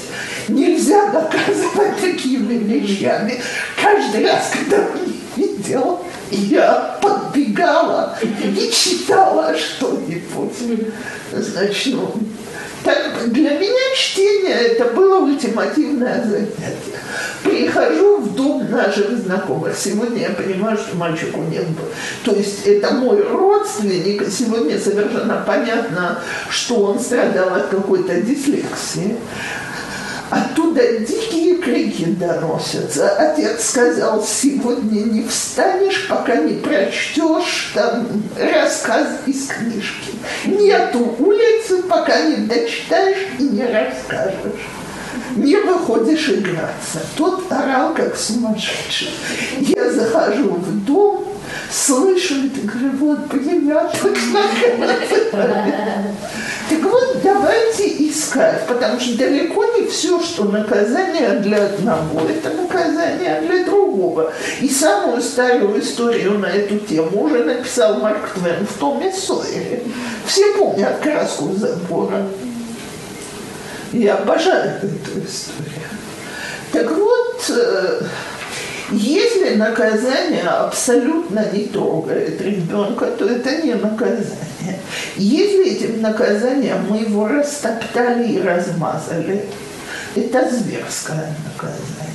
нельзя 0.49 1.11
наказывать 1.11 2.01
такими 2.03 2.55
вещами. 2.55 3.41
Каждый 3.83 4.27
раз, 4.27 4.53
когда 4.53 4.83
он 4.83 5.17
не 5.37 5.47
видел, 5.47 6.01
я 6.31 6.99
подбегала 7.01 8.17
и 8.23 8.71
читала 8.71 9.55
что-нибудь. 9.57 10.53
Значит, 11.33 11.95
ну, 11.95 12.15
так, 12.87 13.33
для 13.33 13.51
меня 13.59 13.97
чтение 13.97 14.55
это 14.55 14.85
было 14.95 15.19
ультимативное 15.19 16.23
занятие. 16.25 17.01
Прихожу 17.43 18.19
в 18.19 18.35
дом 18.37 18.71
наших 18.71 19.11
знакомых. 19.19 19.77
Сегодня 19.77 20.23
я 20.23 20.31
понимаю, 20.31 20.79
что 20.79 20.97
мальчику 20.97 21.41
нет 21.51 21.67
бы. 21.67 21.83
То 22.25 22.33
есть 22.33 22.65
это 22.65 22.93
мой 22.93 23.23
родственник. 23.23 24.23
Сегодня 24.31 24.79
совершенно 24.79 25.43
понятно, 25.45 26.21
что 26.49 26.77
он 26.77 27.01
страдал 27.01 27.55
от 27.55 27.67
какой-то 27.69 28.21
дислексии. 28.21 29.17
Оттуда 30.77 30.99
дикие 30.99 31.57
крики 31.57 32.05
доносятся. 32.05 33.09
Отец 33.17 33.71
сказал, 33.71 34.23
сегодня 34.23 35.01
не 35.05 35.27
встанешь, 35.27 36.07
пока 36.09 36.37
не 36.37 36.55
прочтешь 36.55 37.73
там 37.75 38.07
рассказ 38.39 39.09
из 39.27 39.47
книжки. 39.49 40.13
Нету 40.45 41.17
улицы, 41.19 41.83
пока 41.83 42.21
не 42.23 42.47
дочитаешь 42.47 43.27
и 43.39 43.45
не 43.45 43.65
расскажешь. 43.65 44.67
Не 45.37 45.57
выходишь 45.57 46.29
играться. 46.29 47.01
Тот 47.17 47.51
орал, 47.51 47.95
как 47.95 48.15
сумасшедший. 48.17 49.11
Я 49.61 49.91
захожу 49.91 50.51
в 50.51 50.85
дом, 50.85 51.25
слышу 51.71 52.35
это, 52.47 52.61
говорю, 52.67 52.97
вот, 52.99 53.29
понимаешь, 53.29 53.93
так 53.93 54.17
наказывают. 54.81 56.17
Так 56.69 56.83
вот, 56.83 57.19
давайте 57.23 58.09
искать, 58.09 58.67
потому 58.67 58.99
что 58.99 59.17
далеко 59.17 59.65
не 59.77 59.87
все, 59.87 60.21
что 60.21 60.45
наказание 60.45 61.39
для 61.39 61.67
одного, 61.67 62.23
это 62.29 62.51
наказание 62.51 63.41
для 63.43 63.65
другого. 63.65 64.33
И 64.61 64.69
самую 64.69 65.23
старую 65.23 65.81
историю 65.81 66.39
на 66.39 66.47
эту 66.47 66.79
тему 66.79 67.23
уже 67.23 67.45
написал 67.45 68.01
Марк 68.01 68.31
Твен 68.35 68.67
в 68.67 68.79
Томе 68.79 69.13
Сойере. 69.13 69.83
Все 70.27 70.53
помнят 70.55 70.99
краску 71.01 71.53
забора. 71.55 72.27
Я 73.93 74.17
обожаю 74.17 74.79
эту 74.79 75.21
историю. 75.25 75.87
Так 76.73 76.91
вот, 76.91 77.45
э, 77.49 78.01
если 78.93 79.55
наказание 79.55 80.43
абсолютно 80.43 81.45
не 81.53 81.65
трогает 81.65 82.41
ребенка, 82.41 83.07
то 83.07 83.27
это 83.27 83.63
не 83.63 83.75
наказание. 83.75 84.81
Если 85.17 85.73
этим 85.73 86.01
наказанием 86.01 86.87
мы 86.89 86.99
его 86.99 87.27
растоптали 87.27 88.33
и 88.33 88.41
размазали, 88.41 89.45
это 90.15 90.49
зверское 90.51 91.35
наказание. 91.45 92.07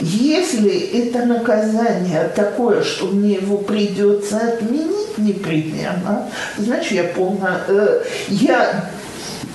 Если 0.00 0.78
это 1.00 1.26
наказание 1.26 2.30
такое, 2.34 2.82
что 2.82 3.06
мне 3.06 3.34
его 3.34 3.58
придется 3.58 4.38
отменить 4.38 5.18
непременно, 5.18 6.28
значит, 6.56 6.92
я 6.92 7.04
полно, 7.04 7.50
э, 7.66 8.04
я 8.28 8.90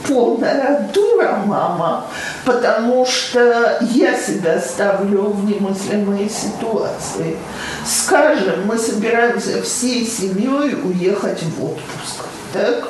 полная 0.07 0.89
дура, 0.93 1.43
мама, 1.45 2.05
потому 2.45 3.05
что 3.05 3.77
я 3.81 4.17
себя 4.17 4.59
ставлю 4.59 5.23
в 5.23 5.45
немыслимые 5.45 6.29
ситуации. 6.29 7.37
Скажем, 7.85 8.65
мы 8.65 8.77
собираемся 8.77 9.61
всей 9.61 10.05
семьей 10.05 10.75
уехать 10.83 11.43
в 11.43 11.63
отпуск, 11.63 12.25
так? 12.51 12.89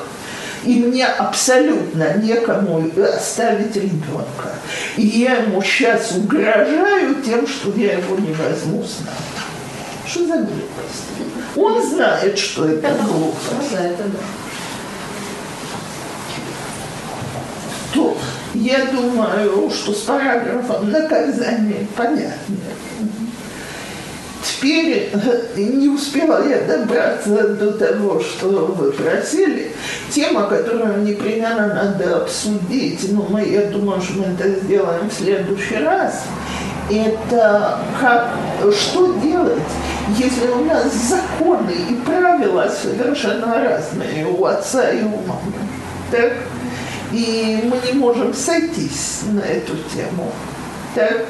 И 0.64 0.82
мне 0.82 1.05
абсолютно 1.05 2.14
некому 2.18 2.89
оставить 3.16 3.76
ребенка. 3.76 4.53
И 4.95 5.05
я 5.05 5.36
ему 5.36 5.61
сейчас 5.61 6.11
угрожаю 6.14 7.16
тем, 7.16 7.45
что 7.47 7.72
я 7.72 7.97
его 7.97 8.16
не 8.16 8.34
возьму 8.34 8.84
с 8.84 8.99
нами. 8.99 9.43
Что 10.07 10.26
за 10.26 10.36
глупость? 10.36 11.57
Он 11.57 11.84
знает, 11.86 12.39
что 12.39 12.66
это 12.66 12.89
глупость. 13.03 13.72
Да, 13.72 13.84
это 13.84 14.03
да. 14.03 14.20
То 17.94 18.18
я 18.54 18.86
думаю, 18.86 19.70
что 19.70 19.94
с 19.94 20.02
параграфом 20.02 20.91
наказания 20.91 21.88
понятно. 21.96 22.58
Теперь 24.44 25.10
э, 25.14 25.41
не 25.58 25.88
успела 25.88 26.48
я 26.48 26.62
добраться 26.62 27.48
до 27.50 27.72
того, 27.74 28.20
что 28.22 28.48
вы 28.48 28.91
просили. 28.91 29.72
Тема, 30.10 30.48
которую 30.48 31.04
непременно 31.04 31.68
надо 31.68 32.18
обсудить, 32.18 33.06
ну, 33.12 33.26
мы, 33.30 33.46
я 33.46 33.68
думаю, 33.68 34.02
что 34.02 34.20
мы 34.20 34.26
это 34.26 34.50
сделаем 34.60 35.10
в 35.10 35.14
следующий 35.14 35.78
раз, 35.78 36.24
это 36.89 37.80
как, 38.00 38.30
что 38.74 39.14
делать, 39.20 39.62
если 40.18 40.48
у 40.48 40.66
нас 40.66 40.94
законы 40.94 41.72
и 41.89 41.96
правила 42.06 42.70
совершенно 42.70 43.62
разные 43.64 44.26
у 44.28 44.44
отца 44.46 44.89
и 44.91 45.04
у 45.04 45.10
мамы. 45.10 45.54
Так? 46.12 46.34
И 47.14 47.59
мы 47.64 47.78
не 47.86 47.93
можем 47.99 48.34
сойтись 48.34 49.22
на 49.32 49.41
эту 49.41 49.74
тему. 49.93 50.32
Так? 50.95 51.26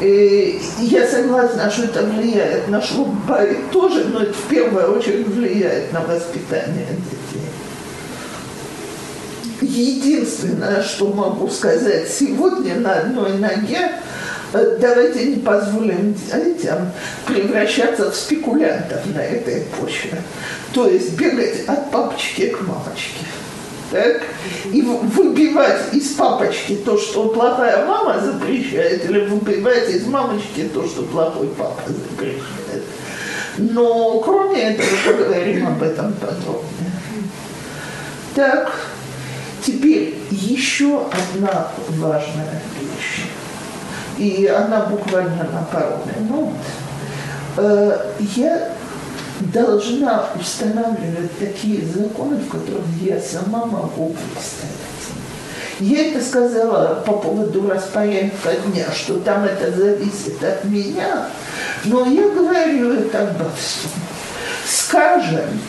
И 0.00 0.60
я 0.80 1.06
согласна, 1.06 1.70
что 1.70 1.84
это 1.84 2.02
влияет 2.02 2.68
на 2.68 2.82
шлюбай 2.82 3.56
тоже, 3.72 4.04
но 4.04 4.20
это 4.20 4.34
в 4.34 4.42
первую 4.42 4.98
очередь 4.98 5.26
влияет 5.26 5.90
на 5.92 6.02
воспитание 6.02 6.86
детей. 6.88 7.46
Единственное, 9.62 10.82
что 10.82 11.08
могу 11.08 11.48
сказать 11.48 12.10
сегодня 12.10 12.74
на 12.74 12.92
одной 12.92 13.38
ноге, 13.38 13.92
э, 14.52 14.76
давайте 14.78 15.24
не 15.24 15.36
позволим 15.36 16.12
детям 16.12 16.92
превращаться 17.26 18.10
в 18.10 18.14
спекулянтов 18.14 19.00
на 19.14 19.20
этой 19.20 19.62
почве. 19.80 20.20
То 20.74 20.86
есть 20.86 21.18
бегать 21.18 21.66
от 21.66 21.90
папочки 21.90 22.48
к 22.48 22.60
мамочке 22.60 23.24
так, 23.90 24.22
и 24.72 24.82
выбивать 24.82 25.92
из 25.92 26.12
папочки 26.14 26.76
то, 26.76 26.98
что 26.98 27.28
плохая 27.28 27.86
мама 27.86 28.20
запрещает, 28.20 29.04
или 29.04 29.26
выбивать 29.26 29.88
из 29.90 30.06
мамочки 30.06 30.68
то, 30.72 30.86
что 30.86 31.02
плохой 31.02 31.48
папа 31.48 31.82
запрещает. 31.86 32.84
Но 33.58 34.20
кроме 34.20 34.74
этого 34.74 34.88
поговорим 35.06 35.66
об 35.66 35.82
этом 35.82 36.12
подробнее. 36.14 36.92
Так, 38.34 38.70
теперь 39.64 40.18
еще 40.30 41.06
одна 41.06 41.68
важная 41.88 42.62
вещь. 42.78 43.24
И 44.18 44.46
она 44.46 44.86
буквально 44.86 45.48
на 45.52 45.62
пару 45.72 46.00
минут. 46.18 46.54
Э, 47.56 48.12
я 48.36 48.72
должна 49.40 50.28
устанавливать 50.38 51.38
такие 51.38 51.84
законы, 51.86 52.36
в 52.36 52.48
которых 52.48 52.84
я 53.00 53.20
сама 53.20 53.64
могу 53.64 54.08
выстоять. 54.08 54.86
Я 55.78 56.08
это 56.08 56.24
сказала 56.24 57.02
по 57.06 57.12
поводу 57.12 57.68
распорядка 57.68 58.54
дня, 58.66 58.86
что 58.94 59.18
там 59.20 59.44
это 59.44 59.70
зависит 59.70 60.42
от 60.42 60.64
меня, 60.64 61.28
но 61.84 62.06
я 62.06 62.30
говорю 62.30 62.94
это 62.94 63.28
обо 63.28 63.50
всем. 63.56 63.90
Скажем, 64.66 65.60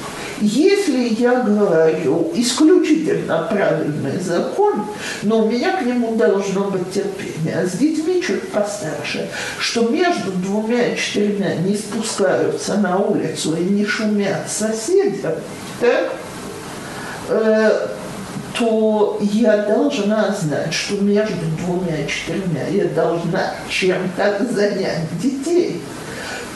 если 0.42 1.16
я 1.20 1.42
говорю 1.42 2.32
исключительно 2.36 3.48
правильный 3.50 4.20
закон, 4.20 4.86
но 5.24 5.46
у 5.46 5.52
меня 5.52 5.78
к 5.78 5.86
нему 5.86 6.16
должно 6.16 6.66
быть 6.66 6.92
терпение, 6.92 7.60
а 7.60 7.66
с 7.66 7.74
детьми 7.74 8.22
чуть 8.22 8.50
постарше, 8.50 9.30
что 9.60 9.88
между 9.88 10.32
двумя 10.32 10.94
и 10.94 10.98
четырьмя 10.98 11.56
не 11.56 11.76
спускаются 11.76 12.76
на 12.78 12.98
улицу 12.98 13.56
и 13.58 13.64
не 13.64 13.86
шумят 13.86 14.50
соседям, 14.50 15.34
так, 15.80 16.14
э, 17.30 17.88
то 18.58 19.20
я 19.22 19.58
должна 19.58 20.32
знать, 20.32 20.74
что 20.74 20.96
между 20.98 21.46
двумя 21.60 21.98
и 21.98 22.08
четырьмя 22.08 22.68
я 22.72 22.86
должна 22.86 23.56
чем-то 23.70 24.46
занять 24.52 25.08
детей– 25.20 25.82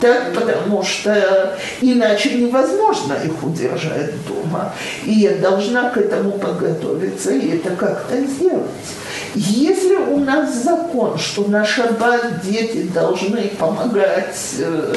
так, 0.01 0.33
потому 0.33 0.83
что 0.83 1.55
иначе 1.79 2.33
невозможно 2.33 3.13
их 3.23 3.43
удержать 3.43 4.11
дома. 4.27 4.73
И 5.05 5.11
я 5.11 5.35
должна 5.35 5.89
к 5.91 5.97
этому 5.97 6.31
подготовиться 6.31 7.31
и 7.31 7.57
это 7.57 7.69
как-то 7.75 8.17
сделать. 8.25 8.65
Если 9.35 9.95
у 9.95 10.17
нас 10.17 10.63
закон, 10.63 11.17
что 11.17 11.43
на 11.47 11.63
шаббат 11.63 12.41
дети 12.43 12.89
должны 12.93 13.47
помогать 13.57 14.55
э, 14.59 14.93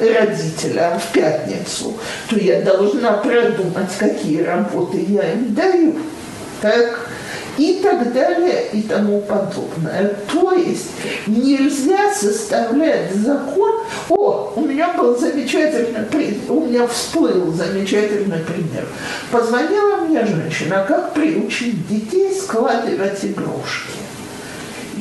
родителям 0.00 0.98
в 0.98 1.12
пятницу, 1.12 1.94
то 2.28 2.36
я 2.36 2.62
должна 2.62 3.12
продумать, 3.12 3.90
какие 3.98 4.42
работы 4.42 5.04
я 5.08 5.32
им 5.32 5.54
даю. 5.54 5.94
Так? 6.60 7.08
И 7.58 7.80
так 7.82 8.12
далее 8.12 8.66
и 8.72 8.82
тому 8.82 9.20
подобное. 9.22 10.16
То 10.32 10.52
есть 10.52 10.90
нельзя 11.26 12.12
составлять 12.14 13.14
закон. 13.14 13.80
О, 14.08 14.52
у 14.56 14.60
меня 14.60 14.94
был 14.94 15.18
замечательный 15.18 16.04
пример, 16.04 16.40
у 16.48 16.66
меня 16.66 16.86
всплыл 16.86 17.52
замечательный 17.52 18.38
пример. 18.38 18.86
Позвонила 19.30 19.96
мне 19.96 20.24
женщина, 20.24 20.84
как 20.86 21.12
приучить 21.12 21.86
детей 21.88 22.32
складывать 22.32 23.24
игрушки. 23.24 23.98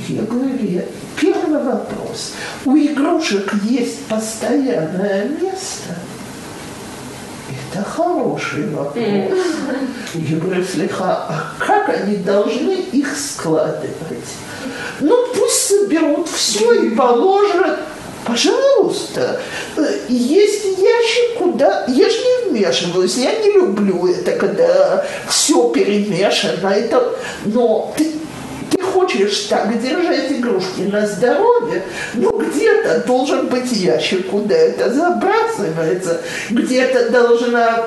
Я 0.07 0.23
говорю, 0.23 0.81
первый 1.19 1.63
вопрос. 1.63 2.33
У 2.65 2.75
игрушек 2.75 3.53
есть 3.63 4.05
постоянное 4.05 5.25
место– 5.25 5.95
это 7.77 7.89
хороший 7.89 8.69
вопрос. 8.69 9.05
Я 10.13 10.37
говорю, 10.37 10.63
слегка, 10.63 11.27
а 11.29 11.53
как 11.59 11.89
они 11.89 12.17
должны 12.17 12.71
их 12.91 13.17
складывать? 13.17 13.91
Ну, 14.99 15.27
пусть 15.35 15.67
соберут 15.67 16.27
все 16.27 16.73
и 16.83 16.89
положат 16.95 17.79
Пожалуйста, 18.25 19.39
есть 20.09 20.65
ящик, 20.65 21.37
куда... 21.37 21.85
Я 21.87 22.09
же 22.09 22.17
не 22.17 22.49
вмешиваюсь, 22.49 23.15
я 23.15 23.33
не 23.39 23.53
люблю 23.53 24.05
это, 24.07 24.33
когда 24.33 25.05
все 25.29 25.69
перемешано. 25.69 26.67
Это... 26.67 27.15
Но 27.45 27.93
ты 27.97 28.16
хочешь 29.07 29.45
так 29.49 29.81
держать 29.81 30.31
игрушки 30.31 30.81
на 30.81 31.05
здоровье, 31.05 31.83
ну 32.13 32.37
где-то 32.37 33.03
должен 33.05 33.47
быть 33.47 33.71
ящик, 33.71 34.29
куда 34.29 34.55
это 34.55 34.93
забрасывается, 34.93 36.21
где-то 36.49 37.09
должна 37.09 37.85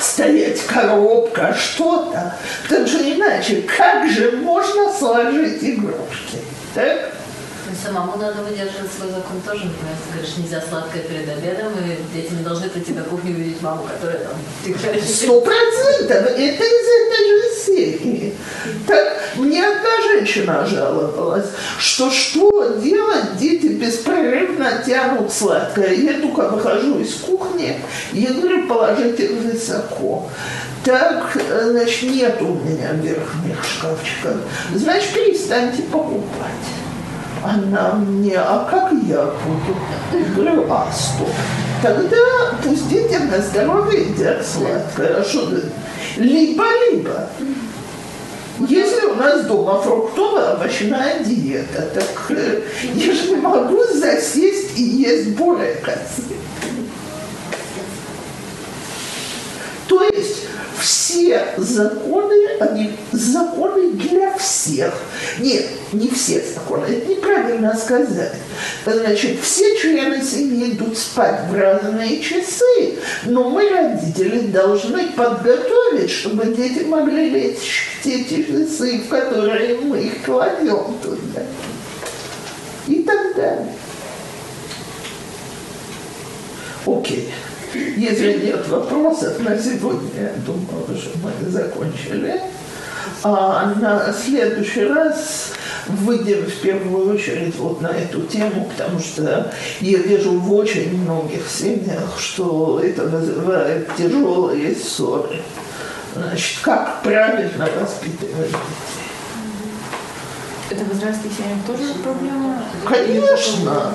стоять 0.00 0.60
коробка, 0.66 1.54
что-то. 1.56 2.34
Так 2.68 2.88
же 2.88 2.98
иначе, 2.98 3.62
как 3.62 4.08
же 4.10 4.32
можно 4.32 4.92
сложить 4.92 5.62
игрушки? 5.62 6.38
Так? 6.74 7.13
Самому 7.84 8.16
надо 8.16 8.40
выдерживать 8.42 8.90
свой 8.90 9.10
закон 9.10 9.42
тоже, 9.44 9.66
например, 9.66 9.94
говоришь, 10.10 10.36
нельзя 10.38 10.62
сладкое 10.66 11.02
перед 11.02 11.28
обедом, 11.28 11.72
и 11.74 12.16
дети 12.16 12.32
не 12.32 12.42
должны 12.42 12.70
прийти 12.70 12.92
на 12.92 13.02
кухню 13.02 13.32
и 13.32 13.34
увидеть 13.34 13.60
маму, 13.60 13.82
которая 13.86 14.20
там 14.20 15.02
Сто 15.02 15.42
процентов. 15.42 16.32
Это 16.32 16.64
из 16.64 16.86
этой 17.02 17.28
же 17.28 17.66
серии. 17.66 18.34
Так, 18.86 19.18
мне 19.36 19.62
одна 19.66 20.00
женщина 20.02 20.66
жаловалась, 20.66 21.48
что 21.78 22.10
что 22.10 22.78
делать, 22.82 23.36
дети 23.38 23.66
беспрерывно 23.66 24.82
тянут 24.86 25.30
сладкое. 25.30 25.92
Я 25.92 26.20
только 26.20 26.48
выхожу 26.48 27.00
из 27.00 27.16
кухни, 27.16 27.78
я 28.14 28.32
говорю, 28.32 28.66
положите 28.66 29.28
высоко. 29.28 30.30
Так, 30.84 31.36
значит, 31.64 32.10
нет 32.10 32.40
у 32.40 32.54
меня 32.54 32.92
верхних 32.92 33.62
шкафчиков. 33.62 34.36
Значит, 34.74 35.12
перестаньте 35.12 35.82
покупать. 35.82 36.83
Она 37.44 37.92
мне, 37.92 38.38
а 38.38 38.66
как 38.70 38.92
я 39.06 39.24
буду? 39.26 39.76
Я 40.12 40.34
говорю, 40.34 40.66
а, 40.70 40.90
стоп. 40.90 41.28
Тогда 41.82 42.16
пусть 42.62 42.88
детям 42.88 43.30
на 43.30 43.38
здоровье 43.38 44.08
едят 44.08 44.46
сладкое. 44.46 45.20
А 45.20 45.24
что? 45.24 45.50
Либо-либо. 46.16 47.28
Если 48.60 49.06
у 49.06 49.14
нас 49.16 49.44
дома 49.44 49.82
фруктовая 49.82 50.54
овощная 50.54 51.22
диета, 51.22 51.82
так 51.92 52.30
э, 52.30 52.62
я 52.94 53.12
же 53.12 53.30
не 53.30 53.36
могу 53.36 53.82
засесть 53.92 54.78
и 54.78 54.82
есть 54.82 55.36
бурекос. 55.36 56.22
То 59.94 60.02
есть 60.12 60.40
все 60.80 61.46
законы, 61.56 62.34
они 62.58 62.96
законы 63.12 63.92
для 63.92 64.36
всех. 64.36 64.92
Нет, 65.38 65.66
не 65.92 66.08
все 66.08 66.42
законы, 66.42 66.86
это 66.86 67.06
неправильно 67.06 67.76
сказать. 67.76 68.34
Значит, 68.84 69.38
все 69.40 69.78
члены 69.78 70.20
семьи 70.20 70.72
идут 70.72 70.98
спать 70.98 71.42
в 71.48 71.54
разные 71.54 72.20
часы, 72.20 72.98
но 73.24 73.50
мы, 73.50 73.68
родители, 73.70 74.48
должны 74.48 75.10
подготовить, 75.12 76.10
чтобы 76.10 76.46
дети 76.46 76.80
могли 76.80 77.30
лечь 77.30 77.86
в 78.00 78.02
те 78.02 78.24
часы, 78.24 78.98
в 78.98 79.08
которые 79.08 79.78
мы 79.78 80.00
их 80.00 80.24
кладем 80.24 80.98
туда. 81.00 81.46
И 82.88 82.96
так 83.04 83.36
далее. 83.36 83.72
Окей. 86.84 87.32
Если 88.04 88.46
нет 88.46 88.68
вопросов 88.68 89.40
на 89.40 89.56
сегодня, 89.56 90.10
я 90.20 90.32
думаю, 90.44 91.00
что 91.00 91.18
мы 91.22 91.50
закончили. 91.50 92.38
А 93.22 93.72
на 93.80 94.12
следующий 94.12 94.84
раз 94.84 95.52
выйдем 95.86 96.44
в 96.44 96.54
первую 96.60 97.14
очередь 97.14 97.56
вот 97.56 97.80
на 97.80 97.86
эту 97.86 98.20
тему, 98.22 98.68
потому 98.70 98.98
что 98.98 99.50
я 99.80 99.98
вижу 99.98 100.32
в 100.32 100.52
очень 100.52 101.00
многих 101.00 101.48
семьях, 101.48 102.18
что 102.18 102.80
это 102.84 103.04
вызывает 103.04 103.88
тяжелые 103.96 104.74
ссоры. 104.74 105.40
Значит, 106.14 106.58
как 106.60 107.02
правильно 107.02 107.66
воспитывать. 107.80 108.50
Это 110.70 110.84
в 110.84 110.92
израильских 110.94 111.30
семьях 111.32 111.58
тоже 111.66 111.94
проблема? 112.02 112.62
Конечно. 112.86 113.92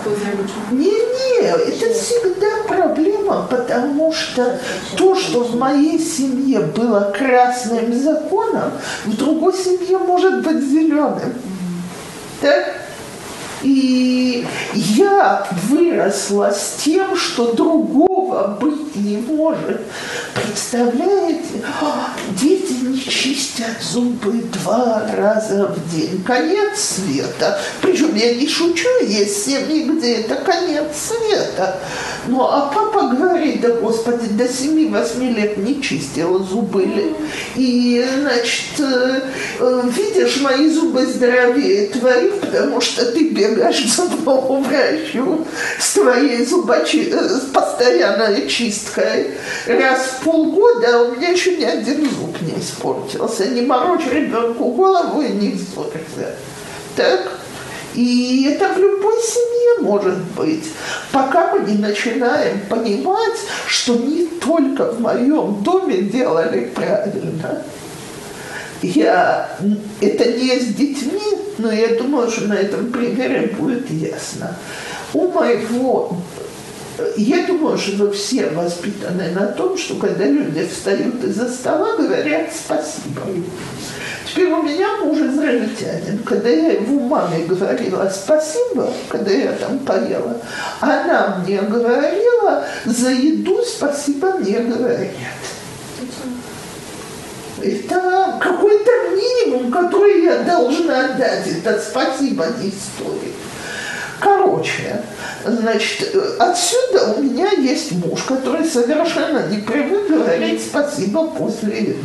Не-не, 0.72 1.42
это 1.42 1.94
всегда 1.94 2.64
проблема, 2.68 3.48
потому 3.50 4.14
что 4.14 4.60
то, 4.96 5.16
что 5.16 5.44
в 5.44 5.56
моей 5.56 5.98
семье 6.00 6.60
было 6.60 7.14
красным 7.18 7.94
законом, 7.94 8.72
в 9.06 9.18
другой 9.18 9.54
семье 9.54 9.98
может 9.98 10.44
быть 10.44 10.64
зеленым. 10.64 11.34
Так? 12.42 12.79
И 13.62 14.46
я 14.74 15.48
выросла 15.70 16.52
с 16.52 16.82
тем, 16.84 17.16
что 17.18 17.54
другого 17.54 18.58
быть 18.60 18.96
не 18.96 19.18
может. 19.18 19.82
Представляете, 20.34 21.64
А, 21.82 22.10
дети 22.40 22.74
не 22.84 23.00
чистят 23.00 23.82
зубы 23.82 24.44
два 24.54 25.04
раза 25.16 25.68
в 25.68 25.96
день. 25.96 26.24
Конец 26.24 26.80
света. 26.80 27.60
Причем 27.82 28.16
я 28.16 28.36
не 28.36 28.48
шучу, 28.48 28.88
есть 29.06 29.46
семьи, 29.46 29.90
где 29.90 30.16
это 30.22 30.36
конец 30.36 30.88
света. 30.96 31.80
Ну, 32.30 32.44
а 32.44 32.72
папа 32.74 33.08
говорит, 33.16 33.62
да 33.62 33.70
господи, 33.70 34.28
до 34.30 34.44
7-8 34.44 35.34
лет 35.34 35.58
не 35.58 35.82
чистила 35.82 36.38
зубы. 36.44 37.16
И, 37.56 38.06
значит, 38.20 38.80
э, 38.80 39.82
видишь, 39.86 40.40
мои 40.42 40.70
зубы 40.70 41.08
здоровее 41.08 41.88
твоих, 41.88 42.40
потому 42.40 42.82
что 42.82 43.12
ты 43.12 43.30
бегаешь 43.30 43.82
к 43.82 43.88
зубному 43.88 44.62
врачу 44.62 45.46
с 45.80 45.94
твоей 45.94 46.46
зубочи... 46.46 47.10
э, 47.12 47.30
с 47.40 47.52
постоянной 47.52 48.48
чисткой 48.48 49.32
раз 49.66 50.20
в 50.20 50.24
полгода, 50.24 51.06
у 51.06 51.16
меня 51.16 51.30
еще 51.30 51.58
ни 51.58 51.66
один 51.66 52.08
зуб 52.12 52.40
не 52.42 52.62
испортился. 52.62 53.48
Не 53.48 53.62
морочь 53.64 54.06
ребенку 54.12 54.66
голову 54.72 55.22
и 55.22 55.30
не 55.30 55.58
ссорься. 55.58 56.36
Так? 56.96 57.39
И 57.96 58.48
это 58.50 58.74
в 58.74 58.78
любой 58.78 59.16
семье 59.22 59.82
может 59.82 60.18
быть, 60.36 60.66
пока 61.12 61.54
мы 61.54 61.70
не 61.70 61.78
начинаем 61.78 62.60
понимать, 62.70 63.40
что 63.68 63.96
не 63.96 64.26
только 64.26 64.92
в 64.92 65.00
моем 65.00 65.64
доме 65.64 66.02
делали 66.02 66.72
правильно. 66.76 67.64
Я, 68.82 69.50
это 70.00 70.32
не 70.32 70.60
с 70.60 70.68
детьми, 70.68 71.38
но 71.58 71.72
я 71.72 71.96
думаю, 71.96 72.32
что 72.32 72.48
на 72.48 72.54
этом 72.54 72.92
примере 72.92 73.54
будет 73.58 73.90
ясно. 73.90 74.56
У 75.14 75.28
моего 75.28 76.16
я 77.18 77.46
думаю, 77.48 77.78
что 77.78 77.96
вы 77.98 78.12
все 78.12 78.50
воспитаны 78.50 79.32
на 79.32 79.48
том, 79.48 79.78
что 79.78 79.96
когда 79.96 80.26
люди 80.26 80.68
встают 80.68 81.24
из-за 81.24 81.50
стола, 81.50 81.96
говорят 81.98 82.50
спасибо. 82.54 83.22
Теперь 84.30 84.52
у 84.52 84.62
меня 84.62 84.88
муж 85.04 85.18
израильтянин. 85.18 86.20
Когда 86.24 86.50
я 86.50 86.74
его 86.74 87.00
маме 87.00 87.46
говорила 87.46 88.10
спасибо, 88.14 88.92
когда 89.10 89.32
я 89.32 89.54
там 89.54 89.80
поела, 89.80 90.38
она 90.80 91.42
мне 91.44 91.62
говорила, 91.62 92.66
за 92.86 93.10
еду 93.10 93.64
спасибо 93.64 94.34
не 94.40 94.60
говорят. 94.60 95.10
Это 97.62 98.38
какой-то 98.40 98.92
минимум, 99.16 99.72
который 99.72 100.24
я 100.24 100.40
должна 100.44 101.10
дать. 101.14 101.48
Это 101.48 101.80
спасибо 101.80 102.46
не 102.62 102.72
стоит. 102.72 103.49
Короче, 104.20 105.02
значит, 105.46 106.16
отсюда 106.40 107.14
у 107.18 107.22
меня 107.22 107.52
есть 107.52 107.92
муж, 107.94 108.24
который 108.24 108.66
совершенно 108.66 109.48
не 109.48 109.60
привык 109.60 110.10
говорить 110.10 110.62
спасибо 110.62 111.28
после 111.28 111.80
еды. 111.80 111.98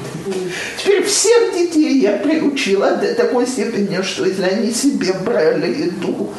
Теперь 0.78 1.04
всех 1.04 1.54
детей 1.54 2.00
я 2.00 2.12
приучила 2.18 2.92
до 2.92 3.14
такой 3.14 3.46
степени, 3.46 4.00
что 4.02 4.26
если 4.26 4.44
они 4.44 4.70
себе 4.70 5.12
брали 5.24 5.86
еду, 5.86 6.30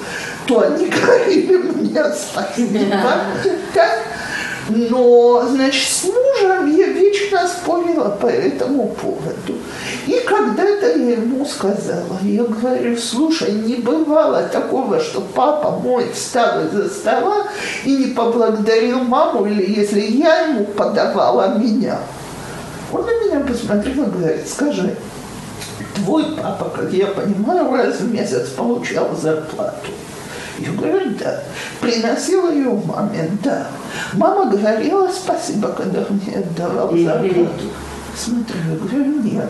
то 0.48 0.62
они 0.62 0.88
говорили 0.88 1.58
мне 1.58 2.04
спасибо. 2.14 2.80
Так? 3.74 4.00
Но, 4.68 5.46
значит, 5.48 5.88
с 5.88 6.04
мужем 6.06 6.76
я 6.76 6.88
вечно 6.88 7.48
спорила 7.48 8.10
по 8.10 8.26
этому 8.26 8.88
поводу. 8.90 9.60
И 10.08 10.20
когда-то 10.26 10.98
я 10.98 11.12
ему 11.12 11.46
сказала, 11.46 12.18
я 12.24 12.44
говорю, 12.44 12.98
слушай, 12.98 13.52
не 13.52 13.76
бывало 13.76 14.44
такого, 14.44 15.00
что 15.00 15.22
папа 15.22 15.72
мой 15.72 16.12
встал 16.12 16.66
из-за 16.66 16.90
стола 16.90 17.48
и 17.84 17.96
не 17.96 18.08
поблагодарил 18.08 19.00
маму, 19.00 19.46
или 19.46 19.80
если 19.80 20.02
я 20.02 20.48
ему 20.48 20.66
подавала 20.66 21.58
меня. 21.58 22.00
Он 22.92 23.06
на 23.06 23.26
меня 23.26 23.40
посмотрел 23.42 24.04
и 24.04 24.10
говорит, 24.10 24.48
скажи, 24.48 24.96
твой 25.96 26.26
папа, 26.36 26.72
как 26.76 26.92
я 26.92 27.08
понимаю, 27.08 27.72
раз 27.72 28.00
в 28.00 28.12
месяц 28.12 28.50
получал 28.50 29.16
зарплату. 29.16 29.92
Я 30.60 30.72
говорю, 30.72 31.12
да. 31.20 31.44
Приносила 31.82 32.52
ее 32.52 32.70
маме, 32.86 33.30
да. 33.44 33.68
Мама 34.14 34.50
говорила 34.50 35.10
спасибо, 35.12 35.70
когда 35.70 36.06
мне 36.10 36.38
отдавал 36.38 36.96
зарплату. 36.96 37.70
Смотрю, 38.18 38.56
я 38.70 38.78
говорю, 38.78 39.22
нет. 39.22 39.50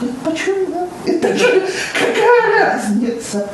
Говорит, 0.00 0.18
почему? 0.24 0.88
Это 1.04 1.36
же 1.36 1.68
какая 1.92 2.74
разница? 2.74 3.46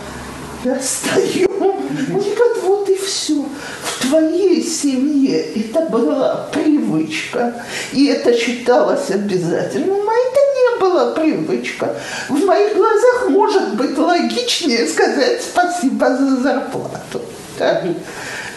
Он 1.61 2.21
говорит, 2.21 2.63
вот 2.63 2.89
и 2.89 2.97
все. 2.97 3.45
В 3.83 4.09
твоей 4.09 4.63
семье 4.63 5.41
это 5.41 5.81
была 5.87 6.49
привычка, 6.53 7.63
и 7.93 8.07
это 8.07 8.33
считалось 8.35 9.11
обязательным, 9.11 10.09
а 10.09 10.13
это 10.13 10.41
не 10.57 10.81
была 10.81 11.13
привычка. 11.13 11.95
В 12.29 12.45
моих 12.45 12.77
глазах 12.77 13.29
может 13.29 13.75
быть 13.75 13.97
логичнее 13.97 14.87
сказать 14.89 15.43
спасибо 15.43 16.17
за 16.17 16.37
зарплату. 16.37 17.21
Так? 17.59 17.85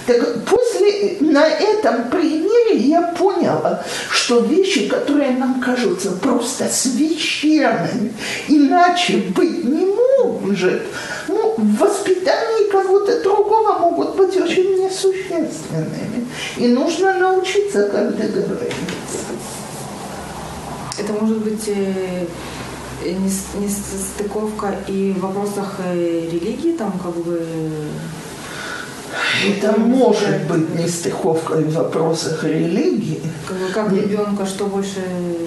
Так 0.08 0.46
после, 0.46 1.18
на 1.20 1.46
этом 1.46 2.10
примере 2.10 2.78
я 2.78 3.02
поняла, 3.02 3.84
что 4.10 4.40
вещи, 4.40 4.88
которые 4.88 5.32
нам 5.32 5.60
кажутся 5.62 6.12
просто 6.12 6.70
священными, 6.70 8.14
иначе 8.48 9.18
быть 9.36 9.66
не 9.66 9.86
может, 9.86 10.82
ну, 11.28 11.56
в 11.58 11.78
воспитании 11.78 12.72
кого-то 12.72 13.22
другого 13.22 13.80
могут 13.80 14.16
быть 14.16 14.38
очень 14.38 14.82
несущественными. 14.82 16.26
И 16.56 16.68
нужно 16.70 17.14
научиться, 17.20 17.90
как 17.90 18.16
договориться. 18.16 19.26
Это 20.98 21.14
может 21.14 21.40
быть 21.40 21.68
э, 21.68 22.26
э, 23.06 23.12
не, 23.12 23.30
с- 23.30 23.54
не 23.60 23.68
с- 23.68 24.14
стыковка 24.16 24.74
и 24.88 25.12
в 25.16 25.20
вопросах 25.22 25.76
э, 25.86 26.30
религии, 26.32 26.72
там 26.78 26.94
как 27.04 27.14
бы... 27.18 27.46
Это 29.46 29.80
может 29.80 30.44
быть 30.50 30.76
нестыковкой 30.76 31.64
в 31.64 31.74
вопросах 31.74 32.44
религии. 32.44 33.22
Как, 33.74 33.92
ребенка, 33.92 34.46
что 34.46 34.66
больше... 34.66 35.02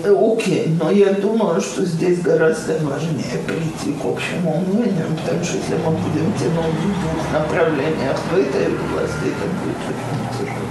Э, 0.04 0.14
Окей, 0.32 0.76
но 0.80 0.90
я 0.90 1.12
думаю, 1.12 1.60
что 1.60 1.84
здесь 1.84 2.20
гораздо 2.20 2.78
важнее 2.84 3.38
прийти 3.46 3.96
к 4.00 4.04
общему 4.04 4.64
мнению, 4.66 5.06
потому 5.20 5.44
что 5.44 5.56
если 5.56 5.74
мы 5.74 5.92
будем 5.92 6.32
тянуть 6.38 6.74
в 6.74 7.02
двух 7.02 7.32
направлениях 7.32 8.18
в 8.32 8.38
этой 8.38 8.66
области, 8.66 9.26
это 9.28 9.46
будет 9.60 9.80
очень 9.88 10.28
тяжело. 10.38 10.70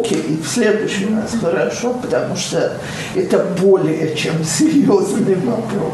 Окей, 0.00 0.40
в 0.42 0.46
следующий 0.46 1.06
раз 1.14 1.34
хорошо, 1.40 1.94
потому 1.94 2.36
что 2.36 2.78
это 3.14 3.38
более 3.60 4.14
чем 4.14 4.44
серьезный 4.44 5.36
вопрос. 5.36 5.92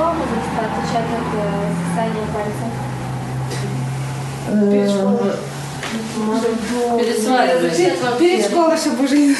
Какого 0.00 0.16
возраста 0.16 0.60
отличать 0.64 1.10
от 1.12 1.28
э, 1.36 1.44
сосания 1.84 2.24
пальцев? 2.32 2.70
Э, 4.48 4.54
Перед 6.98 7.16
свадьбой. 7.22 7.70
Перед 8.18 8.46
школой, 8.46 8.76
чтобы 8.78 9.04
уже... 9.04 9.36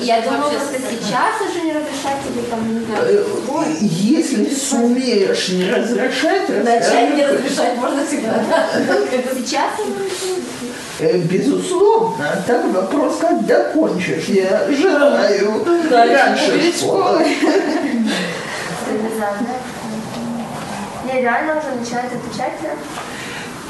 Я 0.00 0.22
думала, 0.22 0.48
просто 0.48 0.78
сейчас 0.90 1.34
уже 1.46 1.60
не 1.66 1.72
разрешать 1.72 2.20
или 2.34 2.42
там, 2.48 2.60
не 2.66 2.80
э, 2.80 2.84
знаю. 2.86 3.66
Если 3.82 4.54
сумеешь 4.54 5.48
не 5.50 5.70
разрешать, 5.70 6.48
Начать 6.64 7.14
не 7.16 7.26
разрешать 7.26 7.76
можно 7.76 8.06
всегда. 8.06 8.42
Сейчас 9.34 9.70
Э, 11.00 11.18
Безусловно, 11.18 12.42
так 12.46 12.64
вопрос, 12.72 13.16
когда 13.20 13.64
кончишь. 13.64 14.24
Я 14.28 14.66
желаю 14.70 15.64
раньше 15.90 16.52
перед 16.52 16.74
школы. 16.74 17.26
Стерилизация. 19.04 19.56
Не, 21.06 21.20
реально 21.20 21.58
уже 21.58 21.74
начинает 21.78 22.10
отвечать? 22.12 22.52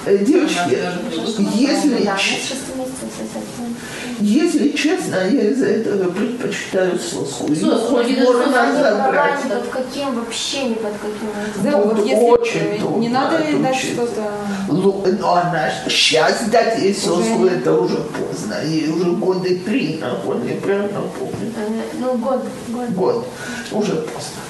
Э, 0.06 0.18
Девочки, 0.18 0.78
если, 1.56 2.04
Да, 2.04 2.16
ч- 2.18 2.36
с 2.36 2.48
6 2.48 2.76
месяцев 2.76 3.08
совсем. 3.16 3.74
если 4.20 4.68
честно, 4.76 5.14
я 5.30 5.48
из-за 5.50 5.64
этого 5.66 6.10
предпочитаю 6.10 6.98
соску. 6.98 7.48
Соску, 7.54 8.02
не 8.02 8.16
можно 8.16 8.66
не 8.66 8.82
забрать. 8.82 9.44
ни 9.44 9.48
под 9.48 9.68
каким, 9.68 10.14
вообще 10.14 10.64
ни 10.68 10.74
под 10.74 10.92
каким. 10.92 11.64
Да, 11.64 11.70
Тут 11.72 11.84
вот 11.96 12.06
если 12.06 12.22
очень 12.22 12.78
трудно 12.80 13.00
не 13.00 13.08
надо 13.08 13.42
ей 13.44 13.58
дать 13.62 13.76
что-то... 13.76 14.30
Лу- 14.68 15.16
Ну, 15.18 15.28
она 15.30 15.70
сейчас 15.88 16.48
дать 16.50 16.78
ей 16.80 16.94
соску, 16.94 17.40
Уже- 17.44 17.54
это 17.56 17.72
уже 17.72 17.96
поздно. 17.96 18.56
Ей 18.62 18.90
уже 18.90 19.10
годы 19.12 19.56
три 19.64 19.98
на 20.02 20.16
год, 20.16 20.44
я 20.44 20.56
правильно 20.56 21.00
помню. 21.18 21.50
Э, 21.56 21.80
Ну, 21.98 22.14
год, 22.18 22.44
год. 22.68 22.90
Год. 22.90 23.26
Уже 23.72 23.92
поздно. 23.96 24.40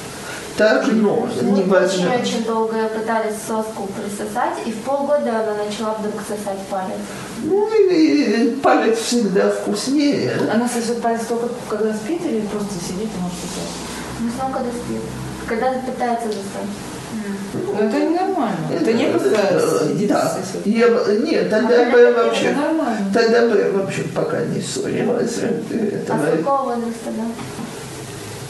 Так, 0.56 0.86
ну, 0.86 1.26
Мы 1.42 1.50
неважно. 1.50 2.06
очень-очень 2.14 2.44
долго 2.44 2.88
пытались 2.88 3.34
соску 3.46 3.88
присосать, 3.88 4.54
и 4.64 4.70
в 4.70 4.82
полгода 4.82 5.30
она 5.30 5.64
начала 5.64 5.94
вдруг 5.94 6.14
сосать 6.20 6.60
палец. 6.70 7.00
Ну, 7.42 7.68
и 7.90 8.50
палец 8.62 8.98
всегда 8.98 9.50
вкуснее. 9.50 10.32
Она 10.52 10.68
сосет 10.68 11.02
палец 11.02 11.22
только 11.28 11.48
когда 11.68 11.92
спит 11.92 12.24
или 12.24 12.40
просто 12.46 12.74
сидит 12.74 13.08
и 13.16 13.20
может 13.20 13.36
сосать? 13.38 13.70
Ну, 14.20 14.30
снова 14.38 14.52
когда 14.52 14.70
спит. 14.70 15.02
Когда 15.48 15.72
пытается 15.80 16.28
заснуть. 16.28 16.76
Ну, 17.54 17.74
это 17.78 18.00
ненормально. 18.00 18.56
Это 18.72 18.92
не 18.92 19.04
Э, 19.06 19.10
просто 19.12 19.88
сидит 19.88 20.02
и 20.02 20.06
Да. 20.06 20.36
Я, 20.64 20.88
нет, 21.18 21.50
тогда 21.50 21.82
А 21.82 21.90
бы 21.90 21.98
я 22.00 22.12
вообще, 22.12 22.52
нормально. 22.52 23.10
тогда 23.12 23.48
бы 23.48 23.58
я 23.58 23.70
вообще 23.70 24.02
пока 24.14 24.40
не 24.44 24.60
ссорилась 24.60 25.38
ради 25.42 26.00
А 26.08 26.18
с 26.18 26.36
какого 26.38 26.62
возраста, 26.74 27.10
да? 27.16 27.24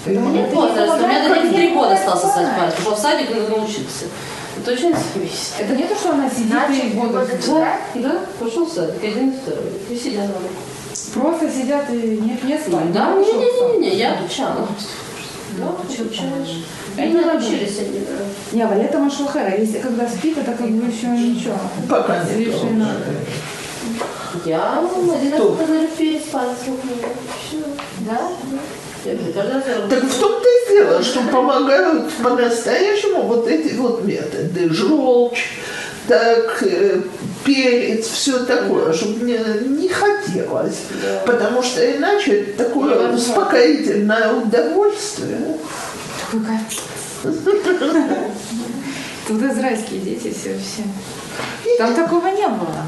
Э, 0.07 0.51
Возраст. 0.53 1.03
У 1.03 1.07
меня 1.07 1.29
до 1.29 1.49
3 1.49 1.69
года 1.75 1.97
стал 1.97 2.19
сосать 2.19 2.57
пальцы. 2.57 2.77
Пошел 2.77 2.95
в 2.95 2.99
садик 2.99 3.31
и 3.31 3.35
научился. 3.35 4.07
Это 4.59 4.73
очень 4.73 4.95
зависит. 4.95 5.55
Это 5.59 5.75
не 5.75 5.85
то, 5.85 5.95
что 5.95 6.11
она 6.11 6.31
сидит 6.31 6.67
три 6.69 6.91
года 6.91 7.27
читать? 7.27 7.81
Да, 7.95 8.21
пошел 8.39 8.67
в 8.67 8.73
садик, 8.73 9.03
один 9.03 9.31
и 9.31 9.37
второй. 9.37 9.73
И 9.91 9.97
сидят 9.97 10.27
дома. 10.27 10.49
Просто 11.15 11.51
сидят 11.51 11.91
и 11.91 11.95
не, 11.95 12.39
не 12.43 12.59
спать. 12.59 12.93
Да, 12.93 13.15
не 13.15 13.25
пошел 13.25 13.41
в 13.41 13.79
не-не-не, 13.79 13.97
я 13.97 14.15
обучала. 14.15 14.69
Да, 15.59 15.69
обучаешь. 15.69 16.65
Они 16.97 17.13
не 17.13 17.21
научились 17.21 17.79
они. 17.79 18.01
да. 18.01 18.57
Не, 18.57 18.67
Валета 18.67 18.99
Машухера, 18.99 19.57
если 19.57 19.79
когда 19.79 20.09
спит, 20.09 20.39
это 20.39 20.53
как 20.53 20.69
бы 20.69 20.87
еще 20.87 21.07
ничего. 21.09 21.57
Пока 21.89 22.23
не 22.25 22.31
Совершенно. 22.31 22.97
Я 24.45 24.79
один 24.79 25.33
раз 25.33 25.41
палец 26.33 26.57
лопнула. 26.67 27.09
Все. 27.49 27.59
Да? 28.01 28.29
Так 29.05 30.03
в 30.05 30.21
том-то 30.21 30.49
и 30.49 30.69
дело, 30.75 31.03
что 31.03 31.21
помогают 31.31 32.11
по-настоящему 32.23 33.23
вот 33.23 33.47
эти 33.49 33.75
вот 33.75 34.05
методы. 34.05 34.71
Желчь, 34.71 35.51
так, 36.09 36.63
э, 36.63 37.01
перец, 37.45 38.07
все 38.07 38.45
такое, 38.45 38.93
чтобы 38.93 39.25
мне 39.25 39.39
не 39.67 39.89
хотелось. 39.89 40.79
Потому 41.27 41.63
что 41.63 41.85
иначе 41.97 42.41
это 42.41 42.65
такое 42.65 42.95
Невозможно. 42.95 43.17
успокоительное 43.17 44.33
удовольствие. 44.33 45.57
Такой. 46.21 46.59
Тут 49.27 49.43
израильские 49.43 50.01
дети 50.01 50.33
все, 50.33 50.57
все. 50.59 50.83
Там 51.79 51.95
такого 51.95 52.27
не 52.29 52.47
было. 52.47 52.85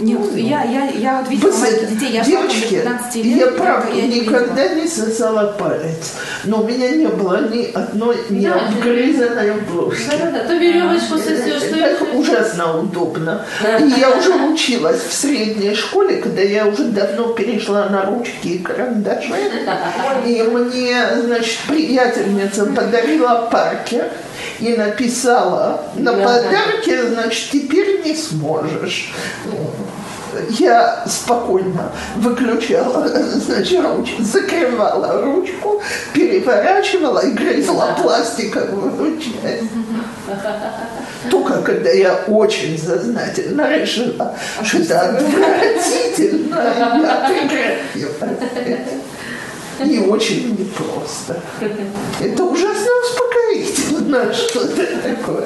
Нет, 0.00 0.20
я, 0.34 0.64
я, 0.64 0.90
я 0.90 1.20
вот 1.20 1.30
видела 1.30 1.52
маленьких 1.52 1.88
знаете, 1.88 1.94
детей, 1.94 2.12
я 2.12 2.24
шла 2.24 2.32
девочки, 2.32 2.74
15 2.74 3.16
лет. 3.16 3.38
я 3.38 3.46
правда 3.48 3.88
я 3.94 4.06
не 4.06 4.20
никогда 4.20 4.62
видела. 4.62 4.82
не 4.82 4.88
сосала 4.88 5.52
палец, 5.58 6.14
но 6.44 6.62
у 6.62 6.66
меня 6.66 6.90
не 6.90 7.06
было 7.06 7.48
ни 7.48 7.70
одной 7.72 8.16
не 8.30 8.46
Да, 8.46 8.54
обгрызанной 8.54 9.52
ложки. 9.70 10.04
Да-да-да, 10.10 10.44
то 10.44 10.54
веревочку 10.54 11.18
сосешь, 11.18 11.62
то 11.62 11.78
Так 11.78 12.02
и 12.02 12.16
ужасно 12.16 12.80
удобно. 12.80 13.44
И 13.80 14.00
я 14.00 14.16
уже 14.16 14.32
училась 14.34 15.00
в 15.02 15.12
средней 15.12 15.74
школе, 15.74 16.16
когда 16.16 16.42
я 16.42 16.66
уже 16.66 16.84
давно 16.84 17.28
перешла 17.28 17.88
на 17.88 18.04
ручки 18.06 18.48
и 18.48 18.58
карандаши. 18.58 19.32
И 20.26 20.42
мне, 20.42 20.96
значит, 21.22 21.58
приятельница 21.68 22.66
подарила 22.66 23.48
паркер 23.50 24.10
и 24.60 24.76
написала 24.76 25.82
на 25.96 26.12
Да. 26.12 26.24
подарке, 26.24 27.06
значит, 27.08 27.50
теперь 27.50 28.02
не 28.04 28.14
сможешь. 28.14 29.12
Я 30.48 31.04
спокойно 31.06 31.92
выключала, 32.16 33.06
значит, 33.06 33.84
ручку, 33.84 34.22
закрывала 34.22 35.20
ручку, 35.22 35.82
переворачивала 36.14 37.18
и 37.20 37.32
грызла 37.32 37.94
пластиковую 38.00 39.18
часть. 39.18 39.70
Только 41.30 41.60
когда 41.62 41.90
я 41.90 42.14
очень 42.28 42.78
сознательно 42.78 43.78
решила, 43.78 44.34
что 44.62 44.78
это 44.78 45.00
отвратительно, 45.10 46.56
я 47.04 47.28
прекратила. 47.28 48.28
И 49.84 49.98
очень 49.98 50.56
непросто. 50.58 51.40
Это 52.20 52.44
ужасно 52.44 52.90
успокоительно, 54.12 54.32
что-то 54.34 54.86
такое. 55.02 55.44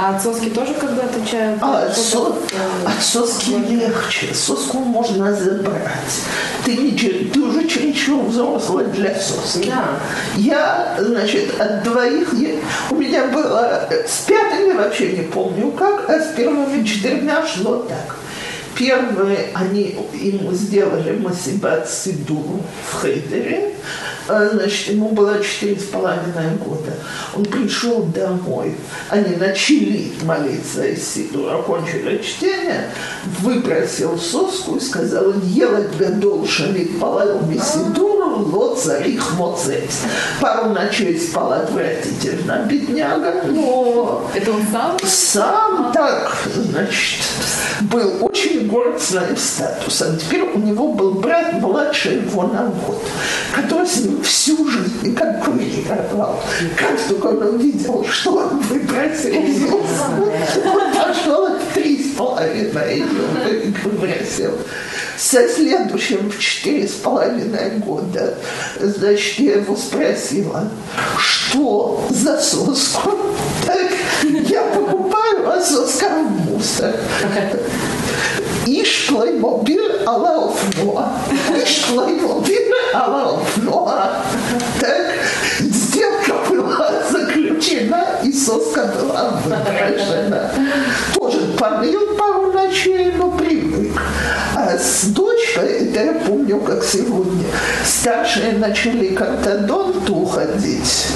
А 0.00 0.14
от 0.14 0.22
соски 0.22 0.50
тоже 0.50 0.74
как 0.74 0.92
бы 0.94 1.02
отучают? 1.02 1.58
А 1.60 1.90
со- 1.92 2.28
э, 2.52 2.86
от 2.86 3.02
соски 3.02 3.50
легче, 3.50 4.32
соску 4.34 4.78
можно 4.78 5.34
забрать. 5.34 6.20
Ты, 6.64 6.76
не, 6.76 6.90
ты 6.92 7.40
уже 7.40 7.66
чересчур 7.66 8.24
взрослая 8.26 8.86
для 8.86 9.14
соски. 9.18 9.68
Да. 9.68 9.84
Я, 10.36 10.96
значит, 11.00 11.60
от 11.60 11.82
двоих, 11.84 12.32
я- 12.34 12.56
у 12.90 12.94
меня 12.96 13.26
было, 13.28 13.86
э, 13.90 14.06
с 14.06 14.24
пятыми 14.26 14.72
вообще 14.74 15.16
не 15.16 15.22
помню 15.22 15.70
как, 15.72 16.08
а 16.08 16.20
с 16.20 16.34
первыми 16.36 16.84
четырьмя 16.84 17.44
шло 17.46 17.78
так. 17.88 18.14
Первые, 18.78 19.48
они 19.54 19.96
ему 20.14 20.52
сделали 20.52 21.18
Масибат 21.18 21.90
Сидуру 21.90 22.62
в 22.88 23.02
Хейдере, 23.02 23.74
А, 24.28 24.46
значит, 24.52 24.88
ему 24.88 25.08
было 25.08 25.42
четыре 25.42 25.80
с 25.80 25.84
половиной 25.84 26.56
года. 26.62 26.92
Он 27.34 27.44
пришел 27.46 28.02
домой, 28.02 28.74
они 29.08 29.36
начали 29.36 30.12
молиться 30.22 30.84
из 30.86 31.02
Сидура, 31.08 31.58
окончили 31.58 32.22
чтение, 32.22 32.90
выпросил 33.40 34.18
соску 34.18 34.76
и 34.76 34.80
сказал, 34.80 35.32
елать 35.44 35.96
гадол 35.96 36.46
шалит 36.46 37.00
палал 37.00 37.40
Сидуру, 37.54 38.44
ло 38.52 38.76
царих 38.76 39.32
моцец. 39.38 40.02
Пару 40.40 40.70
ночей 40.70 41.18
спал 41.18 41.54
отвратительно, 41.54 42.66
бедняга, 42.68 43.44
но 43.46 44.30
Это 44.34 44.52
он 44.52 44.62
сам? 44.70 44.98
сам 45.04 45.90
так, 45.92 46.36
значит, 46.54 47.24
был 47.80 48.18
очень 48.20 48.67
гордостным 48.68 49.36
статусом. 49.36 50.18
Теперь 50.18 50.42
у 50.42 50.58
него 50.58 50.92
был 50.92 51.12
брат 51.14 51.60
младше 51.60 52.10
его 52.26 52.44
на 52.44 52.66
год, 52.66 53.02
который 53.54 53.86
с 53.86 53.96
ним 53.96 54.22
всю 54.22 54.68
жизнь 54.68 55.14
конкурировал. 55.14 56.40
Как 56.76 57.00
только 57.08 57.26
он 57.26 57.54
увидел, 57.54 58.04
что 58.04 58.36
он 58.36 58.58
выбросил 58.60 59.32
он 60.64 60.92
пошел 60.92 61.48
три 61.74 62.02
с 62.02 62.16
половиной 62.16 62.96
ее 62.96 63.06
выбросил. 63.84 64.52
Со 65.16 65.48
следующим 65.48 66.30
в 66.30 66.38
четыре 66.38 66.86
с 66.86 66.92
половиной 66.92 67.78
года, 67.78 68.34
значит, 68.80 69.38
я 69.40 69.54
его 69.54 69.74
спросила, 69.74 70.68
что 71.18 72.06
за 72.10 72.38
соску? 72.38 73.18
Так, 73.66 73.90
я 74.22 74.62
покупаю, 74.62 75.50
а 75.50 75.60
соска 75.60 76.08
в 76.22 76.50
мусор. 76.50 76.94
איש 78.67 79.09
פליימוביל 79.09 79.81
על 80.05 80.25
האופנוע, 80.25 81.07
איש 81.55 81.85
פליימוביל 81.85 82.73
על 82.93 83.13
האופנוע. 83.13 84.03
Так, 84.79 85.05
сделка 85.59 86.33
была 86.49 86.89
заключена, 87.09 88.19
и 88.23 88.31
соска 88.33 88.83
была 88.99 89.41
выброшена. 89.45 90.51
Тоже 91.13 91.39
помыл 91.57 92.15
пару 92.17 92.51
ночей, 92.51 93.13
но 93.17 93.31
привык. 93.31 93.93
А 94.55 94.77
с 94.77 95.05
дочкой, 95.05 95.87
это 95.87 96.03
я 96.03 96.13
помню, 96.25 96.59
как 96.59 96.83
сегодня, 96.83 97.45
старшие 97.85 98.53
начали 98.53 99.15
к 99.15 99.21
ортодонту 99.21 100.25
ходить. 100.25 101.07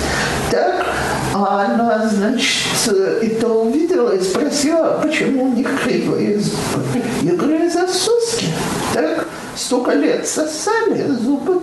Так, 0.52 0.86
а 1.35 1.65
она, 1.65 2.09
значит, 2.09 2.93
это 3.23 3.49
увидела 3.49 4.11
и 4.11 4.23
спросила, 4.23 5.01
почему 5.03 5.45
у 5.45 5.53
них 5.53 5.69
кривые 5.83 6.39
зубы. 6.39 7.03
Я 7.23 7.33
говорю, 7.33 7.65
из-за 7.67 7.89
соски. 7.89 8.47
Так, 8.93 9.27
столько 9.57 9.93
лет 9.93 10.27
сосали 10.27 11.07
зубы. 11.13 11.63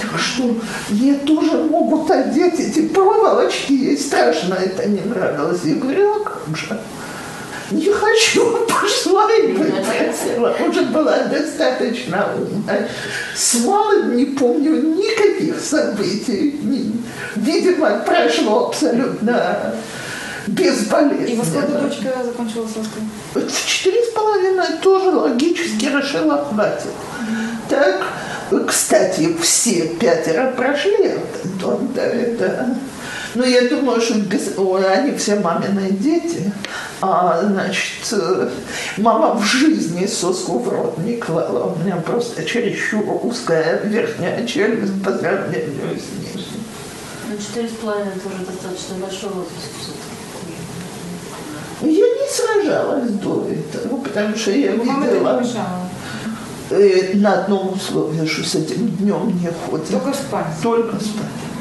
Так 0.00 0.18
что 0.18 0.56
мне 0.88 1.14
тоже 1.14 1.58
могут 1.58 2.10
одеть 2.10 2.58
эти 2.58 2.88
проволочки, 2.88 3.72
ей 3.72 3.96
страшно 3.96 4.54
это 4.54 4.88
не 4.88 5.00
нравилось. 5.00 5.60
Я 5.64 5.76
говорю, 5.76 6.16
а 6.16 6.24
как 6.24 6.56
же? 6.56 6.80
Не 7.70 7.90
хочу, 7.90 8.66
пошла 8.68 9.32
и 9.32 9.52
выбросила. 9.52 10.56
Уже 10.68 10.82
была 10.82 11.18
достаточно 11.24 12.28
умная. 12.36 12.88
С 13.34 13.54
малым 13.64 14.16
не 14.16 14.26
помню 14.26 14.72
никаких 14.94 15.60
событий. 15.60 16.60
Видимо, 17.36 18.02
прошло 18.06 18.68
абсолютно 18.68 19.74
безболезненно. 20.46 21.26
И 21.26 21.36
во 21.36 21.44
сколько 21.44 21.72
дочка 21.78 22.24
закончила 22.24 22.66
соской? 22.66 23.02
В 23.34 23.66
четыре 23.66 24.04
с 24.04 24.10
половиной 24.10 24.78
тоже 24.82 25.10
логически 25.10 25.86
решила 25.86 26.44
хватит. 26.44 26.90
Так, 27.68 28.06
кстати, 28.66 29.34
все 29.40 29.88
пятеро 29.88 30.52
прошли. 30.52 31.14
Да, 31.94 32.02
это 32.02 32.76
но 33.34 33.44
я 33.44 33.68
думаю, 33.68 34.00
что 34.00 34.14
без, 34.14 34.52
они 34.58 35.16
все 35.16 35.36
мамины 35.36 35.90
дети. 35.90 36.52
А, 37.00 37.42
значит, 37.42 38.14
мама 38.98 39.34
в 39.34 39.44
жизни 39.44 40.06
соску 40.06 40.58
в 40.58 40.68
рот 40.68 40.98
не 40.98 41.16
клала. 41.16 41.72
У 41.72 41.78
меня 41.82 41.96
просто 41.96 42.44
чересчур 42.44 43.04
узкая 43.22 43.80
верхняя 43.84 44.46
челюсть 44.46 45.02
по 45.02 45.12
сравнению 45.12 45.98
с 45.98 46.20
нижней. 46.20 46.62
Ну, 47.28 47.36
четыре 47.38 47.68
с 47.68 47.72
половиной 47.72 48.12
тоже 48.22 48.44
достаточно 48.46 48.96
большой 49.00 49.30
возраст. 49.30 49.96
Я 51.80 51.88
не 51.88 52.28
сражалась 52.30 53.10
до 53.10 53.48
этого, 53.48 53.96
потому 53.98 54.36
что 54.36 54.52
я 54.52 54.72
Мама 54.72 55.06
видела 55.06 55.42
э, 56.70 57.16
на 57.16 57.42
одном 57.42 57.72
условии, 57.72 58.24
что 58.26 58.44
с 58.44 58.54
этим 58.54 58.88
днем 58.88 59.40
не 59.40 59.48
ходит. 59.48 59.88
Только 59.88 60.12
спать. 60.12 60.46
Только 60.62 60.96
спать 60.96 61.51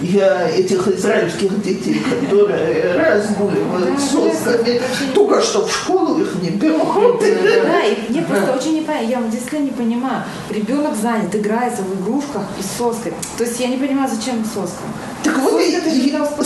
я 0.00 0.48
этих 0.48 0.86
израильских 0.88 1.62
детей, 1.62 2.02
которые 2.20 2.94
разгуливают 2.94 4.00
сосками, 4.00 4.80
только 5.14 5.40
что 5.40 5.66
в 5.66 5.72
школу 5.72 6.20
их 6.20 6.34
не 6.42 6.50
берут. 6.50 7.20
Да, 7.20 7.82
и 7.82 8.10
мне 8.10 8.22
просто 8.22 8.52
очень 8.52 8.76
непонятно, 8.76 9.06
я 9.06 9.22
действительно 9.22 9.64
не 9.64 9.70
понимаю. 9.70 10.22
Ребенок 10.50 10.94
занят, 10.96 11.34
играется 11.34 11.82
в 11.82 12.02
игрушках 12.02 12.42
и 12.58 12.62
с 12.62 12.78
соской. 12.78 13.12
То 13.38 13.44
есть 13.44 13.58
я 13.60 13.68
не 13.68 13.76
понимаю, 13.76 14.08
зачем 14.12 14.44
соска. 14.44 14.82
Так 15.22 15.38
вот, 15.38 15.60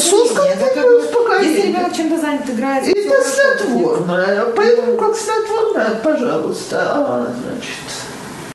соска 0.01 0.43
это 0.43 0.75
для 0.75 0.87
успокоения. 0.99 1.51
Если 1.51 1.69
ребенок 1.69 1.97
чем-то 1.97 2.21
занят, 2.21 2.49
играется, 2.49 2.91
это 2.91 3.23
снотворное, 3.23 4.45
поэтому 4.57 4.97
как 4.97 5.17
снотворное, 5.17 5.95
пожалуйста, 6.03 6.79
а, 6.81 7.33
значит, 7.43 8.08